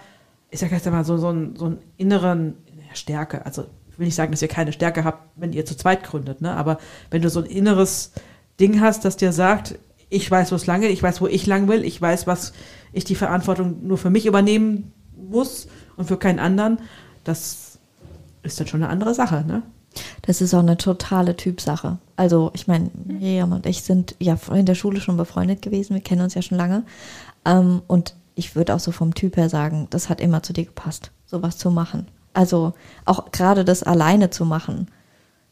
ich 0.52 0.60
sag 0.60 0.72
jetzt 0.72 0.86
mal, 0.90 1.06
so, 1.06 1.18
so, 1.18 1.34
so 1.56 1.66
einen 1.66 1.80
inneren 1.98 2.58
Stärke, 2.94 3.46
also 3.46 3.66
ich 3.94 4.00
will 4.00 4.08
nicht 4.08 4.16
sagen, 4.16 4.32
dass 4.32 4.42
ihr 4.42 4.48
keine 4.48 4.74
Stärke 4.74 5.04
habt, 5.04 5.30
wenn 5.36 5.54
ihr 5.54 5.66
zu 5.66 5.78
zweit 5.78 6.04
gründet, 6.04 6.42
ne? 6.42 6.52
aber 6.52 6.80
wenn 7.12 7.22
du 7.22 7.30
so 7.30 7.40
ein 7.40 7.46
inneres 7.46 8.12
Ding 8.60 8.82
hast, 8.82 9.06
das 9.06 9.18
dir 9.18 9.32
sagt, 9.32 9.76
ich 10.10 10.30
weiß, 10.30 10.52
wo 10.52 10.56
es 10.56 10.66
lang 10.66 10.82
geht, 10.82 10.92
ich 10.92 11.04
weiß, 11.04 11.22
wo 11.22 11.28
ich 11.28 11.46
lang 11.46 11.68
will, 11.68 11.84
ich 11.84 12.02
weiß, 12.02 12.26
was 12.26 12.54
ich 12.92 13.04
die 13.04 13.16
Verantwortung 13.16 13.86
nur 13.86 14.00
für 14.00 14.10
mich 14.10 14.26
übernehmen 14.26 14.92
muss 15.16 15.68
und 15.96 16.08
für 16.08 16.18
keinen 16.18 16.40
anderen, 16.40 16.80
das 17.24 17.78
ist 18.42 18.60
dann 18.60 18.68
schon 18.68 18.84
eine 18.84 18.92
andere 18.92 19.14
Sache, 19.14 19.44
ne? 19.46 19.62
Das 20.24 20.42
ist 20.42 20.56
auch 20.56 20.60
eine 20.60 20.78
totale 20.78 21.36
Typsache. 21.36 22.00
Also, 22.16 22.50
ich 22.56 22.68
meine, 22.68 22.90
Miriam 23.06 23.52
und 23.52 23.68
ich 23.68 23.84
sind 23.84 24.16
ja 24.20 24.36
in 24.52 24.66
der 24.66 24.74
Schule 24.74 25.00
schon 25.00 25.18
befreundet 25.18 25.62
gewesen, 25.62 25.94
wir 25.94 26.02
kennen 26.02 26.22
uns 26.22 26.34
ja 26.34 26.42
schon 26.42 26.58
lange. 26.58 26.84
Ähm, 27.46 27.84
und 27.86 28.16
ich 28.34 28.56
würde 28.56 28.74
auch 28.74 28.80
so 28.80 28.92
vom 28.92 29.14
Typ 29.14 29.38
her 29.38 29.50
sagen, 29.50 29.86
das 29.92 30.10
hat 30.10 30.20
immer 30.20 30.42
zu 30.42 30.52
dir 30.52 30.66
gepasst, 30.66 31.12
sowas 31.28 31.58
zu 31.58 31.70
machen. 31.70 32.08
Also 32.34 32.74
auch 33.06 33.32
gerade 33.32 33.64
das 33.64 33.84
alleine 33.84 34.30
zu 34.30 34.46
machen, 34.46 34.88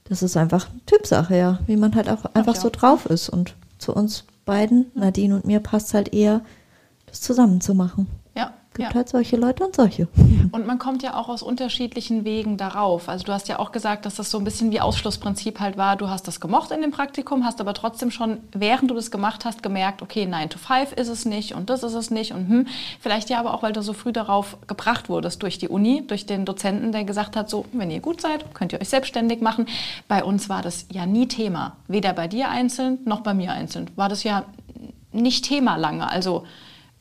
das 0.05 0.23
ist 0.23 0.35
einfach 0.35 0.67
Typsache, 0.87 1.37
ja, 1.37 1.59
wie 1.67 1.77
man 1.77 1.95
halt 1.95 2.09
auch 2.09 2.25
einfach 2.33 2.55
so 2.55 2.69
drauf 2.69 3.05
ist. 3.05 3.29
Und 3.29 3.55
zu 3.77 3.93
uns 3.93 4.25
beiden, 4.45 4.91
Nadine 4.93 5.35
und 5.35 5.45
mir, 5.45 5.59
passt 5.59 5.93
halt 5.93 6.13
eher, 6.13 6.41
das 7.05 7.21
zusammen 7.21 7.61
zu 7.61 7.73
machen. 7.73 8.07
Gibt 8.73 8.89
ja. 8.89 8.95
halt 8.95 9.09
solche 9.09 9.35
Leute 9.35 9.65
und 9.65 9.75
solche. 9.75 10.07
Und 10.53 10.65
man 10.65 10.79
kommt 10.79 11.03
ja 11.03 11.15
auch 11.15 11.27
aus 11.27 11.43
unterschiedlichen 11.43 12.23
Wegen 12.23 12.55
darauf. 12.55 13.09
Also 13.09 13.25
du 13.25 13.33
hast 13.33 13.49
ja 13.49 13.59
auch 13.59 13.73
gesagt, 13.73 14.05
dass 14.05 14.15
das 14.15 14.31
so 14.31 14.37
ein 14.37 14.45
bisschen 14.45 14.71
wie 14.71 14.79
Ausschlussprinzip 14.79 15.59
halt 15.59 15.77
war. 15.77 15.97
Du 15.97 16.09
hast 16.09 16.27
das 16.27 16.39
gemocht 16.39 16.71
in 16.71 16.81
dem 16.81 16.91
Praktikum, 16.91 17.43
hast 17.43 17.59
aber 17.59 17.73
trotzdem 17.73 18.11
schon, 18.11 18.37
während 18.53 18.89
du 18.89 18.95
das 18.95 19.11
gemacht 19.11 19.43
hast, 19.43 19.61
gemerkt, 19.61 20.01
okay, 20.01 20.25
9 20.25 20.49
to 20.49 20.57
5 20.57 20.93
ist 20.93 21.09
es 21.09 21.25
nicht 21.25 21.53
und 21.53 21.69
das 21.69 21.83
ist 21.83 21.93
es 21.93 22.11
nicht 22.11 22.31
und 22.31 22.47
hm. 22.47 22.67
Vielleicht 23.01 23.29
ja 23.29 23.39
aber 23.39 23.53
auch, 23.53 23.61
weil 23.61 23.73
du 23.73 23.81
so 23.81 23.91
früh 23.91 24.13
darauf 24.13 24.57
gebracht 24.67 25.09
wurdest 25.09 25.43
durch 25.43 25.57
die 25.57 25.67
Uni, 25.67 26.05
durch 26.07 26.25
den 26.25 26.45
Dozenten, 26.45 26.93
der 26.93 27.03
gesagt 27.03 27.35
hat, 27.35 27.49
so, 27.49 27.65
wenn 27.73 27.91
ihr 27.91 27.99
gut 27.99 28.21
seid, 28.21 28.53
könnt 28.53 28.71
ihr 28.71 28.79
euch 28.79 28.89
selbstständig 28.89 29.41
machen. 29.41 29.67
Bei 30.07 30.23
uns 30.23 30.47
war 30.47 30.61
das 30.61 30.85
ja 30.91 31.05
nie 31.05 31.27
Thema. 31.27 31.75
Weder 31.87 32.13
bei 32.13 32.29
dir 32.29 32.49
einzeln 32.49 32.99
noch 33.03 33.19
bei 33.19 33.33
mir 33.33 33.51
einzeln. 33.51 33.89
War 33.95 34.07
das 34.07 34.23
ja 34.23 34.45
nicht 35.11 35.45
Thema 35.45 35.75
lange. 35.75 36.09
Also 36.09 36.45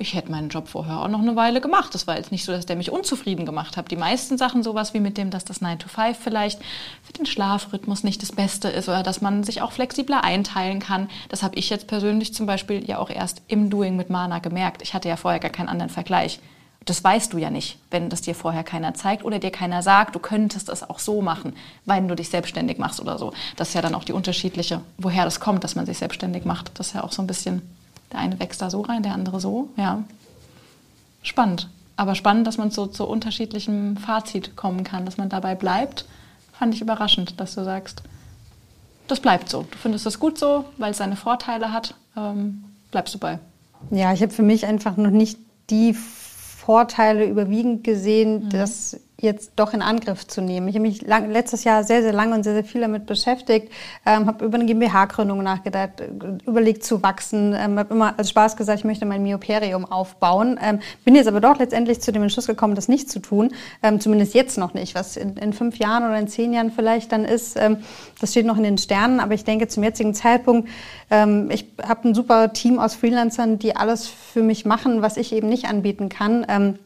ich 0.01 0.15
hätte 0.15 0.31
meinen 0.31 0.49
Job 0.49 0.67
vorher 0.67 1.01
auch 1.01 1.09
noch 1.09 1.21
eine 1.21 1.37
Weile 1.37 1.61
gemacht. 1.61 1.95
Das 1.95 2.07
war 2.07 2.17
jetzt 2.17 2.33
nicht 2.33 2.45
so, 2.45 2.53
dass 2.53 2.65
der 2.65 2.77
mich 2.77 2.91
unzufrieden 2.91 3.45
gemacht 3.45 3.77
hat. 3.77 3.91
Die 3.91 3.97
meisten 3.97 4.39
Sachen, 4.39 4.63
sowas 4.63 4.95
wie 4.95 5.01
mit 5.01 5.19
dem, 5.19 5.31
dass 5.31 5.45
das 5.45 5.61
9 5.61 5.79
to 5.79 5.89
5 5.89 6.19
vielleicht 6.19 6.59
für 7.03 7.13
den 7.13 7.27
Schlafrhythmus 7.27 8.03
nicht 8.03 8.23
das 8.23 8.33
Beste 8.33 8.69
ist 8.69 8.89
oder 8.89 9.03
dass 9.03 9.21
man 9.21 9.45
sich 9.45 9.61
auch 9.61 9.73
flexibler 9.73 10.25
einteilen 10.25 10.81
kann. 10.81 11.11
Das 11.29 11.43
habe 11.43 11.57
ich 11.57 11.69
jetzt 11.69 11.87
persönlich 11.87 12.33
zum 12.33 12.47
Beispiel 12.47 12.89
ja 12.89 12.99
auch 12.99 13.11
erst 13.11 13.43
im 13.49 13.69
Doing 13.69 13.97
mit 13.97 14.09
Mana 14.09 14.39
gemerkt. 14.39 14.81
Ich 14.81 14.95
hatte 14.95 15.09
ja 15.09 15.17
vorher 15.17 15.39
gar 15.39 15.51
keinen 15.51 15.69
anderen 15.69 15.91
Vergleich. 15.91 16.41
Das 16.87 17.05
weißt 17.05 17.35
du 17.35 17.37
ja 17.37 17.51
nicht, 17.51 17.79
wenn 17.91 18.09
das 18.09 18.23
dir 18.23 18.35
vorher 18.35 18.65
keiner 18.65 18.95
zeigt 18.95 19.23
oder 19.23 19.39
dir 19.39 19.51
keiner 19.51 19.83
sagt, 19.83 20.15
du 20.15 20.19
könntest 20.19 20.71
es 20.71 20.83
auch 20.89 20.99
so 20.99 21.21
machen, 21.21 21.55
wenn 21.85 22.09
du 22.09 22.17
dich 22.17 22.31
selbstständig 22.31 22.79
machst 22.79 23.01
oder 23.01 23.19
so. 23.19 23.35
Das 23.57 23.69
ist 23.69 23.75
ja 23.75 23.83
dann 23.83 23.95
auch 23.95 24.05
die 24.05 24.15
unterschiedliche, 24.15 24.81
woher 24.97 25.25
das 25.25 25.41
kommt, 25.41 25.63
dass 25.63 25.75
man 25.75 25.85
sich 25.85 25.99
selbstständig 25.99 26.47
macht. 26.47 26.71
Das 26.79 26.89
ist 26.89 26.95
ja 26.95 27.05
auch 27.05 27.13
so 27.13 27.21
ein 27.23 27.27
bisschen 27.27 27.61
der 28.13 28.21
eine 28.21 28.39
wächst 28.41 28.63
da 28.63 28.71
so 28.71 28.81
rein, 28.81 29.03
der 29.03 29.15
andere 29.15 29.41
so. 29.41 29.69
Ja. 29.77 30.05
Spannend. 31.23 31.69
Aber 31.97 32.15
spannend, 32.15 32.47
dass 32.47 32.59
man 32.59 32.71
so 32.71 32.87
zu 32.87 33.07
unterschiedlichem 33.07 33.97
Fazit 33.97 34.57
kommen 34.57 34.85
kann, 34.85 35.05
dass 35.05 35.19
man 35.19 35.29
dabei 35.29 35.55
bleibt. 35.55 36.07
Fand 36.53 36.75
ich 36.75 36.81
überraschend, 36.81 37.39
dass 37.41 37.55
du 37.55 37.65
sagst, 37.65 38.03
das 39.07 39.21
bleibt 39.21 39.49
so. 39.49 39.67
Du 39.71 39.77
findest 39.77 40.07
das 40.07 40.19
gut 40.19 40.39
so, 40.39 40.65
weil 40.79 40.93
es 40.93 40.99
seine 40.99 41.17
Vorteile 41.17 41.73
hat. 41.73 41.95
Ähm, 42.17 42.65
bleibst 42.91 43.15
du 43.15 43.19
bei. 43.19 43.39
Ja, 43.91 44.13
ich 44.13 44.23
habe 44.23 44.33
für 44.33 44.43
mich 44.43 44.67
einfach 44.67 44.97
noch 44.97 45.11
nicht 45.11 45.39
die 45.69 45.95
Vorteile 45.95 47.25
überwiegend 47.27 47.85
gesehen, 47.85 48.45
mhm. 48.45 48.51
dass 48.51 48.99
jetzt 49.23 49.53
doch 49.57 49.75
in 49.75 49.83
Angriff 49.83 50.27
zu 50.27 50.41
nehmen. 50.41 50.69
Ich 50.69 50.75
habe 50.75 50.87
mich 50.87 51.03
lang, 51.03 51.31
letztes 51.31 51.65
Jahr 51.65 51.85
sehr, 51.85 52.03
sehr 52.03 52.13
lange 52.13 52.35
und 52.35 52.43
sehr, 52.43 52.55
sehr 52.55 52.65
viel 52.65 52.81
damit 52.81 53.07
beschäftigt, 53.07 53.71
ähm, 54.07 54.27
habe 54.27 54.45
über 54.45 54.57
eine 54.57 54.67
GmbH-Gründung 54.67 55.43
nachgedacht, 55.43 56.03
überlegt 56.47 56.85
zu 56.85 57.03
wachsen, 57.03 57.55
ähm, 57.55 57.79
habe 57.79 57.95
immer 57.95 58.19
als 58.19 58.31
Spaß 58.31 58.57
gesagt, 58.57 58.81
ich 58.81 58.85
möchte 58.85 59.07
mein 59.07 59.23
Myoperium 59.23 59.85
aufbauen, 59.85 60.59
ähm, 60.63 60.81
bin 61.05 61.15
jetzt 61.15 61.29
aber 61.29 61.41
doch 61.41 61.59
letztendlich 61.59 62.01
zu 62.01 62.13
dem 62.13 62.23
Entschluss 62.23 62.47
gekommen, 62.47 62.75
das 62.75 62.89
nicht 62.89 63.11
zu 63.11 63.21
tun, 63.21 63.53
ähm, 63.83 64.01
zumindest 64.01 64.35
jetzt 64.35 64.59
noch 64.59 64.75
nicht. 64.75 64.95
Was 64.95 65.17
in, 65.17 65.37
in, 65.37 65.53
fünf 65.53 65.77
Jahren 65.77 66.05
oder 66.05 66.19
in 66.19 66.29
zehn 66.29 66.53
Jahren 66.53 66.71
vielleicht 66.71 67.13
dann 67.13 67.25
ist, 67.25 67.57
ähm, 67.57 67.79
das 68.21 68.31
steht 68.31 68.47
noch 68.47 68.57
in 68.57 68.63
den 68.63 68.79
Sternen, 68.79 69.21
aber 69.21 69.35
ich 69.35 69.45
denke 69.45 69.69
zum 69.69 69.83
jetzigen 69.83 70.15
Zeitpunkt, 70.15 70.69
ähm, 71.11 71.51
ich 71.51 71.67
habe 71.83 72.09
ein 72.09 72.15
super 72.15 72.53
Team 72.53 72.79
aus 72.79 72.95
Freelancern, 72.95 73.59
die 73.59 73.77
alles 73.77 74.09
für 74.09 74.43
mich 74.43 74.65
machen, 74.65 75.03
was 75.03 75.17
ich 75.17 75.33
eben 75.33 75.49
nicht 75.49 75.67
anbieten 75.67 76.09
kann. 76.09 76.79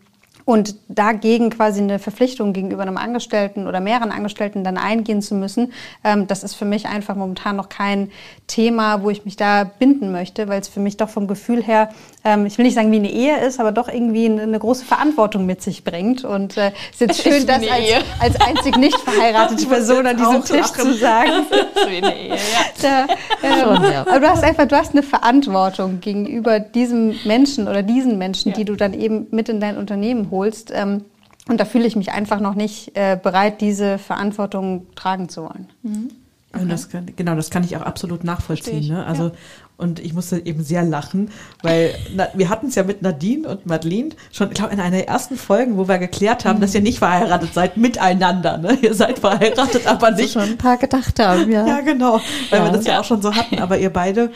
Und 0.44 0.74
dagegen 0.88 1.48
quasi 1.48 1.80
eine 1.80 1.98
Verpflichtung 1.98 2.52
gegenüber 2.52 2.82
einem 2.82 2.98
Angestellten 2.98 3.66
oder 3.66 3.80
mehreren 3.80 4.12
Angestellten 4.12 4.62
dann 4.62 4.76
eingehen 4.76 5.22
zu 5.22 5.34
müssen, 5.34 5.72
ähm, 6.04 6.26
das 6.26 6.44
ist 6.44 6.54
für 6.54 6.66
mich 6.66 6.86
einfach 6.86 7.16
momentan 7.16 7.56
noch 7.56 7.70
kein 7.70 8.10
Thema, 8.46 9.02
wo 9.02 9.08
ich 9.08 9.24
mich 9.24 9.36
da 9.36 9.64
binden 9.64 10.12
möchte, 10.12 10.46
weil 10.48 10.60
es 10.60 10.68
für 10.68 10.80
mich 10.80 10.98
doch 10.98 11.08
vom 11.08 11.28
Gefühl 11.28 11.62
her, 11.62 11.88
ähm, 12.24 12.44
ich 12.44 12.58
will 12.58 12.66
nicht 12.66 12.74
sagen 12.74 12.92
wie 12.92 12.96
eine 12.96 13.10
Ehe 13.10 13.38
ist, 13.38 13.58
aber 13.58 13.72
doch 13.72 13.88
irgendwie 13.88 14.26
eine, 14.26 14.42
eine 14.42 14.58
große 14.58 14.84
Verantwortung 14.84 15.46
mit 15.46 15.62
sich 15.62 15.82
bringt. 15.82 16.24
Und 16.24 16.58
äh, 16.58 16.72
es 16.92 17.00
ist 17.00 17.00
jetzt 17.00 17.22
schön, 17.22 17.46
das 17.46 17.62
als, 17.62 18.04
als, 18.20 18.40
einzig 18.40 18.76
nicht 18.76 18.98
verheiratete 18.98 19.66
Person 19.68 20.06
an 20.06 20.16
diesem 20.18 20.44
Tisch 20.44 20.56
lachen. 20.56 20.92
zu 20.92 20.94
sagen. 20.94 21.30
wie 21.88 21.96
eine 21.96 22.14
Ehe, 22.14 22.28
ja. 22.34 22.36
Da, 22.82 23.06
ähm, 23.42 23.60
Schon, 23.60 23.92
ja. 23.92 24.02
Aber 24.02 24.20
du 24.20 24.28
hast 24.28 24.44
einfach, 24.44 24.68
du 24.68 24.76
hast 24.76 24.92
eine 24.92 25.02
Verantwortung 25.02 26.00
gegenüber 26.00 26.60
diesem 26.60 27.14
Menschen 27.24 27.66
oder 27.66 27.82
diesen 27.82 28.18
Menschen, 28.18 28.50
ja. 28.50 28.58
die 28.58 28.66
du 28.66 28.76
dann 28.76 28.92
eben 28.92 29.26
mit 29.30 29.48
in 29.48 29.60
dein 29.60 29.78
Unternehmen 29.78 30.28
holst. 30.30 30.33
Ähm, 30.72 31.04
und 31.48 31.60
da 31.60 31.64
fühle 31.64 31.86
ich 31.86 31.96
mich 31.96 32.12
einfach 32.12 32.40
noch 32.40 32.54
nicht 32.54 32.96
äh, 32.96 33.18
bereit, 33.22 33.60
diese 33.60 33.98
Verantwortung 33.98 34.86
tragen 34.94 35.28
zu 35.28 35.42
wollen. 35.42 35.68
Mhm. 35.82 36.10
Okay. 36.54 36.66
Das 36.68 36.88
kann, 36.88 37.06
genau, 37.16 37.34
das 37.34 37.50
kann 37.50 37.64
ich 37.64 37.76
auch 37.76 37.82
absolut 37.82 38.22
nachvollziehen. 38.22 38.88
Ne? 38.88 39.04
Also, 39.04 39.24
ja. 39.24 39.32
Und 39.76 39.98
ich 39.98 40.14
musste 40.14 40.46
eben 40.46 40.62
sehr 40.62 40.84
lachen, 40.84 41.30
weil 41.62 41.94
na, 42.14 42.28
wir 42.34 42.48
hatten 42.48 42.68
es 42.68 42.76
ja 42.76 42.84
mit 42.84 43.02
Nadine 43.02 43.48
und 43.48 43.66
Madeline 43.66 44.10
schon, 44.32 44.48
ich 44.48 44.54
glaube, 44.54 44.72
in 44.72 44.78
einer 44.78 44.96
der 44.96 45.08
ersten 45.08 45.36
Folgen, 45.36 45.76
wo 45.76 45.88
wir 45.88 45.98
geklärt 45.98 46.44
haben, 46.44 46.58
mhm. 46.58 46.62
dass 46.62 46.74
ihr 46.74 46.80
nicht 46.80 46.98
verheiratet 46.98 47.52
seid 47.54 47.76
miteinander. 47.76 48.58
Ne? 48.58 48.78
Ihr 48.82 48.94
seid 48.94 49.18
verheiratet, 49.18 49.86
aber 49.88 50.12
nicht. 50.12 50.32
schon 50.32 50.42
ein 50.42 50.58
paar 50.58 50.76
gedacht 50.76 51.18
haben, 51.18 51.50
ja. 51.50 51.66
Ja, 51.66 51.80
genau, 51.80 52.20
weil 52.50 52.60
ja. 52.60 52.64
wir 52.66 52.72
das 52.72 52.86
ja 52.86 53.00
auch 53.00 53.04
schon 53.04 53.20
so 53.20 53.34
hatten. 53.34 53.58
Aber 53.64 53.78
ihr 53.78 53.90
beide, 53.90 54.30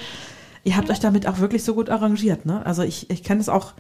ihr 0.65 0.77
habt 0.77 0.91
euch 0.91 1.01
damit 1.01 1.27
auch 1.27 1.39
wirklich 1.39 1.63
so 1.63 1.75
gut 1.75 1.89
arrangiert. 1.89 2.47
Ne? 2.47 2.65
Also 2.65 2.83
ich, 2.83 3.11
ich 3.11 3.23
kenne 3.23 3.41
es 3.41 3.49
auch 3.49 3.75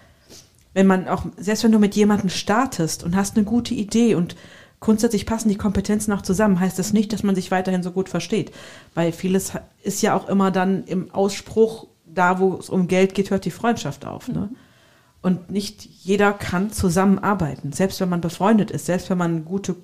wenn 0.74 0.86
man 0.86 1.08
auch, 1.08 1.24
selbst 1.36 1.64
wenn 1.64 1.72
du 1.72 1.78
mit 1.78 1.96
jemandem 1.96 2.30
startest 2.30 3.02
und 3.04 3.16
hast 3.16 3.36
eine 3.36 3.44
gute 3.44 3.74
Idee 3.74 4.14
und 4.14 4.36
grundsätzlich 4.80 5.26
passen 5.26 5.48
die 5.48 5.56
Kompetenzen 5.56 6.12
auch 6.12 6.22
zusammen, 6.22 6.60
heißt 6.60 6.78
das 6.78 6.92
nicht, 6.92 7.12
dass 7.12 7.22
man 7.22 7.34
sich 7.34 7.50
weiterhin 7.50 7.82
so 7.82 7.90
gut 7.90 8.08
versteht. 8.08 8.52
Weil 8.94 9.12
vieles 9.12 9.52
ist 9.82 10.02
ja 10.02 10.16
auch 10.16 10.28
immer 10.28 10.50
dann 10.50 10.84
im 10.84 11.10
Ausspruch, 11.10 11.88
da 12.06 12.38
wo 12.38 12.54
es 12.54 12.70
um 12.70 12.88
Geld 12.88 13.14
geht, 13.14 13.30
hört 13.30 13.44
die 13.44 13.50
Freundschaft 13.50 14.06
auf. 14.06 14.28
Ne? 14.28 14.50
Und 15.20 15.50
nicht 15.50 15.84
jeder 15.84 16.32
kann 16.32 16.70
zusammenarbeiten, 16.70 17.72
selbst 17.72 18.00
wenn 18.00 18.08
man 18.08 18.20
befreundet 18.20 18.70
ist, 18.70 18.86
selbst 18.86 19.10
wenn 19.10 19.18
man 19.18 19.44
gute 19.44 19.76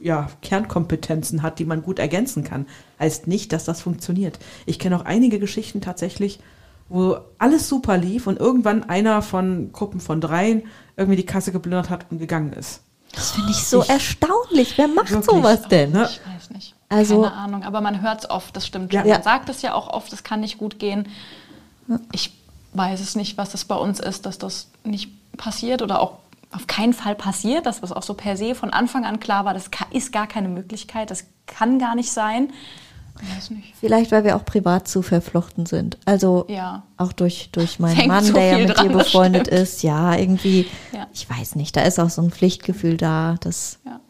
ja, 0.00 0.28
Kernkompetenzen 0.42 1.42
hat, 1.42 1.58
die 1.58 1.64
man 1.64 1.82
gut 1.82 1.98
ergänzen 1.98 2.44
kann, 2.44 2.66
heißt 3.00 3.26
nicht, 3.26 3.52
dass 3.52 3.64
das 3.64 3.80
funktioniert. 3.80 4.38
Ich 4.66 4.78
kenne 4.78 4.96
auch 4.96 5.04
einige 5.04 5.38
Geschichten 5.38 5.80
tatsächlich, 5.80 6.40
wo 6.88 7.18
alles 7.38 7.68
super 7.68 7.96
lief 7.96 8.26
und 8.26 8.38
irgendwann 8.38 8.88
einer 8.88 9.22
von 9.22 9.72
Gruppen 9.72 10.00
von 10.00 10.20
dreien 10.20 10.62
irgendwie 10.96 11.16
die 11.16 11.26
Kasse 11.26 11.52
geplündert 11.52 11.90
hat 11.90 12.06
und 12.10 12.18
gegangen 12.18 12.52
ist. 12.52 12.82
Das 13.14 13.32
finde 13.32 13.50
ich 13.50 13.64
so 13.64 13.82
ich, 13.82 13.88
erstaunlich. 13.88 14.76
Wer 14.76 14.88
macht 14.88 15.10
wirklich, 15.10 15.26
sowas 15.26 15.62
denn? 15.68 15.92
Ne? 15.92 16.08
Ich 16.10 16.20
weiß 16.26 16.50
nicht. 16.50 16.74
Also, 16.88 17.22
Keine 17.22 17.34
Ahnung, 17.34 17.62
aber 17.64 17.80
man 17.80 18.00
hört 18.02 18.24
es 18.24 18.30
oft, 18.30 18.56
das 18.56 18.66
stimmt. 18.66 18.92
Ja. 18.92 19.04
Man 19.04 19.22
sagt 19.22 19.48
es 19.48 19.62
ja 19.62 19.74
auch 19.74 19.88
oft, 19.88 20.12
es 20.12 20.24
kann 20.24 20.40
nicht 20.40 20.58
gut 20.58 20.78
gehen. 20.78 21.08
Ich 22.12 22.32
weiß 22.72 23.00
es 23.00 23.16
nicht, 23.16 23.38
was 23.38 23.50
das 23.50 23.64
bei 23.64 23.74
uns 23.74 24.00
ist, 24.00 24.26
dass 24.26 24.38
das 24.38 24.68
nicht 24.84 25.10
passiert 25.36 25.82
oder 25.82 26.00
auch 26.00 26.18
auf 26.50 26.66
keinen 26.66 26.94
Fall 26.94 27.14
passiert, 27.14 27.66
dass 27.66 27.82
was 27.82 27.92
auch 27.92 28.02
so 28.02 28.14
per 28.14 28.36
se 28.36 28.54
von 28.54 28.70
Anfang 28.70 29.04
an 29.04 29.20
klar 29.20 29.44
war, 29.44 29.52
das 29.52 29.68
ist 29.90 30.12
gar 30.12 30.26
keine 30.26 30.48
Möglichkeit, 30.48 31.10
das 31.10 31.24
kann 31.46 31.78
gar 31.78 31.94
nicht 31.94 32.10
sein. 32.10 32.52
Weiß 33.34 33.50
nicht. 33.50 33.74
Vielleicht, 33.78 34.12
weil 34.12 34.24
wir 34.24 34.36
auch 34.36 34.44
privat 34.44 34.88
zu 34.88 35.02
verflochten 35.02 35.66
sind. 35.66 35.98
Also 36.04 36.46
ja. 36.48 36.82
auch 36.96 37.12
durch, 37.12 37.50
durch 37.52 37.78
meinen 37.78 38.06
Mann, 38.08 38.24
so 38.24 38.32
der 38.32 38.58
ja 38.58 38.58
mit 38.58 38.76
dran, 38.76 38.88
dir 38.88 38.96
befreundet 38.96 39.48
ist. 39.48 39.82
Ja, 39.82 40.16
irgendwie, 40.16 40.66
ja. 40.92 41.06
ich 41.12 41.28
weiß 41.28 41.56
nicht, 41.56 41.76
da 41.76 41.82
ist 41.82 41.98
auch 41.98 42.10
so 42.10 42.22
ein 42.22 42.30
Pflichtgefühl 42.30 42.96
da. 42.96 43.36
Das, 43.40 43.78
ja. 43.84 44.00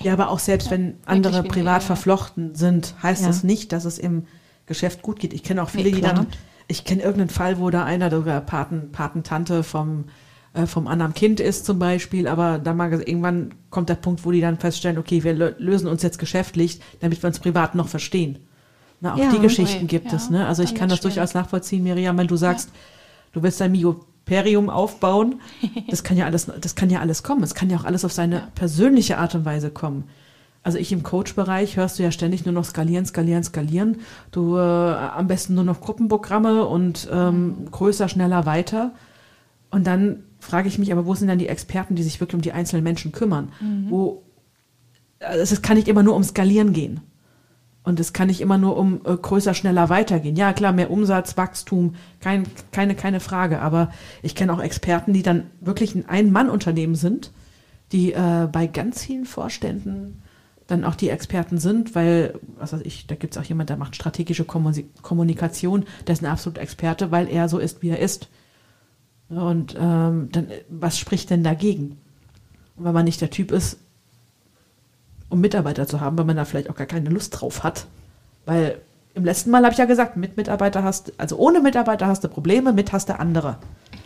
ja 0.00 0.12
aber 0.12 0.30
auch 0.30 0.38
selbst 0.38 0.70
wenn 0.70 0.98
andere 1.06 1.42
privat 1.42 1.82
verflochten 1.82 2.54
sind, 2.54 2.94
heißt 3.02 3.24
das 3.24 3.44
nicht, 3.44 3.72
dass 3.72 3.84
es 3.84 3.98
im 3.98 4.26
Geschäft 4.66 5.02
gut 5.02 5.18
geht. 5.18 5.32
Ich 5.32 5.42
kenne 5.42 5.62
auch 5.62 5.70
viele, 5.70 5.90
nee, 5.90 5.96
die 5.96 6.00
dann, 6.00 6.26
ich 6.68 6.84
kenne 6.84 7.02
irgendeinen 7.02 7.30
Fall, 7.30 7.58
wo 7.58 7.70
da 7.70 7.84
einer 7.84 8.10
der 8.10 8.40
Paten, 8.40 8.92
Patentante 8.92 9.62
vom 9.62 10.04
äh, 10.54 10.66
vom 10.66 10.86
anderen 10.86 11.14
Kind 11.14 11.40
ist 11.40 11.66
zum 11.66 11.78
Beispiel, 11.78 12.28
aber 12.28 12.58
dann 12.58 12.76
mal 12.76 12.92
irgendwann 12.92 13.50
kommt 13.70 13.88
der 13.88 13.96
Punkt, 13.96 14.24
wo 14.24 14.30
die 14.30 14.40
dann 14.40 14.58
feststellen, 14.58 14.98
okay, 14.98 15.24
wir 15.24 15.34
lösen 15.58 15.88
uns 15.88 16.02
jetzt 16.02 16.18
geschäftlich, 16.18 16.80
damit 17.00 17.22
wir 17.22 17.26
uns 17.26 17.40
privat 17.40 17.74
noch 17.74 17.88
verstehen. 17.88 18.38
Na, 19.00 19.14
auch 19.14 19.18
ja, 19.18 19.32
die 19.32 19.40
Geschichten 19.40 19.84
okay. 19.84 19.86
gibt 19.86 20.12
ja, 20.12 20.16
es. 20.16 20.30
Ne? 20.30 20.46
Also 20.46 20.62
ich 20.62 20.74
kann 20.74 20.88
das 20.88 20.98
schwierig. 20.98 21.16
durchaus 21.16 21.34
nachvollziehen, 21.34 21.82
Miriam, 21.82 22.16
wenn 22.16 22.28
du 22.28 22.36
sagst, 22.36 22.68
ja. 22.68 22.80
du 23.32 23.42
willst 23.42 23.60
dein 23.60 23.72
Myoperium 23.72 24.70
aufbauen, 24.70 25.40
das 25.90 26.04
kann 26.04 26.16
ja 26.16 26.24
alles, 26.24 26.50
das 26.60 26.76
kann 26.76 26.88
ja 26.88 27.00
alles 27.00 27.24
kommen. 27.24 27.42
Es 27.42 27.54
kann 27.54 27.68
ja 27.68 27.76
auch 27.76 27.84
alles 27.84 28.04
auf 28.04 28.12
seine 28.12 28.48
persönliche 28.54 29.18
Art 29.18 29.34
und 29.34 29.44
Weise 29.44 29.70
kommen. 29.70 30.04
Also 30.62 30.78
ich 30.78 30.92
im 30.92 31.02
Coach-Bereich 31.02 31.76
hörst 31.76 31.98
du 31.98 32.04
ja 32.04 32.12
ständig 32.12 32.46
nur 32.46 32.54
noch 32.54 32.64
skalieren, 32.64 33.04
skalieren, 33.04 33.42
skalieren. 33.42 33.98
Du 34.30 34.56
äh, 34.56 34.60
am 34.60 35.26
besten 35.26 35.54
nur 35.54 35.64
noch 35.64 35.80
Gruppenprogramme 35.80 36.64
und 36.64 37.08
ähm, 37.12 37.66
größer, 37.70 38.08
schneller, 38.08 38.46
weiter. 38.46 38.92
Und 39.70 39.86
dann 39.86 40.22
frage 40.44 40.68
ich 40.68 40.78
mich 40.78 40.92
aber, 40.92 41.06
wo 41.06 41.14
sind 41.14 41.28
dann 41.28 41.38
die 41.38 41.48
Experten, 41.48 41.94
die 41.94 42.02
sich 42.02 42.20
wirklich 42.20 42.34
um 42.34 42.42
die 42.42 42.52
einzelnen 42.52 42.84
Menschen 42.84 43.12
kümmern? 43.12 43.52
Mhm. 43.60 43.90
Wo, 43.90 44.22
also 45.20 45.54
es 45.54 45.62
kann 45.62 45.76
nicht 45.76 45.88
immer 45.88 46.02
nur 46.02 46.14
um 46.14 46.22
Skalieren 46.22 46.72
gehen. 46.72 47.00
Und 47.82 48.00
es 48.00 48.14
kann 48.14 48.28
nicht 48.28 48.40
immer 48.40 48.56
nur 48.56 48.78
um 48.78 49.02
äh, 49.04 49.14
größer, 49.14 49.52
schneller 49.52 49.90
weitergehen. 49.90 50.36
Ja, 50.36 50.54
klar, 50.54 50.72
mehr 50.72 50.90
Umsatz, 50.90 51.36
Wachstum, 51.36 51.96
kein, 52.20 52.44
keine, 52.72 52.94
keine 52.94 53.20
Frage. 53.20 53.60
Aber 53.60 53.90
ich 54.22 54.34
kenne 54.34 54.54
auch 54.54 54.60
Experten, 54.60 55.12
die 55.12 55.22
dann 55.22 55.50
wirklich 55.60 55.94
ein 55.94 56.08
Ein-Mann-Unternehmen 56.08 56.94
sind, 56.94 57.30
die 57.92 58.14
äh, 58.14 58.48
bei 58.50 58.66
ganz 58.66 59.04
vielen 59.04 59.26
Vorständen 59.26 60.22
dann 60.66 60.84
auch 60.84 60.94
die 60.94 61.10
Experten 61.10 61.58
sind, 61.58 61.94
weil, 61.94 62.40
was 62.56 62.72
weiß 62.72 62.80
ich, 62.84 63.06
da 63.06 63.16
gibt 63.16 63.36
es 63.36 63.42
auch 63.42 63.46
jemand, 63.46 63.68
der 63.68 63.76
macht 63.76 63.96
strategische 63.96 64.44
Kommunikation, 64.44 65.84
der 66.06 66.14
ist 66.14 66.22
ein 66.22 66.30
absoluter 66.30 66.62
Experte, 66.62 67.10
weil 67.10 67.28
er 67.28 67.50
so 67.50 67.58
ist, 67.58 67.82
wie 67.82 67.90
er 67.90 67.98
ist. 67.98 68.28
Und 69.28 69.74
ähm, 69.78 70.28
dann, 70.32 70.48
was 70.68 70.98
spricht 70.98 71.30
denn 71.30 71.42
dagegen? 71.42 71.98
Und 72.76 72.84
wenn 72.84 72.94
man 72.94 73.04
nicht 73.04 73.20
der 73.20 73.30
Typ 73.30 73.52
ist, 73.52 73.78
um 75.28 75.40
Mitarbeiter 75.40 75.86
zu 75.86 76.00
haben, 76.00 76.16
weil 76.18 76.24
man 76.24 76.36
da 76.36 76.44
vielleicht 76.44 76.70
auch 76.70 76.76
gar 76.76 76.86
keine 76.86 77.10
Lust 77.10 77.40
drauf 77.40 77.62
hat. 77.64 77.86
Weil 78.44 78.78
im 79.14 79.24
letzten 79.24 79.50
Mal 79.50 79.62
habe 79.62 79.72
ich 79.72 79.78
ja 79.78 79.84
gesagt, 79.84 80.16
mit 80.16 80.36
Mitarbeiter 80.36 80.82
hast, 80.82 81.12
also 81.18 81.36
ohne 81.36 81.60
Mitarbeiter 81.60 82.06
hast 82.06 82.24
du 82.24 82.28
Probleme, 82.28 82.72
mit 82.72 82.92
hast 82.92 83.08
du 83.08 83.18
andere. 83.18 83.58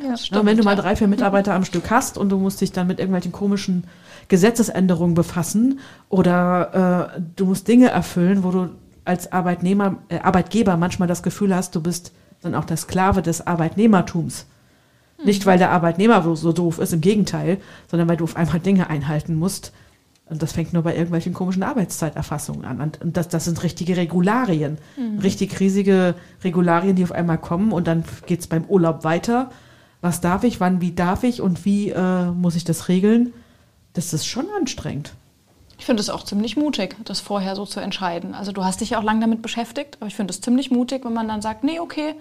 Ja, 0.03 0.17
stimmt, 0.17 0.41
und 0.41 0.47
wenn 0.47 0.57
du 0.57 0.63
mal 0.63 0.77
drei, 0.77 0.97
vier 0.97 1.09
Mitarbeiter 1.09 1.55
am 1.55 1.65
Stück 1.65 1.91
hast 1.91 2.19
und 2.19 2.29
du 2.29 2.39
musst 2.39 2.61
dich 2.61 2.73
dann 2.73 2.87
mit 2.87 2.99
irgendwelchen 2.99 3.33
komischen 3.33 3.85
Gesetzesänderungen 4.29 5.15
befassen 5.15 5.81
oder 6.09 7.15
äh, 7.17 7.21
du 7.37 7.47
musst 7.47 7.67
Dinge 7.67 7.89
erfüllen, 7.89 8.45
wo 8.45 8.51
du 8.51 8.69
als 9.05 9.33
Arbeitnehmer, 9.33 9.97
äh, 10.09 10.21
Arbeitgeber 10.21 10.77
manchmal 10.77 11.09
das 11.09 11.23
Gefühl 11.23 11.55
hast, 11.55 11.75
du 11.75 11.81
bist 11.81 12.13
dann 12.43 12.55
auch 12.55 12.67
der 12.67 12.77
Sklave 12.77 13.23
des 13.23 13.47
Arbeitnehmertums. 13.47 14.47
Nicht, 15.25 15.47
weil 15.47 15.59
der 15.59 15.71
Arbeitnehmer 15.71 16.37
so 16.37 16.53
doof 16.53 16.79
ist, 16.79 16.93
im 16.93 17.01
Gegenteil, 17.01 17.59
sondern 17.89 18.09
weil 18.09 18.17
du 18.17 18.25
auf 18.25 18.37
einmal 18.37 18.61
Dinge 18.61 18.89
einhalten 18.89 19.35
musst. 19.35 19.73
Und 20.31 20.43
das 20.43 20.53
fängt 20.53 20.73
nur 20.73 20.83
bei 20.83 20.95
irgendwelchen 20.95 21.33
komischen 21.33 21.63
Arbeitszeiterfassungen 21.63 22.65
an. 22.65 22.93
Und 23.03 23.17
das, 23.17 23.29
das 23.29 23.47
sind 23.47 23.63
richtige 23.63 23.97
Regularien. 23.97 24.79
Mhm. 24.97 25.21
Richtig 25.21 25.59
riesige 25.59 26.15
Regularien, 26.45 26.97
die 26.97 27.05
auf 27.05 27.13
einmal 27.13 27.39
kommen. 27.39 27.73
Und 27.73 27.87
dann 27.87 28.05
geht 28.27 28.41
es 28.41 28.47
beim 28.47 28.65
Urlaub 28.65 29.05
weiter. 29.05 29.51
Was 30.01 30.21
darf 30.21 30.45
ich, 30.45 30.61
wann, 30.61 30.81
wie 30.81 30.93
darf 30.93 31.25
ich 31.25 31.41
und 31.41 31.65
wie 31.65 31.91
äh, 31.91 32.27
muss 32.27 32.57
ich 32.57 32.65
das 32.65 32.89
regeln? 32.89 33.33
Das 33.95 34.13
ist 34.13 34.27
schon 34.27 34.47
anstrengend. 34.59 35.15
Ich 35.79 35.87
finde 35.87 36.01
es 36.01 36.11
auch 36.11 36.25
ziemlich 36.25 36.57
mutig, 36.57 36.97
das 37.05 37.21
vorher 37.21 37.57
so 37.57 37.65
zu 37.65 37.81
entscheiden. 37.81 38.35
Also 38.35 38.53
du 38.53 38.65
hast 38.65 38.81
dich 38.81 38.91
ja 38.91 38.99
auch 38.99 39.05
lange 39.05 39.21
damit 39.21 39.43
beschäftigt, 39.43 39.97
aber 39.99 40.09
ich 40.09 40.15
finde 40.15 40.33
es 40.33 40.41
ziemlich 40.41 40.71
mutig, 40.71 41.05
wenn 41.05 41.13
man 41.13 41.29
dann 41.29 41.41
sagt, 41.41 41.65
nee, 41.65 41.81
okay, 41.81 42.15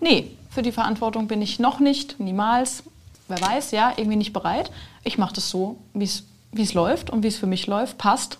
nee, 0.00 0.30
für 0.52 0.62
die 0.62 0.72
Verantwortung 0.72 1.28
bin 1.28 1.40
ich 1.40 1.58
noch 1.58 1.80
nicht, 1.80 2.20
niemals, 2.20 2.82
wer 3.28 3.40
weiß, 3.40 3.70
ja, 3.70 3.92
irgendwie 3.96 4.16
nicht 4.16 4.32
bereit. 4.32 4.70
Ich 5.02 5.16
mache 5.16 5.34
das 5.34 5.48
so, 5.48 5.78
wie 5.94 6.04
es 6.04 6.74
läuft 6.74 7.10
und 7.10 7.22
wie 7.22 7.28
es 7.28 7.38
für 7.38 7.46
mich 7.46 7.66
läuft, 7.66 7.98
passt. 7.98 8.38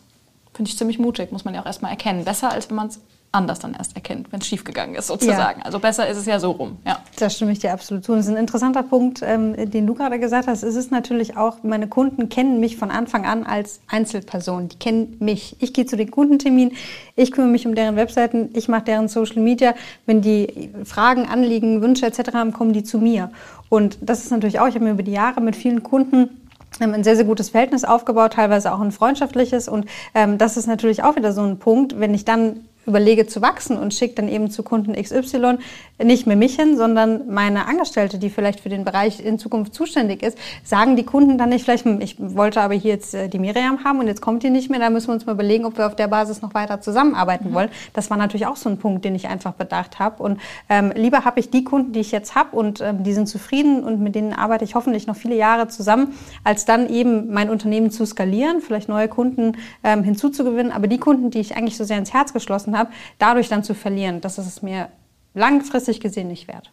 Finde 0.53 0.71
ich 0.71 0.77
ziemlich 0.77 0.99
mutig, 0.99 1.33
muss 1.33 1.45
man 1.47 1.55
ja 1.55 1.63
auch 1.63 1.67
erstmal 1.67 1.91
erkennen. 1.91 2.25
Besser, 2.25 2.51
als 2.53 2.69
wenn 2.69 2.77
man 2.77 2.89
es 2.89 3.01
anders 3.33 3.59
dann 3.61 3.75
erst 3.75 3.97
erkennt, 3.97 4.31
wenn 4.31 4.41
es 4.41 4.47
schiefgegangen 4.47 4.95
ist, 4.95 5.07
sozusagen. 5.07 5.61
Ja. 5.61 5.65
Also 5.65 5.79
besser 5.79 6.07
ist 6.07 6.19
es 6.19 6.27
ja 6.27 6.39
so 6.39 6.51
rum. 6.51 6.77
Ja. 6.87 6.99
Da 7.19 7.31
stimme 7.31 7.53
ich 7.53 7.61
dir 7.61 7.73
absolut 7.73 8.05
zu. 8.05 8.15
Das 8.15 8.27
ist 8.27 8.31
ein 8.31 8.37
interessanter 8.37 8.83
Punkt, 8.83 9.23
ähm, 9.23 9.71
den 9.71 9.87
du 9.87 9.95
gerade 9.95 10.19
gesagt 10.19 10.47
hast. 10.47 10.63
Es 10.63 10.77
ist 10.77 10.93
natürlich 10.93 11.37
auch, 11.37 11.63
meine 11.63 11.89
Kunden 11.89 12.29
kennen 12.29 12.61
mich 12.61 12.77
von 12.77 12.91
Anfang 12.91 13.25
an 13.25 13.45
als 13.45 13.81
Einzelperson. 13.89 14.69
Die 14.69 14.77
kennen 14.77 15.17
mich. 15.19 15.57
Ich 15.61 15.73
gehe 15.73 15.87
zu 15.87 15.97
den 15.97 16.11
Kundenterminen, 16.11 16.75
ich 17.17 17.33
kümmere 17.33 17.51
mich 17.51 17.67
um 17.67 17.75
deren 17.75 17.97
Webseiten, 17.97 18.51
ich 18.53 18.69
mache 18.69 18.85
deren 18.85 19.09
Social 19.09 19.41
Media. 19.41 19.75
Wenn 20.05 20.21
die 20.21 20.71
Fragen, 20.85 21.27
Anliegen, 21.27 21.81
Wünsche 21.81 22.05
etc. 22.07 22.35
haben, 22.35 22.53
kommen 22.53 22.75
die 22.75 22.85
zu 22.85 22.99
mir. 22.99 23.31
Und 23.71 23.97
das 24.03 24.25
ist 24.25 24.31
natürlich 24.31 24.61
auch, 24.61 24.69
ich 24.69 24.75
habe 24.75 24.85
mir 24.85 24.91
über 24.93 25.03
die 25.03 25.13
Jahre 25.13 25.41
mit 25.41 25.57
vielen 25.57 25.83
Kunden 25.83 26.39
haben 26.81 26.95
ein 26.95 27.05
sehr, 27.05 27.17
sehr 27.17 27.27
gutes 27.27 27.51
Verhältnis 27.51 27.85
aufgebaut, 27.85 28.33
teilweise 28.33 28.73
auch 28.73 28.81
ein 28.81 28.93
freundschaftliches. 28.93 29.69
Und 29.69 29.87
ähm, 30.15 30.39
das 30.39 30.57
ist 30.57 30.67
natürlich 30.67 31.03
auch 31.03 31.17
wieder 31.17 31.33
so 31.33 31.43
ein 31.43 31.59
Punkt, 31.59 32.01
wenn 32.01 32.15
ich 32.15 32.25
dann 32.25 32.65
überlege 32.87 33.27
zu 33.27 33.43
wachsen 33.43 33.77
und 33.77 33.95
schicke 33.95 34.15
dann 34.17 34.29
eben 34.29 34.51
zu 34.51 34.63
Kunden 34.63 34.95
XY 34.95 35.59
nicht 36.03 36.27
mehr 36.27 36.37
mich 36.37 36.57
hin, 36.57 36.77
sondern 36.77 37.33
meine 37.33 37.67
Angestellte, 37.67 38.19
die 38.19 38.31
vielleicht 38.31 38.61
für 38.61 38.69
den 38.69 38.85
Bereich 38.85 39.25
in 39.25 39.39
Zukunft 39.39 39.75
zuständig 39.75 40.23
ist, 40.23 40.37
sagen 40.65 40.97
die 40.97 41.05
Kunden 41.05 41.39
dann 41.39 41.51
nicht 41.51 41.65
vielleicht, 41.65 41.85
hm, 41.85 42.01
ich 42.01 42.17
wollte 42.19 42.61
aber 42.61 42.75
hier 42.75 42.93
jetzt 42.93 43.15
äh, 43.15 43.29
die 43.29 43.39
Miriam 43.39 43.85
haben 43.85 44.01
und 44.01 44.09
jetzt 44.09 44.21
kommt 44.21 44.43
die 44.43 44.51
nicht 44.51 44.71
mehr, 44.71 44.81
da 44.81 44.91
müssen 44.91 45.09
wir 45.09 45.15
uns 45.15 45.27
mal 45.27 45.33
überlegen, 45.33 45.65
ob 45.65 45.79
wir 45.79 45.87
auf 45.87 45.97
der 45.97 46.09
Basis 46.09 46.43
noch 46.43 46.55
weiter 46.55 46.81
zusammenarbeiten 46.81 47.51
mhm. 47.51 47.55
wollen. 47.55 47.69
Das 47.93 48.11
war 48.11 48.17
natürlich 48.17 48.47
auch 48.47 48.57
so 48.57 48.69
ein 48.69 48.79
Punkt, 48.79 49.05
den 49.05 49.15
ich 49.15 49.29
einfach 49.29 49.53
bedacht 49.53 49.99
habe. 49.99 50.23
Und 50.23 50.41
ähm, 50.69 50.93
lieber 50.95 51.25
habe 51.25 51.41
ich 51.41 51.51
die 51.51 51.65
Kunden, 51.65 51.93
die 51.93 52.01
ich 52.01 52.13
jetzt 52.13 52.35
habe 52.35 52.57
und 52.57 52.81
ähm, 52.81 53.05
die 53.05 53.13
sind 53.13 53.29
zufrieden 53.29 53.85
und 53.85 54.01
mit 54.01 54.15
denen 54.15 54.33
arbeite 54.33 54.65
ich 54.65 54.75
hoffentlich 54.75 55.07
noch 55.07 55.17
viele 55.17 55.37
Jahre 55.37 55.69
zusammen, 55.69 56.15
als 56.45 56.65
dann 56.65 56.89
eben 56.89 57.33
mein 57.33 57.51
Unternehmen 57.51 57.91
zu 57.91 58.05
skalieren, 58.07 58.61
vielleicht 58.61 58.89
neue 58.89 59.09
Kunden 59.09 59.57
ähm, 59.85 60.03
hinzuzugewinnen. 60.03 60.73
Aber 60.73 60.87
die 60.87 60.99
Kunden, 60.99 61.31
die 61.31 61.41
ich 61.41 61.57
eigentlich 61.57 61.77
so 61.77 61.85
sehr 61.85 61.99
ins 61.99 62.13
Herz 62.13 62.33
geschlossen 62.33 62.72
habe, 62.77 62.91
dadurch 63.19 63.49
dann 63.49 63.65
zu 63.65 63.75
verlieren, 63.75 64.21
das 64.21 64.39
ist 64.39 64.47
es 64.47 64.63
mir 64.63 64.89
langfristig 65.35 66.01
gesehen 66.01 66.29
nicht 66.29 66.49
wert. 66.49 66.71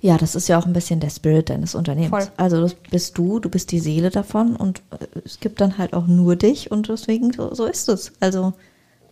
Ja, 0.00 0.16
das 0.18 0.34
ist 0.34 0.48
ja 0.48 0.58
auch 0.58 0.66
ein 0.66 0.72
bisschen 0.72 1.00
der 1.00 1.10
Spirit 1.10 1.50
deines 1.50 1.74
Unternehmens. 1.74 2.26
Voll. 2.26 2.34
Also 2.36 2.60
das 2.60 2.74
bist 2.74 3.16
du, 3.16 3.38
du 3.38 3.48
bist 3.48 3.70
die 3.72 3.80
Seele 3.80 4.10
davon 4.10 4.56
und 4.56 4.82
äh, 4.90 5.06
es 5.24 5.40
gibt 5.40 5.60
dann 5.60 5.78
halt 5.78 5.94
auch 5.94 6.06
nur 6.06 6.36
dich 6.36 6.70
und 6.70 6.88
deswegen 6.88 7.32
so, 7.32 7.54
so 7.54 7.64
ist 7.64 7.88
es. 7.88 8.12
Also 8.20 8.54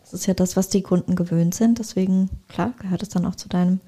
das 0.03 0.15
ist 0.15 0.27
ja 0.27 0.35
das, 0.35 0.57
was 0.57 0.69
die 0.69 0.83
Kunden 0.83 1.17
gewöhnt 1.17 1.55
sind. 1.55 1.79
Deswegen, 1.79 2.31
klar, 2.49 2.73
gehört 2.79 3.03
es 3.03 3.09
dann 3.09 3.27
auch 3.27 3.35
zu 3.35 3.49
deinem, 3.49 3.81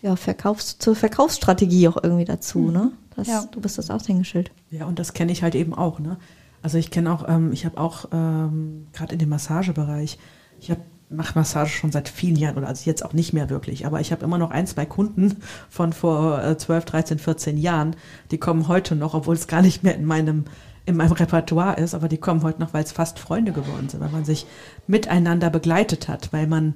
ja, 0.00 0.16
Verkaufs-, 0.16 0.78
zur 0.78 0.94
Verkaufsstrategie 0.94 1.88
auch 1.88 1.98
irgendwie 2.02 2.24
dazu, 2.24 2.58
mhm. 2.58 2.72
ne? 2.72 2.92
Das, 3.14 3.26
ja. 3.26 3.44
Du 3.50 3.60
bist 3.60 3.78
das 3.78 3.90
Aushängeschild. 3.90 4.52
Ja, 4.70 4.86
und 4.86 4.98
das 4.98 5.12
kenne 5.12 5.32
ich 5.32 5.42
halt 5.42 5.54
eben 5.54 5.74
auch, 5.74 5.98
ne? 5.98 6.18
Also 6.62 6.78
ich 6.78 6.90
kenne 6.90 7.12
auch, 7.12 7.28
ähm, 7.28 7.52
ich 7.52 7.64
habe 7.64 7.78
auch 7.78 8.06
ähm, 8.12 8.86
gerade 8.92 9.12
in 9.12 9.18
dem 9.18 9.28
Massagebereich, 9.28 10.18
ich 10.60 10.70
habe 10.70 10.80
mache 11.10 11.38
Massage 11.38 11.70
schon 11.72 11.90
seit 11.90 12.08
vielen 12.08 12.36
Jahren 12.36 12.58
oder 12.58 12.68
also 12.68 12.84
jetzt 12.84 13.04
auch 13.04 13.14
nicht 13.14 13.32
mehr 13.32 13.48
wirklich, 13.48 13.86
aber 13.86 14.00
ich 14.00 14.12
habe 14.12 14.24
immer 14.24 14.38
noch 14.38 14.50
ein, 14.50 14.66
zwei 14.66 14.84
Kunden 14.84 15.38
von 15.70 15.92
vor 15.92 16.58
12, 16.58 16.84
13, 16.84 17.18
14 17.18 17.56
Jahren, 17.56 17.96
die 18.30 18.38
kommen 18.38 18.68
heute 18.68 18.94
noch, 18.94 19.14
obwohl 19.14 19.34
es 19.34 19.46
gar 19.46 19.62
nicht 19.62 19.82
mehr 19.82 19.94
in 19.94 20.04
meinem 20.04 20.44
in 20.84 20.96
meinem 20.96 21.12
Repertoire 21.12 21.76
ist, 21.76 21.94
aber 21.94 22.08
die 22.08 22.16
kommen 22.16 22.42
heute 22.42 22.60
noch, 22.60 22.72
weil 22.72 22.82
es 22.82 22.92
fast 22.92 23.18
Freunde 23.18 23.52
geworden 23.52 23.90
sind, 23.90 24.00
weil 24.00 24.08
man 24.08 24.24
sich 24.24 24.46
miteinander 24.86 25.50
begleitet 25.50 26.08
hat, 26.08 26.32
weil 26.32 26.46
man 26.46 26.74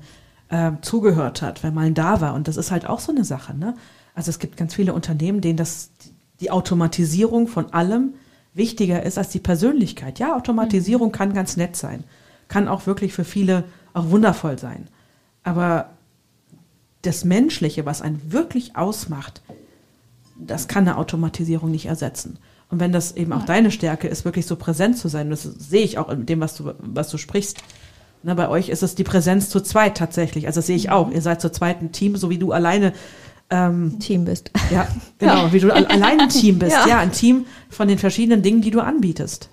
äh, 0.50 0.72
zugehört 0.82 1.40
hat, 1.40 1.64
weil 1.64 1.72
man 1.72 1.94
da 1.94 2.20
war 2.20 2.34
und 2.34 2.46
das 2.46 2.58
ist 2.58 2.70
halt 2.70 2.86
auch 2.86 3.00
so 3.00 3.10
eine 3.10 3.24
Sache, 3.24 3.56
ne? 3.56 3.74
Also 4.14 4.28
es 4.28 4.38
gibt 4.38 4.58
ganz 4.58 4.74
viele 4.74 4.92
Unternehmen, 4.92 5.40
denen 5.40 5.56
das 5.56 5.90
die 6.40 6.50
Automatisierung 6.50 7.48
von 7.48 7.72
allem 7.72 8.14
wichtiger 8.52 9.02
ist 9.02 9.16
als 9.16 9.30
die 9.30 9.40
Persönlichkeit. 9.40 10.18
Ja, 10.18 10.36
Automatisierung 10.36 11.08
mhm. 11.08 11.12
kann 11.12 11.32
ganz 11.32 11.56
nett 11.56 11.76
sein, 11.76 12.04
kann 12.48 12.68
auch 12.68 12.86
wirklich 12.86 13.12
für 13.12 13.24
viele 13.24 13.64
auch 13.94 14.10
wundervoll 14.10 14.58
sein. 14.58 14.88
Aber 15.42 15.90
das 17.02 17.24
Menschliche, 17.24 17.84
was 17.84 18.02
einen 18.02 18.32
wirklich 18.32 18.76
ausmacht, 18.76 19.42
das 20.36 20.68
kann 20.68 20.86
eine 20.86 20.98
Automatisierung 20.98 21.70
nicht 21.70 21.86
ersetzen. 21.86 22.38
Und 22.70 22.80
wenn 22.80 22.92
das 22.92 23.16
eben 23.16 23.32
auch 23.32 23.44
deine 23.44 23.70
Stärke 23.70 24.08
ist, 24.08 24.24
wirklich 24.24 24.46
so 24.46 24.56
präsent 24.56 24.96
zu 24.96 25.08
sein, 25.08 25.28
das 25.28 25.42
sehe 25.42 25.84
ich 25.84 25.98
auch 25.98 26.08
in 26.08 26.24
dem, 26.24 26.40
was 26.40 26.56
du, 26.56 26.72
was 26.78 27.10
du 27.10 27.18
sprichst. 27.18 27.58
Na, 28.22 28.34
bei 28.34 28.48
euch 28.48 28.68
ist 28.68 28.82
es 28.82 28.94
die 28.94 29.04
Präsenz 29.04 29.50
zu 29.50 29.60
zweit 29.60 29.96
tatsächlich. 29.96 30.46
Also 30.46 30.58
das 30.58 30.68
sehe 30.68 30.76
ich 30.76 30.90
auch. 30.90 31.10
Ihr 31.10 31.22
seid 31.22 31.40
zu 31.40 31.50
zweiten 31.50 31.92
Team, 31.92 32.16
so 32.16 32.30
wie 32.30 32.38
du 32.38 32.52
alleine 32.52 32.92
ähm, 33.50 33.98
Team 33.98 34.24
bist. 34.24 34.50
Ja, 34.70 34.88
genau, 35.18 35.46
ja. 35.46 35.52
wie 35.52 35.60
du 35.60 35.70
allein 35.70 36.20
ein 36.20 36.28
Team 36.28 36.58
bist. 36.58 36.72
Ja. 36.72 36.88
ja. 36.88 36.98
ein 36.98 37.12
Team 37.12 37.46
von 37.68 37.88
den 37.88 37.98
verschiedenen 37.98 38.42
Dingen, 38.42 38.62
die 38.62 38.70
du 38.70 38.80
anbietest. 38.80 39.50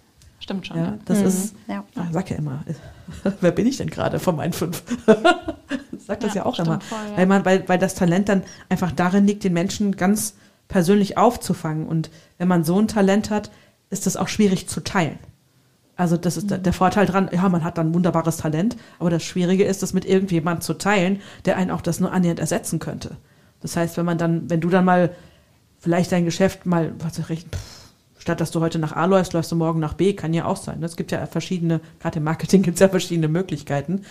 Stimmt 0.50 0.66
schon. 0.66 0.78
Ja, 0.78 0.98
das 1.06 1.20
mhm. 1.20 1.26
ist, 1.28 1.56
ja. 1.68 1.84
sag 2.12 2.32
ja 2.32 2.38
immer, 2.38 2.64
wer 3.40 3.52
bin 3.52 3.68
ich 3.68 3.78
denn 3.78 3.88
gerade 3.88 4.18
von 4.18 4.36
meinen 4.36 4.52
fünf? 4.52 4.82
Sagt 6.00 6.24
das 6.24 6.34
ja, 6.34 6.38
ja 6.42 6.46
auch 6.48 6.58
immer. 6.58 6.82
Voll, 6.82 6.98
ja. 7.12 7.18
Weil, 7.18 7.28
man, 7.28 7.46
weil, 7.46 7.70
weil 7.70 7.78
das 7.78 7.94
Talent 7.94 8.30
dann 8.30 8.42
einfach 8.68 8.92
darin 8.92 9.28
liegt, 9.28 9.44
den 9.44 9.54
Menschen 9.54 9.96
ganz 9.96 10.34
persönlich 10.68 11.20
aufzufangen. 11.20 11.86
Und 11.86 12.10
wenn 12.40 12.48
man 12.48 12.64
so 12.64 12.80
ein 12.80 12.88
Talent 12.88 13.30
hat, 13.30 13.52
ist 13.92 14.08
das 14.08 14.18
auch 14.18 14.28
schwierig 14.28 14.68
zu 14.68 14.82
teilen. 14.82 15.20
Also 15.96 16.18
das 16.18 16.36
ist 16.36 16.50
mhm. 16.50 16.64
der 16.64 16.74
Vorteil 16.74 17.06
dran, 17.06 17.30
ja, 17.32 17.48
man 17.48 17.64
hat 17.64 17.78
dann 17.78 17.92
ein 17.92 17.94
wunderbares 17.94 18.38
Talent, 18.38 18.76
aber 18.98 19.12
das 19.12 19.24
Schwierige 19.24 19.66
ist, 19.66 19.84
das 19.84 19.94
mit 19.94 20.06
irgendjemandem 20.06 20.62
zu 20.62 20.74
teilen, 20.74 21.22
der 21.46 21.58
einen 21.58 21.70
auch 21.70 21.82
das 21.82 22.00
nur 22.00 22.12
annähernd 22.12 22.40
ersetzen 22.40 22.80
könnte. 22.80 23.18
Das 23.62 23.76
heißt, 23.78 23.98
wenn 23.98 24.06
man 24.06 24.18
dann, 24.18 24.50
wenn 24.50 24.62
du 24.62 24.70
dann 24.70 24.86
mal 24.86 25.12
vielleicht 25.78 26.12
dein 26.12 26.26
Geschäft 26.26 26.66
mal, 26.66 26.96
was 26.98 27.20
ich, 27.20 27.46
pff, 27.46 27.79
statt 28.20 28.40
dass 28.40 28.52
du 28.52 28.60
heute 28.60 28.78
nach 28.78 28.96
A 28.96 29.06
läufst, 29.06 29.34
läufst 29.34 29.52
du 29.52 29.56
morgen 29.56 29.80
nach 29.80 29.94
B, 29.94 30.14
kann 30.14 30.34
ja 30.34 30.46
auch 30.46 30.58
sein. 30.58 30.84
Es 30.84 30.96
gibt 30.96 31.12
ja 31.12 31.26
verschiedene, 31.26 31.82
gerade 32.00 32.20
im 32.20 32.26
Marketing 32.26 32.62
gibt 32.62 32.76
es 32.76 32.82
ja 32.82 32.90
verschiedene 32.90 33.28
Möglichkeiten. 33.28 34.02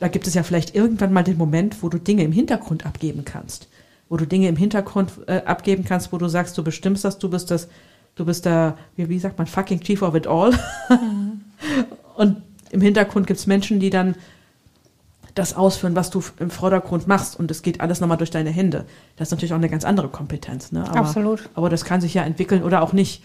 Da 0.00 0.08
gibt 0.08 0.26
es 0.26 0.34
ja 0.34 0.42
vielleicht 0.42 0.74
irgendwann 0.74 1.12
mal 1.12 1.24
den 1.24 1.38
Moment, 1.38 1.82
wo 1.82 1.88
du 1.88 1.98
Dinge 1.98 2.24
im 2.24 2.32
Hintergrund 2.32 2.84
abgeben 2.84 3.24
kannst. 3.24 3.68
Wo 4.08 4.16
du 4.16 4.26
Dinge 4.26 4.48
im 4.48 4.56
Hintergrund 4.56 5.12
äh, 5.26 5.42
abgeben 5.44 5.84
kannst, 5.84 6.12
wo 6.12 6.18
du 6.18 6.28
sagst, 6.28 6.58
du 6.58 6.62
bestimmst 6.64 7.04
das, 7.04 7.18
du 7.18 7.30
bist 7.30 7.50
das, 7.50 7.68
du 8.14 8.24
bist 8.24 8.44
der, 8.44 8.76
wie, 8.96 9.08
wie 9.08 9.18
sagt 9.18 9.38
man, 9.38 9.46
fucking 9.46 9.80
chief 9.80 10.02
of 10.02 10.14
it 10.14 10.26
all. 10.26 10.50
Mhm. 10.90 11.40
Und 12.16 12.42
im 12.70 12.80
Hintergrund 12.80 13.26
gibt 13.26 13.38
es 13.38 13.46
Menschen, 13.46 13.80
die 13.80 13.90
dann 13.90 14.14
das 15.38 15.54
ausführen, 15.54 15.94
was 15.94 16.10
du 16.10 16.22
im 16.38 16.50
Vordergrund 16.50 17.06
machst 17.06 17.38
und 17.38 17.50
es 17.50 17.62
geht 17.62 17.80
alles 17.80 18.00
nochmal 18.00 18.18
durch 18.18 18.30
deine 18.30 18.50
Hände. 18.50 18.84
Das 19.16 19.28
ist 19.28 19.32
natürlich 19.32 19.52
auch 19.52 19.58
eine 19.58 19.68
ganz 19.68 19.84
andere 19.84 20.08
Kompetenz. 20.08 20.72
Ne? 20.72 20.88
Aber, 20.88 20.98
Absolut. 20.98 21.48
Aber 21.54 21.68
das 21.68 21.84
kann 21.84 22.00
sich 22.00 22.14
ja 22.14 22.24
entwickeln 22.24 22.62
oder 22.62 22.82
auch 22.82 22.92
nicht. 22.92 23.22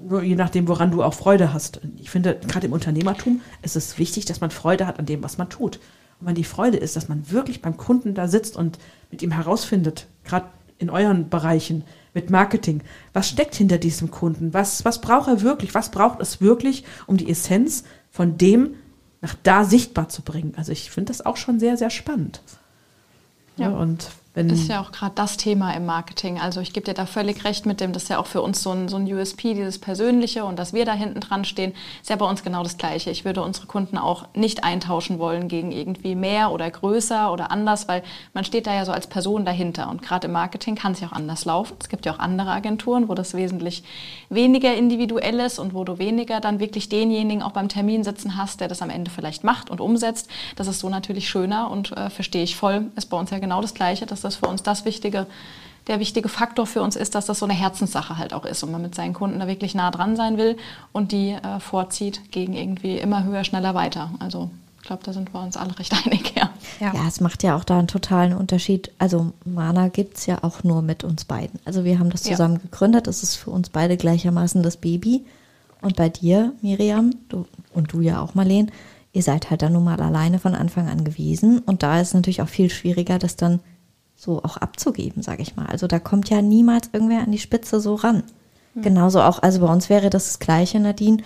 Nur 0.00 0.22
je 0.22 0.36
nachdem, 0.36 0.68
woran 0.68 0.92
du 0.92 1.02
auch 1.02 1.14
Freude 1.14 1.52
hast. 1.52 1.80
Ich 1.96 2.10
finde, 2.10 2.38
gerade 2.46 2.68
im 2.68 2.72
Unternehmertum 2.72 3.40
ist 3.62 3.74
es 3.74 3.98
wichtig, 3.98 4.26
dass 4.26 4.40
man 4.40 4.52
Freude 4.52 4.86
hat 4.86 5.00
an 5.00 5.06
dem, 5.06 5.24
was 5.24 5.38
man 5.38 5.48
tut. 5.48 5.80
Und 6.20 6.28
wenn 6.28 6.36
die 6.36 6.44
Freude 6.44 6.76
ist, 6.76 6.94
dass 6.94 7.08
man 7.08 7.30
wirklich 7.32 7.62
beim 7.62 7.76
Kunden 7.76 8.14
da 8.14 8.28
sitzt 8.28 8.56
und 8.56 8.78
mit 9.10 9.22
ihm 9.22 9.32
herausfindet, 9.32 10.06
gerade 10.24 10.46
in 10.78 10.88
euren 10.88 11.28
Bereichen 11.28 11.82
mit 12.14 12.30
Marketing, 12.30 12.82
was 13.12 13.28
steckt 13.28 13.56
hinter 13.56 13.78
diesem 13.78 14.12
Kunden? 14.12 14.54
Was, 14.54 14.84
was 14.84 15.00
braucht 15.00 15.26
er 15.26 15.42
wirklich? 15.42 15.74
Was 15.74 15.90
braucht 15.90 16.20
es 16.20 16.40
wirklich, 16.40 16.84
um 17.08 17.16
die 17.16 17.28
Essenz 17.28 17.82
von 18.08 18.38
dem 18.38 18.76
nach 19.20 19.34
da 19.42 19.64
sichtbar 19.64 20.08
zu 20.08 20.22
bringen. 20.22 20.54
Also 20.56 20.72
ich 20.72 20.90
finde 20.90 21.12
das 21.12 21.24
auch 21.24 21.36
schon 21.36 21.58
sehr, 21.58 21.76
sehr 21.76 21.90
spannend. 21.90 22.40
Ja. 23.56 23.70
ja 23.70 23.76
und 23.76 24.10
wenn 24.34 24.50
ist 24.50 24.68
ja 24.68 24.80
auch 24.80 24.92
gerade 24.92 25.14
das 25.14 25.36
Thema 25.36 25.72
im 25.72 25.86
Marketing. 25.86 26.38
Also 26.38 26.60
ich 26.60 26.72
gebe 26.72 26.84
dir 26.84 26.94
da 26.94 27.06
völlig 27.06 27.44
recht 27.44 27.66
mit 27.66 27.80
dem, 27.80 27.92
das 27.92 28.04
ist 28.04 28.08
ja 28.08 28.18
auch 28.18 28.26
für 28.26 28.42
uns 28.42 28.62
so 28.62 28.70
ein, 28.70 28.88
so 28.88 28.96
ein 28.96 29.12
USP, 29.12 29.54
dieses 29.54 29.78
Persönliche 29.78 30.44
und 30.44 30.58
dass 30.58 30.72
wir 30.72 30.84
da 30.84 30.92
hinten 30.92 31.20
dran 31.20 31.44
stehen, 31.44 31.72
ist 32.00 32.10
ja 32.10 32.16
bei 32.16 32.26
uns 32.26 32.44
genau 32.44 32.62
das 32.62 32.78
Gleiche. 32.78 33.10
Ich 33.10 33.24
würde 33.24 33.42
unsere 33.42 33.66
Kunden 33.66 33.98
auch 33.98 34.28
nicht 34.34 34.64
eintauschen 34.64 35.18
wollen 35.18 35.48
gegen 35.48 35.72
irgendwie 35.72 36.14
mehr 36.14 36.52
oder 36.52 36.70
größer 36.70 37.32
oder 37.32 37.50
anders, 37.50 37.88
weil 37.88 38.02
man 38.32 38.44
steht 38.44 38.66
da 38.66 38.74
ja 38.74 38.84
so 38.84 38.92
als 38.92 39.06
Person 39.06 39.44
dahinter. 39.44 39.88
Und 39.90 40.02
gerade 40.02 40.26
im 40.26 40.32
Marketing 40.32 40.74
kann 40.74 40.92
es 40.92 41.00
ja 41.00 41.08
auch 41.08 41.12
anders 41.12 41.44
laufen. 41.44 41.76
Es 41.80 41.88
gibt 41.88 42.06
ja 42.06 42.12
auch 42.14 42.18
andere 42.18 42.50
Agenturen, 42.50 43.08
wo 43.08 43.14
das 43.14 43.34
wesentlich 43.34 43.82
weniger 44.28 44.74
individuell 44.74 45.40
ist 45.40 45.58
und 45.58 45.74
wo 45.74 45.84
du 45.84 45.98
weniger 45.98 46.40
dann 46.40 46.60
wirklich 46.60 46.88
denjenigen 46.88 47.42
auch 47.42 47.52
beim 47.52 47.68
Termin 47.68 48.04
sitzen 48.04 48.36
hast, 48.36 48.60
der 48.60 48.68
das 48.68 48.82
am 48.82 48.90
Ende 48.90 49.10
vielleicht 49.10 49.42
macht 49.42 49.70
und 49.70 49.80
umsetzt. 49.80 50.28
Das 50.56 50.68
ist 50.68 50.80
so 50.80 50.88
natürlich 50.88 51.28
schöner 51.28 51.70
und 51.70 51.92
äh, 51.96 52.10
verstehe 52.10 52.42
ich 52.42 52.56
voll. 52.56 52.86
Ist 52.94 53.06
bei 53.06 53.16
uns 53.16 53.30
ja 53.30 53.38
genau 53.38 53.60
das 53.60 53.74
Gleiche, 53.74 54.06
dass 54.22 54.34
das 54.34 54.40
für 54.40 54.48
uns 54.48 54.62
das 54.62 54.84
Wichtige, 54.84 55.26
der 55.86 56.00
wichtige 56.00 56.28
Faktor 56.28 56.66
für 56.66 56.82
uns 56.82 56.96
ist, 56.96 57.14
dass 57.14 57.26
das 57.26 57.38
so 57.38 57.46
eine 57.46 57.54
Herzenssache 57.54 58.18
halt 58.18 58.34
auch 58.34 58.44
ist 58.44 58.62
und 58.62 58.70
man 58.70 58.82
mit 58.82 58.94
seinen 58.94 59.14
Kunden 59.14 59.40
da 59.40 59.46
wirklich 59.46 59.74
nah 59.74 59.90
dran 59.90 60.16
sein 60.16 60.36
will 60.36 60.56
und 60.92 61.12
die 61.12 61.30
äh, 61.30 61.60
vorzieht 61.60 62.30
gegen 62.30 62.52
irgendwie 62.52 62.98
immer 62.98 63.24
höher, 63.24 63.44
schneller, 63.44 63.74
weiter. 63.74 64.10
Also 64.18 64.50
ich 64.80 64.86
glaube, 64.86 65.02
da 65.04 65.12
sind 65.12 65.32
wir 65.32 65.40
uns 65.40 65.56
alle 65.56 65.78
recht 65.78 65.92
einig, 66.06 66.34
ja. 66.36 66.50
ja. 66.80 66.94
Ja, 66.94 67.08
es 67.08 67.20
macht 67.20 67.42
ja 67.42 67.56
auch 67.56 67.64
da 67.64 67.78
einen 67.78 67.88
totalen 67.88 68.34
Unterschied. 68.34 68.90
Also 68.98 69.32
Mana 69.44 69.88
gibt 69.88 70.18
es 70.18 70.26
ja 70.26 70.42
auch 70.42 70.62
nur 70.62 70.82
mit 70.82 71.04
uns 71.04 71.24
beiden. 71.24 71.58
Also 71.64 71.84
wir 71.84 71.98
haben 71.98 72.10
das 72.10 72.22
zusammen 72.22 72.54
ja. 72.56 72.60
gegründet. 72.60 73.06
Es 73.06 73.22
ist 73.22 73.36
für 73.36 73.50
uns 73.50 73.70
beide 73.70 73.96
gleichermaßen 73.96 74.62
das 74.62 74.76
Baby. 74.76 75.24
Und 75.80 75.96
bei 75.96 76.08
dir, 76.08 76.52
Miriam, 76.60 77.14
du, 77.28 77.46
und 77.72 77.92
du 77.92 78.00
ja 78.00 78.20
auch, 78.20 78.34
Marleen, 78.34 78.70
ihr 79.12 79.22
seid 79.22 79.50
halt 79.50 79.62
dann 79.62 79.72
nun 79.72 79.84
mal 79.84 80.00
alleine 80.00 80.38
von 80.38 80.54
Anfang 80.54 80.88
an 80.88 81.04
gewesen. 81.04 81.60
Und 81.60 81.82
da 81.82 82.00
ist 82.00 82.08
es 82.08 82.14
natürlich 82.14 82.42
auch 82.42 82.48
viel 82.48 82.70
schwieriger, 82.70 83.18
das 83.18 83.36
dann 83.36 83.60
so 84.20 84.42
auch 84.42 84.56
abzugeben, 84.56 85.22
sage 85.22 85.42
ich 85.42 85.54
mal. 85.54 85.66
Also 85.66 85.86
da 85.86 86.00
kommt 86.00 86.28
ja 86.28 86.42
niemals 86.42 86.90
irgendwer 86.92 87.20
an 87.20 87.30
die 87.30 87.38
Spitze 87.38 87.78
so 87.80 87.94
ran. 87.94 88.24
Mhm. 88.74 88.82
Genauso 88.82 89.22
auch, 89.22 89.40
also 89.42 89.60
bei 89.64 89.72
uns 89.72 89.88
wäre 89.88 90.10
das 90.10 90.24
das 90.26 90.38
Gleiche, 90.40 90.80
Nadine, 90.80 91.18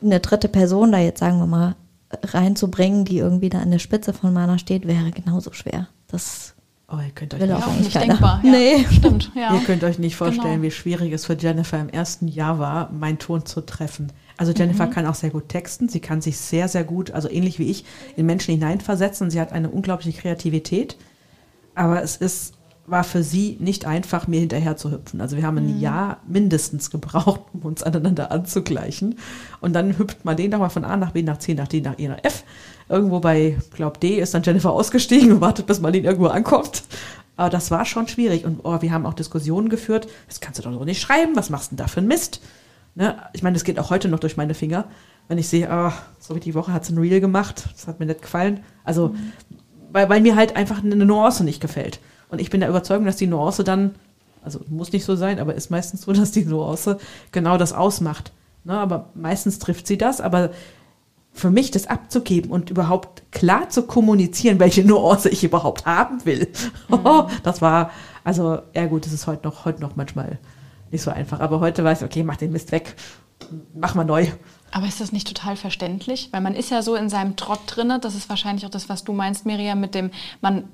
eine 0.00 0.20
dritte 0.20 0.48
Person, 0.48 0.92
da 0.92 0.98
jetzt 0.98 1.18
sagen 1.20 1.38
wir 1.38 1.46
mal 1.46 1.74
reinzubringen, 2.22 3.04
die 3.04 3.18
irgendwie 3.18 3.48
da 3.50 3.58
an 3.58 3.72
der 3.72 3.80
Spitze 3.80 4.12
von 4.12 4.32
Mana 4.32 4.58
steht, 4.58 4.86
wäre 4.86 5.10
genauso 5.10 5.52
schwer. 5.52 5.88
Das 6.08 6.54
Oh, 6.86 6.98
ihr 6.98 7.10
könnt 7.14 7.32
euch 7.34 7.40
will 7.40 7.48
nicht, 7.48 7.66
auch 7.66 7.74
nicht 7.76 7.92
keiner. 7.94 8.06
denkbar. 8.08 8.40
Ja, 8.44 8.50
Nee. 8.52 8.84
Stimmt, 8.92 9.32
ja. 9.34 9.54
ihr 9.54 9.60
könnt 9.64 9.82
euch 9.82 9.98
nicht 9.98 10.14
vorstellen, 10.16 10.52
Genau. 10.60 10.62
wie 10.64 10.70
schwierig 10.70 11.12
es 11.12 11.24
für 11.24 11.32
Jennifer 11.34 11.80
im 11.80 11.88
ersten 11.88 12.28
Jahr 12.28 12.58
war, 12.60 12.92
meinen 12.92 13.18
Ton 13.18 13.44
zu 13.46 13.62
treffen. 13.62 14.12
Also 14.36 14.52
Jennifer 14.52 14.86
kann 14.86 15.06
auch 15.06 15.14
sehr 15.14 15.30
gut 15.30 15.48
texten, 15.48 15.88
sie 15.88 16.00
kann 16.00 16.20
sich 16.20 16.36
sehr, 16.36 16.68
sehr 16.68 16.84
gut, 16.84 17.10
also 17.12 17.28
ähnlich 17.30 17.58
wie 17.58 17.70
ich, 17.70 17.84
in 18.16 18.26
Menschen 18.26 18.52
hineinversetzen. 18.52 19.30
Sie 19.30 19.40
hat 19.40 19.52
eine 19.52 19.70
unglaubliche 19.70 20.20
Kreativität, 20.20 20.96
aber 21.74 22.02
es 22.02 22.16
ist, 22.16 22.54
war 22.86 23.04
für 23.04 23.22
sie 23.22 23.56
nicht 23.60 23.86
einfach, 23.86 24.26
mir 24.26 24.40
hinterher 24.40 24.76
zu 24.76 24.90
hüpfen. 24.90 25.20
Also 25.20 25.36
wir 25.36 25.44
haben 25.44 25.58
ein 25.58 25.80
Jahr 25.80 26.18
mindestens 26.28 26.90
gebraucht, 26.90 27.40
um 27.52 27.62
uns 27.62 27.82
aneinander 27.82 28.30
anzugleichen. 28.30 29.16
Und 29.60 29.72
dann 29.72 29.98
hüpft 29.98 30.24
man 30.24 30.36
den 30.36 30.50
doch 30.50 30.58
mal 30.58 30.68
von 30.68 30.84
A 30.84 30.96
nach 30.96 31.12
B 31.12 31.22
nach 31.22 31.38
C 31.38 31.54
nach 31.54 31.68
D 31.68 31.80
nach 31.80 31.98
E 31.98 32.08
nach 32.08 32.22
F. 32.22 32.44
Irgendwo 32.88 33.20
bei, 33.20 33.56
glaub 33.74 34.00
D 34.00 34.20
ist 34.20 34.34
dann 34.34 34.42
Jennifer 34.42 34.70
ausgestiegen 34.70 35.32
und 35.32 35.40
wartet, 35.40 35.66
bis 35.66 35.80
Marlene 35.80 36.06
irgendwo 36.06 36.26
ankommt. 36.26 36.82
Aber 37.36 37.50
das 37.50 37.70
war 37.70 37.84
schon 37.84 38.06
schwierig. 38.06 38.44
Und 38.44 38.60
oh, 38.62 38.80
wir 38.80 38.92
haben 38.92 39.06
auch 39.06 39.14
Diskussionen 39.14 39.68
geführt. 39.68 40.06
Das 40.28 40.40
kannst 40.40 40.58
du 40.58 40.62
doch 40.62 40.72
so 40.72 40.84
nicht 40.84 41.00
schreiben. 41.00 41.34
Was 41.34 41.50
machst 41.50 41.72
du 41.72 41.76
denn 41.76 41.84
da 41.84 41.88
für 41.88 42.00
ein 42.00 42.06
Mist? 42.06 42.40
Ne? 42.94 43.16
Ich 43.32 43.42
meine, 43.42 43.54
das 43.54 43.64
geht 43.64 43.78
auch 43.78 43.90
heute 43.90 44.08
noch 44.08 44.20
durch 44.20 44.36
meine 44.36 44.54
Finger. 44.54 44.84
Wenn 45.26 45.38
ich 45.38 45.48
sehe, 45.48 45.70
ah, 45.70 45.94
so 46.20 46.36
wie 46.36 46.40
die 46.40 46.54
Woche 46.54 46.72
hat 46.72 46.84
sie 46.84 46.92
ein 46.92 46.98
Reel 46.98 47.20
gemacht. 47.20 47.64
Das 47.72 47.86
hat 47.86 47.98
mir 47.98 48.06
nicht 48.06 48.22
gefallen. 48.22 48.60
Also, 48.84 49.14
weil, 49.94 50.08
weil 50.08 50.20
mir 50.20 50.34
halt 50.34 50.56
einfach 50.56 50.82
eine 50.82 50.96
Nuance 50.96 51.44
nicht 51.44 51.60
gefällt. 51.60 52.00
Und 52.28 52.40
ich 52.40 52.50
bin 52.50 52.58
der 52.58 52.68
Überzeugung, 52.68 53.06
dass 53.06 53.14
die 53.14 53.28
Nuance 53.28 53.62
dann, 53.62 53.94
also 54.42 54.60
muss 54.68 54.92
nicht 54.92 55.04
so 55.04 55.14
sein, 55.14 55.38
aber 55.38 55.54
ist 55.54 55.70
meistens 55.70 56.02
so, 56.02 56.12
dass 56.12 56.32
die 56.32 56.44
Nuance 56.44 56.98
genau 57.30 57.56
das 57.56 57.72
ausmacht. 57.72 58.32
Ne? 58.64 58.76
Aber 58.76 59.10
meistens 59.14 59.60
trifft 59.60 59.86
sie 59.86 59.96
das. 59.96 60.20
Aber 60.20 60.50
für 61.32 61.50
mich 61.50 61.70
das 61.70 61.86
abzugeben 61.86 62.50
und 62.50 62.70
überhaupt 62.70 63.22
klar 63.30 63.68
zu 63.68 63.84
kommunizieren, 63.84 64.58
welche 64.58 64.84
Nuance 64.84 65.28
ich 65.28 65.44
überhaupt 65.44 65.86
haben 65.86 66.24
will. 66.24 66.48
das 67.44 67.62
war, 67.62 67.92
also, 68.24 68.58
ja 68.74 68.86
gut, 68.86 69.06
das 69.06 69.12
ist 69.12 69.28
heute 69.28 69.46
noch, 69.46 69.64
heute 69.64 69.80
noch 69.80 69.94
manchmal 69.94 70.38
nicht 70.90 71.02
so 71.02 71.12
einfach. 71.12 71.38
Aber 71.38 71.60
heute 71.60 71.84
weiß 71.84 72.00
ich, 72.00 72.04
okay, 72.04 72.24
mach 72.24 72.36
den 72.36 72.50
Mist 72.50 72.72
weg. 72.72 72.96
Mach 73.74 73.94
mal 73.94 74.04
neu. 74.04 74.26
Aber 74.74 74.88
ist 74.88 75.00
das 75.00 75.12
nicht 75.12 75.28
total 75.28 75.54
verständlich? 75.54 76.30
Weil 76.32 76.40
man 76.40 76.56
ist 76.56 76.68
ja 76.68 76.82
so 76.82 76.96
in 76.96 77.08
seinem 77.08 77.36
Trott 77.36 77.60
drinne. 77.66 78.00
Das 78.00 78.16
ist 78.16 78.28
wahrscheinlich 78.28 78.66
auch 78.66 78.70
das, 78.70 78.88
was 78.88 79.04
du 79.04 79.12
meinst, 79.12 79.46
Miriam, 79.46 79.78
mit 79.78 79.94
dem, 79.94 80.10
man, 80.40 80.64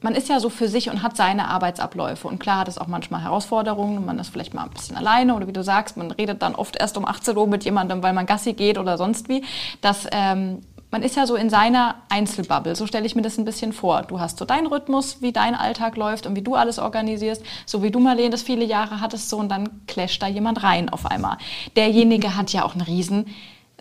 man 0.00 0.14
ist 0.14 0.30
ja 0.30 0.40
so 0.40 0.48
für 0.48 0.66
sich 0.66 0.88
und 0.88 1.02
hat 1.02 1.14
seine 1.14 1.46
Arbeitsabläufe. 1.48 2.26
Und 2.26 2.38
klar 2.38 2.60
hat 2.60 2.68
es 2.68 2.78
auch 2.78 2.86
manchmal 2.86 3.22
Herausforderungen. 3.22 4.02
Man 4.06 4.18
ist 4.18 4.30
vielleicht 4.30 4.54
mal 4.54 4.62
ein 4.62 4.70
bisschen 4.70 4.96
alleine 4.96 5.34
oder 5.34 5.46
wie 5.46 5.52
du 5.52 5.62
sagst, 5.62 5.98
man 5.98 6.10
redet 6.10 6.40
dann 6.40 6.54
oft 6.54 6.74
erst 6.80 6.96
um 6.96 7.04
18 7.04 7.36
Uhr 7.36 7.46
mit 7.46 7.66
jemandem, 7.66 8.02
weil 8.02 8.14
man 8.14 8.24
Gassi 8.24 8.54
geht 8.54 8.78
oder 8.78 8.96
sonst 8.96 9.28
wie. 9.28 9.44
Das, 9.82 10.06
ähm, 10.10 10.62
man 10.90 11.02
ist 11.02 11.16
ja 11.16 11.26
so 11.26 11.36
in 11.36 11.50
seiner 11.50 11.96
Einzelbubble. 12.08 12.74
So 12.74 12.86
stelle 12.86 13.06
ich 13.06 13.14
mir 13.14 13.22
das 13.22 13.38
ein 13.38 13.44
bisschen 13.44 13.72
vor. 13.72 14.02
Du 14.02 14.18
hast 14.18 14.38
so 14.38 14.44
deinen 14.44 14.66
Rhythmus, 14.66 15.18
wie 15.20 15.32
dein 15.32 15.54
Alltag 15.54 15.96
läuft 15.96 16.26
und 16.26 16.34
wie 16.36 16.42
du 16.42 16.54
alles 16.54 16.78
organisierst. 16.78 17.42
So 17.64 17.82
wie 17.82 17.90
du, 17.90 18.00
Marlene, 18.00 18.30
das 18.30 18.42
viele 18.42 18.64
Jahre 18.64 19.00
hattest, 19.00 19.28
so 19.28 19.38
und 19.38 19.48
dann 19.48 19.86
clasht 19.86 20.22
da 20.22 20.26
jemand 20.26 20.62
rein 20.62 20.88
auf 20.88 21.06
einmal. 21.06 21.38
Derjenige 21.76 22.36
hat 22.36 22.52
ja 22.52 22.64
auch 22.64 22.72
einen 22.72 22.82
riesen 22.82 23.26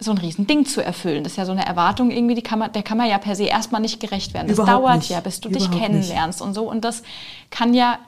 so 0.01 0.11
ein 0.11 0.17
Riesending 0.17 0.65
zu 0.65 0.81
erfüllen. 0.81 1.23
Das 1.23 1.33
ist 1.33 1.37
ja 1.37 1.45
so 1.45 1.51
eine 1.51 1.65
Erwartung 1.65 2.09
irgendwie, 2.09 2.35
die 2.35 2.41
kann 2.41 2.59
man, 2.59 2.71
der 2.71 2.83
kann 2.83 2.97
man 2.97 3.09
ja 3.09 3.17
per 3.17 3.35
se 3.35 3.43
erstmal 3.43 3.81
nicht 3.81 3.99
gerecht 3.99 4.33
werden. 4.33 4.47
Das 4.47 4.57
Überhaupt 4.57 4.85
dauert 4.85 4.95
nicht. 4.99 5.09
ja, 5.09 5.19
bis 5.19 5.41
du 5.41 5.49
dich 5.49 5.65
Überhaupt 5.65 5.81
kennenlernst 5.81 6.41
und 6.41 6.53
so. 6.53 6.69
Und 6.69 6.85
das 6.85 7.03
kann 7.49 7.73
ja, 7.73 7.99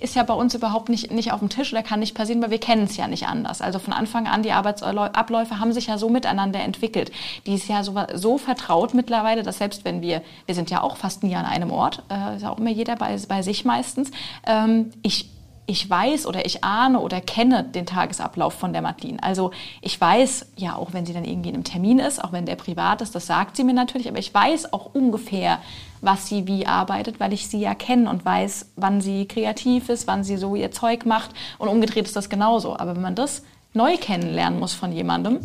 ist 0.00 0.14
ja 0.14 0.22
bei 0.22 0.34
uns 0.34 0.54
überhaupt 0.54 0.88
nicht, 0.88 1.10
nicht 1.10 1.32
auf 1.32 1.40
dem 1.40 1.48
Tisch 1.48 1.72
oder 1.72 1.82
kann 1.82 2.00
nicht 2.00 2.14
passieren, 2.14 2.42
weil 2.42 2.50
wir 2.50 2.58
kennen 2.58 2.84
es 2.84 2.96
ja 2.96 3.08
nicht 3.08 3.26
anders. 3.26 3.60
Also 3.60 3.78
von 3.78 3.92
Anfang 3.92 4.26
an, 4.26 4.42
die 4.42 4.52
Arbeitsabläufe 4.52 5.58
haben 5.58 5.72
sich 5.72 5.86
ja 5.86 5.98
so 5.98 6.08
miteinander 6.08 6.60
entwickelt. 6.60 7.10
Die 7.46 7.54
ist 7.54 7.68
ja 7.68 7.82
so, 7.82 7.94
so 8.14 8.38
vertraut 8.38 8.94
mittlerweile, 8.94 9.42
dass 9.42 9.58
selbst 9.58 9.84
wenn 9.84 10.02
wir, 10.02 10.22
wir 10.46 10.54
sind 10.54 10.70
ja 10.70 10.82
auch 10.82 10.96
fast 10.96 11.22
nie 11.22 11.34
an 11.34 11.46
einem 11.46 11.70
Ort, 11.70 12.02
äh, 12.10 12.36
ist 12.36 12.42
ja 12.42 12.50
auch 12.50 12.58
immer 12.58 12.70
jeder 12.70 12.96
bei, 12.96 13.16
bei 13.28 13.42
sich 13.42 13.64
meistens, 13.64 14.10
ähm, 14.46 14.90
ich 15.02 15.30
ich 15.66 15.88
weiß 15.88 16.26
oder 16.26 16.44
ich 16.44 16.62
ahne 16.62 17.00
oder 17.00 17.20
kenne 17.20 17.64
den 17.64 17.86
Tagesablauf 17.86 18.52
von 18.52 18.72
der 18.72 18.82
Madeline. 18.82 19.22
Also 19.22 19.50
ich 19.80 19.98
weiß 19.98 20.46
ja 20.56 20.76
auch, 20.76 20.92
wenn 20.92 21.06
sie 21.06 21.14
dann 21.14 21.24
irgendwie 21.24 21.48
in 21.48 21.54
einem 21.54 21.64
Termin 21.64 21.98
ist, 21.98 22.22
auch 22.22 22.32
wenn 22.32 22.44
der 22.44 22.56
privat 22.56 23.00
ist, 23.00 23.14
das 23.14 23.26
sagt 23.26 23.56
sie 23.56 23.64
mir 23.64 23.72
natürlich, 23.72 24.08
aber 24.08 24.18
ich 24.18 24.32
weiß 24.32 24.72
auch 24.72 24.94
ungefähr, 24.94 25.58
was 26.04 26.28
sie 26.28 26.46
wie 26.46 26.66
arbeitet, 26.66 27.20
weil 27.20 27.32
ich 27.32 27.48
sie 27.48 27.60
ja 27.60 27.74
kenne 27.74 28.08
und 28.10 28.24
weiß, 28.24 28.72
wann 28.76 29.00
sie 29.00 29.26
kreativ 29.26 29.88
ist, 29.88 30.06
wann 30.06 30.24
sie 30.24 30.36
so 30.36 30.54
ihr 30.54 30.70
Zeug 30.70 31.06
macht 31.06 31.30
und 31.58 31.68
umgedreht 31.68 32.06
ist 32.06 32.16
das 32.16 32.28
genauso. 32.28 32.76
Aber 32.78 32.94
wenn 32.94 33.02
man 33.02 33.14
das 33.14 33.42
neu 33.72 33.96
kennenlernen 33.96 34.58
muss 34.60 34.72
von 34.74 34.92
jemandem, 34.92 35.40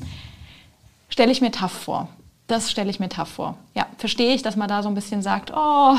stelle 1.10 1.32
ich 1.32 1.42
mir 1.42 1.52
tough 1.52 1.72
vor. 1.72 2.10
Das 2.48 2.70
stelle 2.72 2.90
ich 2.90 3.00
mir 3.00 3.10
tough 3.10 3.30
vor. 3.30 3.58
Ja, 3.76 3.86
verstehe 3.98 4.34
ich, 4.34 4.42
dass 4.42 4.56
man 4.56 4.68
da 4.68 4.82
so 4.84 4.90
ein 4.90 4.96
bisschen 4.96 5.22
sagt, 5.22 5.52
oh, 5.56 5.96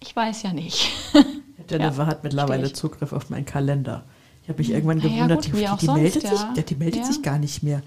ich 0.00 0.14
weiß 0.14 0.42
ja 0.42 0.52
nicht. 0.52 0.90
Jennifer 1.70 2.02
Ja, 2.02 2.06
hat 2.06 2.24
mittlerweile. 2.24 2.72
Zugriff 2.72 3.12
auf 3.12 3.30
meinen 3.30 3.46
Kalender. 3.46 4.04
Ich 4.42 4.48
habe 4.50 4.58
mich 4.58 4.70
irgendwann 4.70 4.98
Na 4.98 5.04
ja, 5.08 5.14
gewundert, 5.14 5.44
gut, 5.46 5.54
wie 5.54 5.64
die, 5.64 5.76
die, 5.80 5.86
sonst, 5.86 5.98
meldet, 6.00 6.22
ja. 6.24 6.30
sich, 6.30 6.40
ja, 6.56 6.62
die 6.62 6.74
meldet 6.74 7.00
Ja. 7.00 7.06
sich 7.06 7.22
gar 7.22 7.38
nicht 7.38 7.62
mehr. 7.62 7.82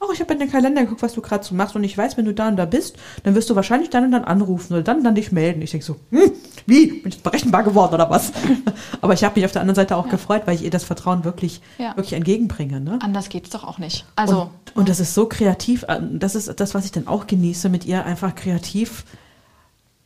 Oh, 0.00 0.12
ich 0.12 0.20
habe 0.20 0.32
in 0.34 0.38
den 0.38 0.50
Kalender 0.50 0.82
geguckt, 0.82 1.02
was 1.02 1.14
du 1.14 1.22
gerade 1.22 1.42
so 1.44 1.54
machst 1.54 1.74
und 1.74 1.82
ich 1.82 1.96
weiß, 1.96 2.16
wenn 2.16 2.26
du 2.26 2.34
da 2.34 2.48
und 2.48 2.56
da 2.56 2.66
bist, 2.66 2.96
dann 3.24 3.34
wirst 3.34 3.48
du 3.48 3.56
wahrscheinlich 3.56 3.88
dann 3.90 4.04
und 4.04 4.10
dann 4.10 4.24
anrufen 4.24 4.74
oder 4.74 4.82
dann 4.82 4.98
und 4.98 5.04
dann 5.04 5.14
dich 5.14 5.32
melden. 5.32 5.62
Ich 5.62 5.70
denke 5.70 5.86
so, 5.86 5.96
hm, 6.10 6.32
wie? 6.66 6.86
Bin 7.00 7.08
ich 7.12 7.22
berechenbar 7.22 7.62
geworden 7.62 7.94
oder 7.94 8.10
was? 8.10 8.30
Aber 9.00 9.14
ich 9.14 9.24
habe 9.24 9.36
mich 9.36 9.46
auf 9.46 9.52
der 9.52 9.62
anderen 9.62 9.74
Seite 9.76 9.96
auch 9.96 10.08
gefreut, 10.08 10.42
weil 10.44 10.54
ich 10.54 10.62
ihr 10.62 10.70
das 10.70 10.84
Vertrauen 10.84 11.24
wirklich, 11.24 11.62
Ja. 11.78 11.96
wirklich 11.96 12.12
entgegenbringe. 12.12 12.80
Ne? 12.80 12.98
Anders 13.02 13.30
geht's 13.30 13.50
doch 13.50 13.64
auch 13.64 13.78
nicht. 13.78 14.04
Also, 14.16 14.42
und, 14.74 14.76
und 14.76 14.88
das 14.90 15.00
ist 15.00 15.14
so 15.14 15.26
kreativ. 15.26 15.84
äh, 15.88 15.98
Das 16.12 16.34
ist 16.34 16.60
das, 16.60 16.74
was 16.74 16.84
ich 16.84 16.92
dann 16.92 17.06
auch 17.08 17.26
genieße, 17.26 17.68
mit 17.70 17.86
ihr 17.86 18.04
einfach 18.04 18.34
kreativ 18.34 19.04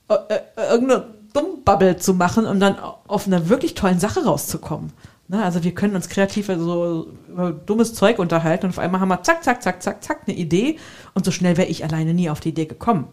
äh, 0.09 0.15
äh, 0.15 0.41
irgendeine 0.71 1.07
Dummbubble 1.33 1.97
zu 1.97 2.15
machen 2.15 2.47
und 2.47 2.61
dann 2.61 2.77
auf 3.07 3.27
einer 3.27 3.49
wirklich 3.49 3.75
tollen 3.75 4.01
Sache 4.01 4.25
rauszukommen. 4.25 4.93
Ne? 5.31 5.45
Also 5.45 5.63
wir 5.63 5.73
können 5.73 5.95
uns 5.95 6.09
kreativ 6.09 6.47
so 6.47 7.07
über 7.29 7.53
dummes 7.53 7.95
Zeug 7.95 8.19
unterhalten 8.19 8.67
und 8.67 8.71
auf 8.71 8.81
einmal 8.81 9.01
haben 9.01 9.11
wir 9.11 9.23
zack, 9.23 9.45
zack, 9.45 9.63
zack, 9.63 9.81
zack, 9.81 10.03
zack 10.03 10.23
eine 10.27 10.37
Idee 10.37 10.77
und 11.15 11.25
so 11.25 11.31
schnell 11.31 11.57
wäre 11.57 11.69
ich 11.69 11.85
alleine 11.85 12.15
nie 12.15 12.29
auf 12.29 12.41
die 12.41 12.49
Idee 12.49 12.67
gekommen. 12.67 13.07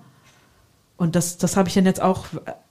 Und 0.98 1.16
das, 1.16 1.38
das 1.38 1.56
habe 1.56 1.70
ich 1.70 1.76
dann 1.76 1.86
jetzt 1.86 2.02
auch 2.02 2.26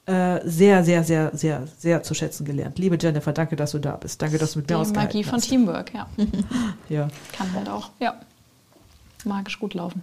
äh, 0.07 0.41
sehr, 0.43 0.83
sehr, 0.83 1.05
sehr, 1.05 1.31
sehr, 1.33 1.65
sehr 1.79 2.03
zu 2.03 2.13
schätzen 2.13 2.45
gelernt. 2.45 2.81
Liebe 2.81 2.99
Jennifer, 3.01 3.33
danke, 3.33 3.55
dass 3.55 3.71
du 3.71 3.79
da 3.79 3.93
bist. 3.93 4.21
Danke, 4.21 4.39
dass 4.39 4.55
du 4.55 4.59
mit 4.59 4.69
die 4.69 4.75
mir 4.75 4.81
ausgehalten 4.81 5.17
Magie 5.17 5.23
von 5.23 5.37
hast. 5.37 5.49
Teamwork, 5.49 5.95
ja. 5.95 6.09
Ja. 6.89 7.07
Kann 7.33 7.53
halt 7.55 7.69
auch, 7.69 7.91
ja. 8.01 8.21
Magisch 9.25 9.61
gut 9.61 9.75
laufen. 9.75 10.03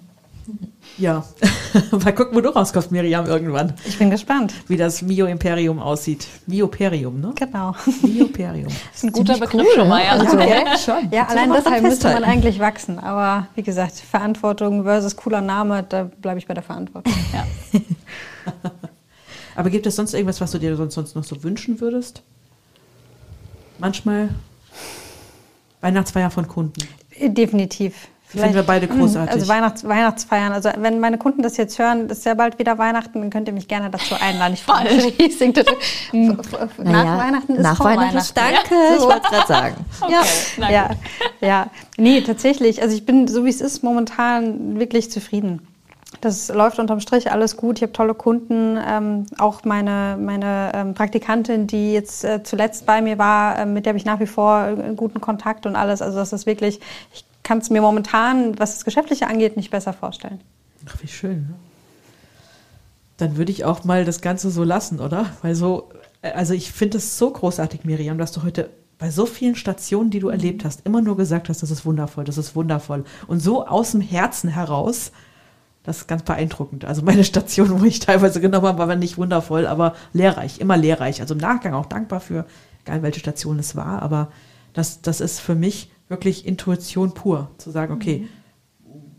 Ja, 0.98 1.24
mal 1.92 2.14
gucken, 2.14 2.36
wo 2.36 2.42
du 2.42 2.50
rauskommst, 2.50 2.92
Miriam, 2.92 3.26
irgendwann. 3.26 3.74
Ich 3.86 3.98
bin 3.98 4.10
gespannt. 4.10 4.54
Wie 4.68 4.78
das 4.78 5.02
Mio-Imperium 5.02 5.80
aussieht. 5.80 6.28
Mioperium, 6.46 7.20
ne? 7.20 7.34
Genau. 7.36 7.76
Mioperium. 8.02 8.68
Das 8.92 8.98
ist 8.98 9.04
ein 9.06 9.12
guter 9.12 9.38
Begriff 9.38 9.66
cool, 9.66 9.76
schon 9.76 9.90
mal, 9.90 10.04
ja. 10.04 10.12
Also, 10.12 10.38
Ja, 10.38 10.78
schon. 10.78 11.10
Ja, 11.12 11.28
allein 11.28 11.52
deshalb 11.52 11.82
müsste 11.82 12.10
man 12.14 12.24
eigentlich 12.24 12.60
wachsen. 12.60 13.00
Aber 13.00 13.48
wie 13.56 13.64
gesagt, 13.64 13.94
Verantwortung 13.94 14.84
versus 14.84 15.16
cooler 15.16 15.42
Name, 15.42 15.84
da 15.84 16.04
bleibe 16.04 16.38
ich 16.38 16.46
bei 16.46 16.54
der 16.54 16.64
Verantwortung. 16.64 17.14
ja. 17.34 17.46
Aber 19.56 19.70
gibt 19.70 19.86
es 19.86 19.96
sonst 19.96 20.14
irgendwas, 20.14 20.42
was 20.42 20.52
du 20.52 20.60
dir 20.60 20.76
sonst, 20.76 20.96
sonst 20.96 21.16
noch 21.16 21.24
so 21.24 21.44
wünschen 21.44 21.80
würdest? 21.80 22.24
Manchmal 23.80 24.30
Weihnachtsfeier 25.82 26.32
von 26.32 26.48
Kunden. 26.48 26.88
Definitiv. 27.20 28.08
Finden 28.42 28.56
wir 28.56 28.64
beide 28.64 28.88
großartig. 28.88 29.34
Also 29.34 29.48
Weihnachts 29.48 29.88
Weihnachtsfeiern. 29.88 30.52
Also 30.54 30.70
wenn 30.78 31.00
meine 31.00 31.18
Kunden 31.18 31.42
das 31.44 31.58
jetzt 31.58 31.78
hören, 31.80 32.10
ist 32.10 32.26
ja 32.26 32.34
bald 32.34 32.58
wieder 32.60 32.78
Weihnachten, 32.78 33.22
dann 33.22 33.30
könnt 33.30 33.48
ihr 33.48 33.54
mich 33.54 33.68
gerne 33.68 33.90
dazu 33.90 34.16
einladen. 34.20 34.54
Ich 34.54 34.64
freue 34.64 34.84
mich 34.96 35.20
riesig. 35.20 35.54
Das- 35.54 35.66
Nach 36.12 36.38
Naja, 36.78 37.18
Weihnachten 37.18 37.56
ist 37.56 37.62
nach 37.64 37.78
vor 37.78 37.86
Weihnachten. 37.88 38.16
Weihnachten. 38.16 38.34
Danke, 38.36 38.76
Ja, 38.76 38.94
ich 38.96 39.02
so. 39.02 39.08
wollte 39.08 39.30
gerade 39.30 39.48
sagen. 39.48 39.76
Okay, 40.02 40.14
Ja. 40.60 40.70
Ja, 40.70 40.90
ja. 41.42 41.68
Nee, 41.98 42.22
tatsächlich. 42.22 42.82
Also 42.82 42.96
ich 42.96 43.06
bin, 43.06 43.28
so 43.28 43.46
wie 43.46 43.50
es 43.50 43.62
ist, 43.62 43.84
momentan 43.84 44.80
wirklich 44.80 45.12
zufrieden. 45.12 45.68
Das 46.22 46.48
läuft 46.50 46.80
unterm 46.80 47.00
Strich 47.02 47.32
alles 47.32 47.58
gut. 47.58 47.78
Ich 47.78 47.82
habe 47.82 47.92
tolle 47.92 48.14
Kunden. 48.14 48.78
Ähm, 48.88 49.26
auch 49.40 49.64
meine, 49.66 50.18
meine 50.20 50.72
ähm, 50.74 50.94
Praktikantin, 50.94 51.68
die 51.68 51.92
jetzt 51.94 52.24
äh, 52.24 52.44
zuletzt 52.44 52.86
bei 52.86 53.02
mir 53.02 53.18
war, 53.18 53.60
äh, 53.60 53.66
mit 53.66 53.86
der 53.86 53.92
habe 53.92 53.98
ich 53.98 54.06
nach 54.06 54.20
wie 54.20 54.28
vor 54.28 54.56
einen 54.56 54.96
guten 54.96 55.20
Kontakt 55.22 55.66
und 55.66 55.76
alles. 55.76 56.02
Also 56.02 56.18
das 56.18 56.32
ist 56.32 56.46
wirklich, 56.46 56.80
ich 57.14 57.26
kann 57.44 57.60
es 57.60 57.70
mir 57.70 57.82
momentan, 57.82 58.58
was 58.58 58.74
das 58.74 58.86
Geschäftliche 58.86 59.28
angeht, 59.28 59.58
nicht 59.58 59.70
besser 59.70 59.94
vorstellen. 59.94 60.42
Ach, 60.88 60.96
wie 61.02 61.08
schön. 61.08 61.48
Ne? 61.48 61.56
Dann 63.18 63.38
würde 63.38 63.52
ich 63.52 63.66
auch 63.66 63.84
mal 63.84 64.06
das 64.06 64.22
Ganze 64.22 64.50
so 64.50 64.64
lassen, 64.64 65.00
oder? 65.00 65.28
Weil 65.42 65.56
so, 65.56 65.90
äh, 66.22 66.32
also 66.32 66.54
ich 66.54 66.72
finde 66.72 66.98
es 66.98 67.18
so 67.18 67.32
großartig, 67.32 67.84
Miriam, 67.84 68.18
dass 68.18 68.32
du 68.32 68.44
heute 68.44 68.70
bei 68.98 69.12
so 69.12 69.26
vielen 69.26 69.56
Stationen, 69.56 70.10
die 70.10 70.20
du 70.20 70.30
erlebt 70.30 70.64
hast, 70.64 70.86
immer 70.86 71.02
nur 71.02 71.18
gesagt 71.18 71.50
hast, 71.50 71.62
das 71.62 71.72
ist 71.72 71.86
wundervoll, 71.86 72.24
das 72.24 72.38
ist 72.38 72.56
wundervoll. 72.56 73.04
Und 73.28 73.42
so 73.42 73.68
aus 73.68 73.92
dem 73.92 74.02
Herzen 74.02 74.50
heraus, 74.50 75.12
das 75.84 75.98
ist 75.98 76.08
ganz 76.08 76.24
beeindruckend. 76.24 76.86
Also 76.86 77.02
meine 77.02 77.24
Station, 77.26 77.82
wo 77.82 77.86
ich 77.86 78.00
teilweise 78.00 78.40
genommen 78.40 78.68
habe, 78.68 78.88
war 78.88 78.96
nicht 78.96 79.18
wundervoll, 79.18 79.68
aber 79.68 79.96
lehrreich, 80.14 80.60
immer 80.60 80.78
lehrreich. 80.78 81.20
Also 81.22 81.34
im 81.34 81.42
Nachgang 81.42 81.74
auch 81.74 81.88
dankbar 81.88 82.22
für, 82.22 82.46
egal 82.86 83.04
welche 83.04 83.20
Station 83.20 83.60
es 83.60 83.76
war, 83.76 84.02
aber 84.02 84.32
das, 84.74 85.02
das 85.02 85.22
ist 85.22 85.40
für 85.40 85.56
mich 85.56 85.92
wirklich 86.10 86.46
Intuition 86.46 87.14
pur, 87.14 87.52
zu 87.58 87.72
sagen, 87.72 87.94
okay, 87.94 88.28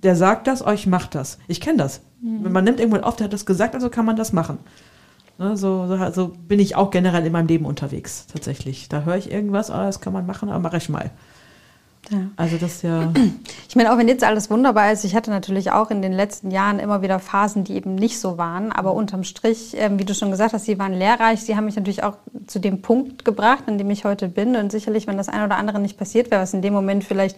der 0.03 0.16
sagt 0.16 0.47
das, 0.47 0.64
euch 0.64 0.87
macht 0.87 1.14
das. 1.14 1.38
Ich 1.49 1.61
kenne 1.61 1.79
das. 1.79 2.03
Mhm. 2.20 2.53
Man 2.53 2.64
nimmt 2.64 2.79
irgendwann 2.79 3.05
auf, 3.05 3.16
der 3.16 3.24
hat 3.24 3.32
das 3.32 3.47
gesagt, 3.47 3.74
also 3.74 3.91
kann 3.91 4.05
man 4.05 4.16
das 4.16 4.32
machen. 4.32 4.59
Ne, 5.39 5.57
so, 5.57 5.87
so, 5.89 6.11
so, 6.12 6.28
bin 6.28 6.61
ich 6.61 6.76
auch 6.76 6.91
generell 6.91 7.26
in 7.26 7.32
meinem 7.32 7.49
Leben 7.49 7.66
unterwegs, 7.66 8.26
tatsächlich. 8.26 8.89
Da 8.89 9.03
höre 9.03 9.16
ich 9.16 9.32
irgendwas, 9.32 9.70
oh, 9.70 9.74
das 9.74 10.01
kann 10.01 10.12
man 10.12 10.26
machen, 10.26 10.49
aber 10.49 10.61
mache 10.61 10.76
ich 10.76 10.89
mal. 10.89 11.11
Ja. 12.11 12.18
Also 12.36 12.57
das 12.59 12.82
ja. 12.82 13.12
Ich 13.68 13.76
meine, 13.76 13.92
auch 13.92 13.98
wenn 13.98 14.07
jetzt 14.07 14.22
alles 14.22 14.50
wunderbar 14.50 14.92
ist, 14.92 15.05
ich 15.05 15.16
hatte 15.16 15.30
natürlich 15.30 15.72
auch 15.72 15.90
in 15.90 16.00
den 16.00 16.12
letzten 16.12 16.52
Jahren 16.52 16.78
immer 16.78 17.02
wieder 17.02 17.18
Phasen, 17.18 17.64
die 17.64 17.74
eben 17.74 17.96
nicht 17.96 18.20
so 18.20 18.38
waren. 18.38 18.70
Aber 18.70 18.92
mhm. 18.92 18.98
unterm 18.98 19.24
Strich, 19.24 19.76
äh, 19.76 19.90
wie 19.98 20.05
du 20.05 20.14
schon 20.14 20.30
gesagt 20.30 20.52
hast, 20.52 20.64
sie 20.64 20.78
waren 20.78 20.92
lehrreich. 20.92 21.40
Sie 21.40 21.57
haben 21.57 21.64
mich 21.64 21.76
natürlich 21.76 22.05
auch 22.05 22.16
zu 22.46 22.61
dem 22.61 22.82
Punkt 22.82 23.24
gebracht, 23.24 23.64
an 23.66 23.78
dem 23.78 23.90
ich 23.90 24.05
heute 24.05 24.28
bin. 24.28 24.55
Und 24.55 24.70
sicherlich, 24.70 25.07
wenn 25.07 25.16
das 25.16 25.28
eine 25.28 25.44
oder 25.44 25.57
andere 25.57 25.80
nicht 25.80 25.98
passiert 25.98 26.30
wäre, 26.30 26.42
was 26.42 26.55
in 26.55 26.62
dem 26.62 26.72
Moment 26.72 27.05
vielleicht 27.05 27.36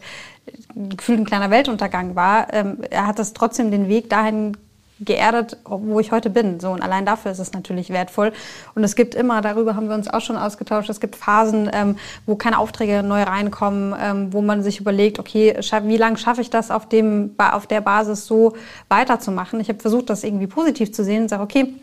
gefühlt 0.74 1.20
ein 1.20 1.24
kleiner 1.24 1.50
Weltuntergang 1.50 2.14
war, 2.14 2.52
ähm, 2.52 2.78
hat 2.94 3.18
das 3.18 3.32
trotzdem 3.32 3.70
den 3.70 3.88
Weg 3.88 4.10
dahin 4.10 4.56
geerdet, 5.00 5.58
wo 5.64 6.00
ich 6.00 6.12
heute 6.12 6.30
bin. 6.30 6.58
So 6.60 6.70
und 6.70 6.82
allein 6.82 7.04
dafür 7.04 7.30
ist 7.30 7.38
es 7.38 7.52
natürlich 7.52 7.90
wertvoll. 7.90 8.32
Und 8.74 8.84
es 8.84 8.96
gibt 8.96 9.14
immer, 9.14 9.42
darüber 9.42 9.76
haben 9.76 9.88
wir 9.88 9.94
uns 9.94 10.08
auch 10.08 10.20
schon 10.20 10.36
ausgetauscht, 10.36 10.88
es 10.88 11.00
gibt 11.00 11.16
Phasen, 11.16 11.70
ähm, 11.72 11.96
wo 12.24 12.36
keine 12.36 12.58
Aufträge 12.58 13.02
neu 13.02 13.22
reinkommen, 13.22 13.94
ähm, 14.00 14.32
wo 14.32 14.40
man 14.40 14.62
sich 14.62 14.80
überlegt, 14.80 15.18
okay, 15.18 15.58
wie 15.82 15.96
lange 15.96 16.16
schaffe 16.16 16.40
ich 16.40 16.50
das 16.50 16.70
auf 16.70 16.88
dem 16.88 17.34
auf 17.38 17.66
der 17.66 17.80
Basis 17.80 18.26
so 18.26 18.54
weiterzumachen? 18.88 19.60
Ich 19.60 19.68
habe 19.68 19.80
versucht, 19.80 20.08
das 20.08 20.24
irgendwie 20.24 20.46
positiv 20.46 20.92
zu 20.92 21.04
sehen 21.04 21.22
und 21.22 21.28
sage, 21.28 21.42
okay, 21.42 21.74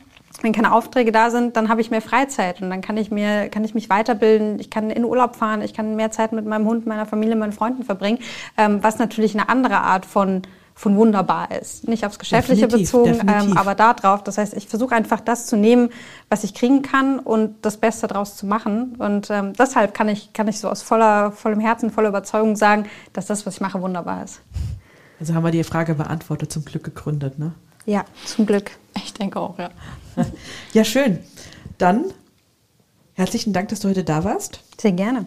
wenn 0.41 0.51
keine 0.51 0.73
Aufträge 0.73 1.11
da 1.11 1.29
sind, 1.29 1.55
dann 1.55 1.69
habe 1.69 1.81
ich 1.81 1.91
mehr 1.91 2.01
Freizeit 2.01 2.61
und 2.61 2.69
dann 2.69 2.81
kann 2.81 2.97
ich 2.97 3.11
mir, 3.11 3.49
kann 3.49 3.63
ich 3.63 3.75
mich 3.75 3.89
weiterbilden, 3.89 4.59
ich 4.59 4.69
kann 4.69 4.89
in 4.89 5.05
Urlaub 5.05 5.35
fahren, 5.35 5.61
ich 5.61 5.73
kann 5.73 5.95
mehr 5.95 6.11
Zeit 6.11 6.33
mit 6.33 6.45
meinem 6.45 6.65
Hund, 6.65 6.85
meiner 6.87 7.05
Familie, 7.05 7.35
meinen 7.35 7.53
Freunden 7.53 7.83
verbringen, 7.83 8.19
ähm, 8.57 8.79
was 8.81 8.97
natürlich 8.97 9.35
eine 9.35 9.49
andere 9.49 9.77
Art 9.77 10.05
von 10.05 10.41
von 10.75 10.95
wunderbar 10.97 11.51
ist. 11.51 11.87
Nicht 11.87 12.05
aufs 12.05 12.19
Geschäftliche 12.19 12.67
definitiv, 12.67 12.91
bezogen, 12.91 13.13
definitiv. 13.13 13.51
Ähm, 13.51 13.57
aber 13.57 13.75
darauf. 13.75 14.23
Das 14.23 14.37
heißt, 14.37 14.53
ich 14.53 14.67
versuche 14.67 14.95
einfach 14.95 15.19
das 15.19 15.45
zu 15.45 15.55
nehmen, 15.55 15.89
was 16.29 16.43
ich 16.43 16.53
kriegen 16.53 16.81
kann 16.81 17.19
und 17.19 17.55
das 17.61 17.77
Beste 17.77 18.07
daraus 18.07 18.35
zu 18.35 18.45
machen. 18.45 18.95
Und 18.97 19.29
ähm, 19.29 19.53
deshalb 19.53 19.93
kann 19.93 20.09
ich, 20.09 20.33
kann 20.33 20.47
ich 20.47 20.59
so 20.59 20.69
aus 20.69 20.81
voller, 20.81 21.31
vollem 21.31 21.59
Herzen, 21.59 21.91
voller 21.91 22.09
Überzeugung 22.09 22.55
sagen, 22.55 22.87
dass 23.13 23.27
das, 23.27 23.45
was 23.45 23.55
ich 23.55 23.61
mache, 23.61 23.81
wunderbar 23.81 24.23
ist. 24.23 24.41
Also 25.19 25.35
haben 25.35 25.43
wir 25.43 25.51
die 25.51 25.63
Frage 25.63 25.95
beantwortet, 25.95 26.51
zum 26.51 26.65
Glück 26.65 26.83
gegründet, 26.83 27.39
ne? 27.39 27.53
Ja, 27.85 28.05
zum 28.25 28.45
Glück. 28.45 28.71
Ich 28.95 29.13
denke 29.13 29.39
auch, 29.39 29.57
ja. 29.59 29.69
ja, 30.73 30.83
schön. 30.83 31.19
Dann 31.77 32.05
herzlichen 33.13 33.53
Dank, 33.53 33.69
dass 33.69 33.81
du 33.81 33.89
heute 33.89 34.03
da 34.03 34.23
warst. 34.23 34.61
Sehr 34.79 34.91
gerne. 34.91 35.25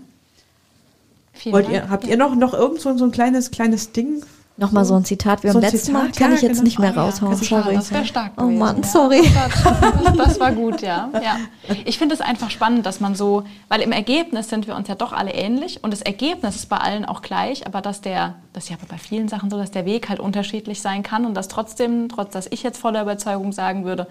Wollt 1.45 1.69
ihr, 1.69 1.91
habt 1.91 2.07
ihr 2.07 2.17
noch, 2.17 2.35
noch 2.35 2.55
irgend 2.55 2.81
so, 2.81 2.97
so 2.97 3.05
ein 3.05 3.11
kleines, 3.11 3.51
kleines 3.51 3.93
Ding, 3.93 4.25
Nochmal 4.59 4.87
so 4.87 4.95
ein 4.95 5.05
Zitat 5.05 5.43
wie 5.43 5.49
beim 5.49 5.55
so 5.55 5.61
letzten 5.61 5.93
Mal, 5.93 6.11
kann 6.13 6.31
ja, 6.31 6.37
ich 6.37 6.43
jetzt 6.43 6.53
genau. 6.53 6.63
nicht 6.63 6.79
mehr 6.79 6.95
oh, 6.97 7.01
raushauen. 7.01 7.33
Ja, 7.33 7.39
sorry. 7.39 7.75
Das 7.75 7.93
wäre 7.93 8.07
stark 8.07 8.33
Oh 8.39 8.45
Mann, 8.45 8.83
sorry. 8.83 9.21
Das, 9.35 10.17
das, 10.17 10.41
war 10.41 10.53
gut, 10.53 10.81
ja. 10.81 11.11
ja. 11.13 11.37
Ich 11.85 11.99
finde 11.99 12.15
es 12.15 12.23
einfach 12.23 12.49
spannend, 12.49 12.87
dass 12.87 12.99
man 12.99 13.15
so, 13.15 13.45
weil 13.69 13.83
im 13.83 13.93
Ergebnis 13.93 14.49
sind 14.49 14.67
wir 14.67 14.75
uns 14.75 14.89
ja 14.89 14.95
doch 14.95 15.13
alle 15.13 15.33
ähnlich 15.33 15.85
und 15.85 15.93
das 15.93 16.01
Ergebnis 16.01 16.57
ist 16.57 16.71
bei 16.71 16.79
allen 16.79 17.05
auch 17.05 17.21
gleich, 17.21 17.67
aber 17.67 17.83
dass 17.83 18.01
der, 18.01 18.37
das 18.55 18.65
ist 18.65 18.71
ja 18.71 18.77
bei 18.89 18.97
vielen 18.97 19.29
Sachen 19.29 19.51
so, 19.51 19.59
dass 19.59 19.73
der 19.73 19.85
Weg 19.85 20.09
halt 20.09 20.21
unterschiedlich 20.21 20.81
sein 20.81 21.03
kann 21.03 21.27
und 21.27 21.35
dass 21.35 21.49
trotzdem, 21.49 22.09
trotz 22.09 22.33
dass 22.33 22.47
ich 22.51 22.63
jetzt 22.63 22.79
voller 22.79 23.03
Überzeugung 23.03 23.53
sagen 23.53 23.85
würde, 23.85 24.07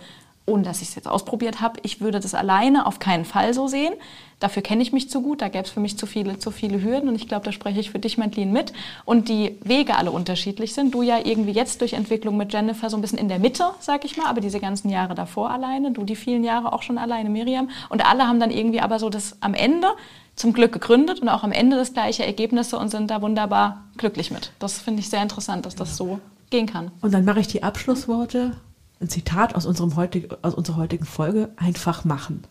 ohne 0.46 0.62
dass 0.62 0.82
ich 0.82 0.90
es 0.90 0.96
jetzt 0.96 1.08
ausprobiert 1.08 1.60
habe. 1.60 1.80
Ich 1.82 2.02
würde 2.02 2.20
das 2.20 2.36
alleine 2.36 2.86
auf 2.86 3.00
keinen 3.00 3.26
Fall 3.26 3.54
so 3.56 3.68
sehen. 3.68 3.94
Dafür 4.40 4.62
kenne 4.62 4.82
ich 4.82 4.92
mich 4.92 5.10
zu 5.10 5.22
gut, 5.22 5.42
da 5.42 5.48
gäbe 5.48 5.64
es 5.64 5.72
für 5.72 5.80
mich 5.80 5.98
zu 5.98 6.06
viele, 6.06 6.40
zu 6.40 6.52
viele 6.52 6.82
Hürden 6.82 7.08
und 7.08 7.16
ich 7.16 7.28
glaube, 7.28 7.46
da 7.46 7.52
spreche 7.52 7.80
ich 7.80 7.92
für 7.92 8.00
dich, 8.00 8.18
Mantlin, 8.18 8.52
mit. 8.52 8.74
Und 9.06 9.30
die 9.30 9.58
Wege 9.64 9.96
alle 9.96 10.12
unterschiedlich 10.12 10.74
sind. 10.74 10.94
Du 10.94 11.02
ja 11.02 11.20
irgendwie 11.24 11.52
jetzt 11.52 11.82
durch 11.82 11.94
Entwicklung 11.94 12.36
mit 12.36 12.52
Jennifer 12.52 12.90
so 12.90 12.98
ein 12.98 13.02
bisschen 13.02 13.18
in 13.18 13.30
der 13.30 13.40
Mitte, 13.40 13.66
sag 13.80 14.04
ich 14.04 14.18
mal, 14.18 14.28
aber 14.28 14.42
diese 14.42 14.60
ganzen 14.60 14.90
Jahre 14.90 15.16
davor 15.16 15.52
alleine, 15.52 15.92
du 15.92 16.04
die 16.04 16.16
vielen 16.16 16.44
Jahre 16.44 16.74
auch 16.74 16.82
schon 16.82 16.98
alleine, 16.98 17.30
Miriam. 17.30 17.70
Und 17.90 18.06
alle 18.06 18.28
haben 18.28 18.40
dann 18.40 18.52
irgendwie 18.52 18.82
aber 18.82 19.00
so 19.00 19.10
das 19.10 19.38
am 19.42 19.54
Ende 19.54 19.88
zum 20.36 20.52
Glück 20.52 20.74
gegründet 20.74 21.22
und 21.22 21.30
auch 21.30 21.44
am 21.44 21.54
Ende 21.54 21.78
das 21.78 21.94
gleiche 21.94 22.26
Ergebnisse 22.26 22.78
und 22.78 22.90
sind 22.90 23.10
da 23.10 23.22
wunderbar 23.22 23.86
glücklich 23.98 24.32
mit. 24.32 24.52
Das 24.60 24.80
finde 24.80 25.00
ich 25.00 25.10
sehr 25.10 25.22
interessant, 25.22 25.66
dass 25.66 25.76
das 25.76 25.96
so 25.96 26.20
gehen 26.50 26.66
kann. 26.66 26.92
Und 27.02 27.14
dann 27.14 27.24
mache 27.24 27.40
ich 27.40 27.48
die 27.48 27.64
Abschlussworte 27.64 28.58
ein 29.02 29.10
Zitat 29.10 29.56
aus, 29.56 29.66
unserem 29.66 29.96
heutig, 29.96 30.30
aus 30.42 30.54
unserer 30.54 30.78
heutigen 30.78 31.06
Folge, 31.06 31.50
einfach 31.58 32.06
machen. 32.06 32.44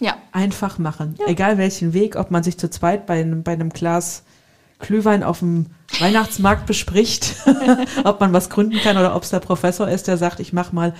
Ja. 0.00 0.16
Einfach 0.32 0.78
machen. 0.78 1.16
Ja. 1.18 1.26
Egal 1.26 1.58
welchen 1.58 1.92
Weg, 1.92 2.16
ob 2.16 2.30
man 2.30 2.42
sich 2.42 2.58
zu 2.58 2.70
zweit 2.70 3.06
bei 3.06 3.20
einem, 3.20 3.42
bei 3.42 3.52
einem 3.52 3.70
Glas 3.70 4.22
Glühwein 4.78 5.24
auf 5.24 5.40
dem 5.40 5.66
Weihnachtsmarkt 5.98 6.66
bespricht, 6.66 7.34
ob 8.04 8.20
man 8.20 8.32
was 8.32 8.48
gründen 8.48 8.78
kann 8.78 8.96
oder 8.96 9.16
ob 9.16 9.24
es 9.24 9.30
der 9.30 9.40
Professor 9.40 9.88
ist, 9.88 10.06
der 10.06 10.16
sagt, 10.16 10.40
ich 10.40 10.52
mach 10.52 10.72
mal. 10.72 10.94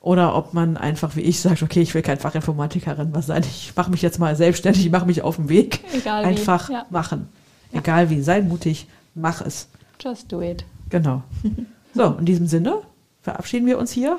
Oder 0.00 0.34
ob 0.34 0.52
man 0.52 0.76
einfach 0.76 1.14
wie 1.14 1.20
ich 1.20 1.40
sagt, 1.40 1.62
okay, 1.62 1.80
ich 1.80 1.94
will 1.94 2.02
kein 2.02 2.18
Fachinformatikerin 2.18 3.14
was 3.14 3.26
sein, 3.26 3.44
ich 3.44 3.72
mache 3.76 3.92
mich 3.92 4.02
jetzt 4.02 4.18
mal 4.18 4.34
selbstständig, 4.34 4.84
ich 4.84 4.90
mache 4.90 5.06
mich 5.06 5.22
auf 5.22 5.36
den 5.36 5.48
Weg. 5.48 5.84
Egal 5.94 6.24
einfach 6.24 6.68
ja. 6.68 6.86
machen. 6.90 7.28
Ja. 7.70 7.78
Egal 7.78 8.10
wie, 8.10 8.20
sei 8.20 8.42
mutig, 8.42 8.88
mach 9.14 9.40
es. 9.40 9.68
Just 10.02 10.32
do 10.32 10.42
it. 10.42 10.64
Genau. 10.90 11.22
So, 11.94 12.16
in 12.18 12.24
diesem 12.24 12.46
Sinne, 12.46 12.78
verabschieden 13.20 13.66
wir 13.66 13.76
uns 13.76 13.92
hier 13.92 14.18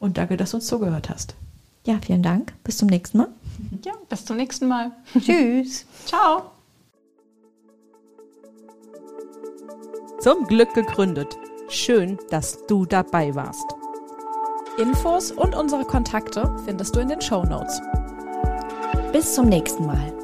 und 0.00 0.18
danke, 0.18 0.36
dass 0.36 0.50
du 0.50 0.56
uns 0.56 0.66
zugehört 0.66 1.10
hast. 1.10 1.36
Ja, 1.84 1.98
vielen 2.04 2.22
Dank. 2.22 2.54
Bis 2.64 2.78
zum 2.78 2.88
nächsten 2.88 3.18
Mal. 3.18 3.28
Ja, 3.84 3.92
bis 4.08 4.24
zum 4.24 4.36
nächsten 4.36 4.68
Mal. 4.68 4.92
Tschüss. 5.18 5.86
Ciao. 6.04 6.50
Zum 10.20 10.46
Glück 10.46 10.72
gegründet. 10.74 11.36
Schön, 11.68 12.18
dass 12.30 12.64
du 12.66 12.86
dabei 12.86 13.34
warst. 13.34 13.64
Infos 14.78 15.32
und 15.32 15.54
unsere 15.54 15.84
Kontakte 15.84 16.54
findest 16.64 16.94
du 16.94 17.00
in 17.00 17.08
den 17.08 17.20
Show 17.20 17.44
Notes. 17.44 17.80
Bis 19.12 19.34
zum 19.34 19.48
nächsten 19.48 19.86
Mal. 19.86 20.21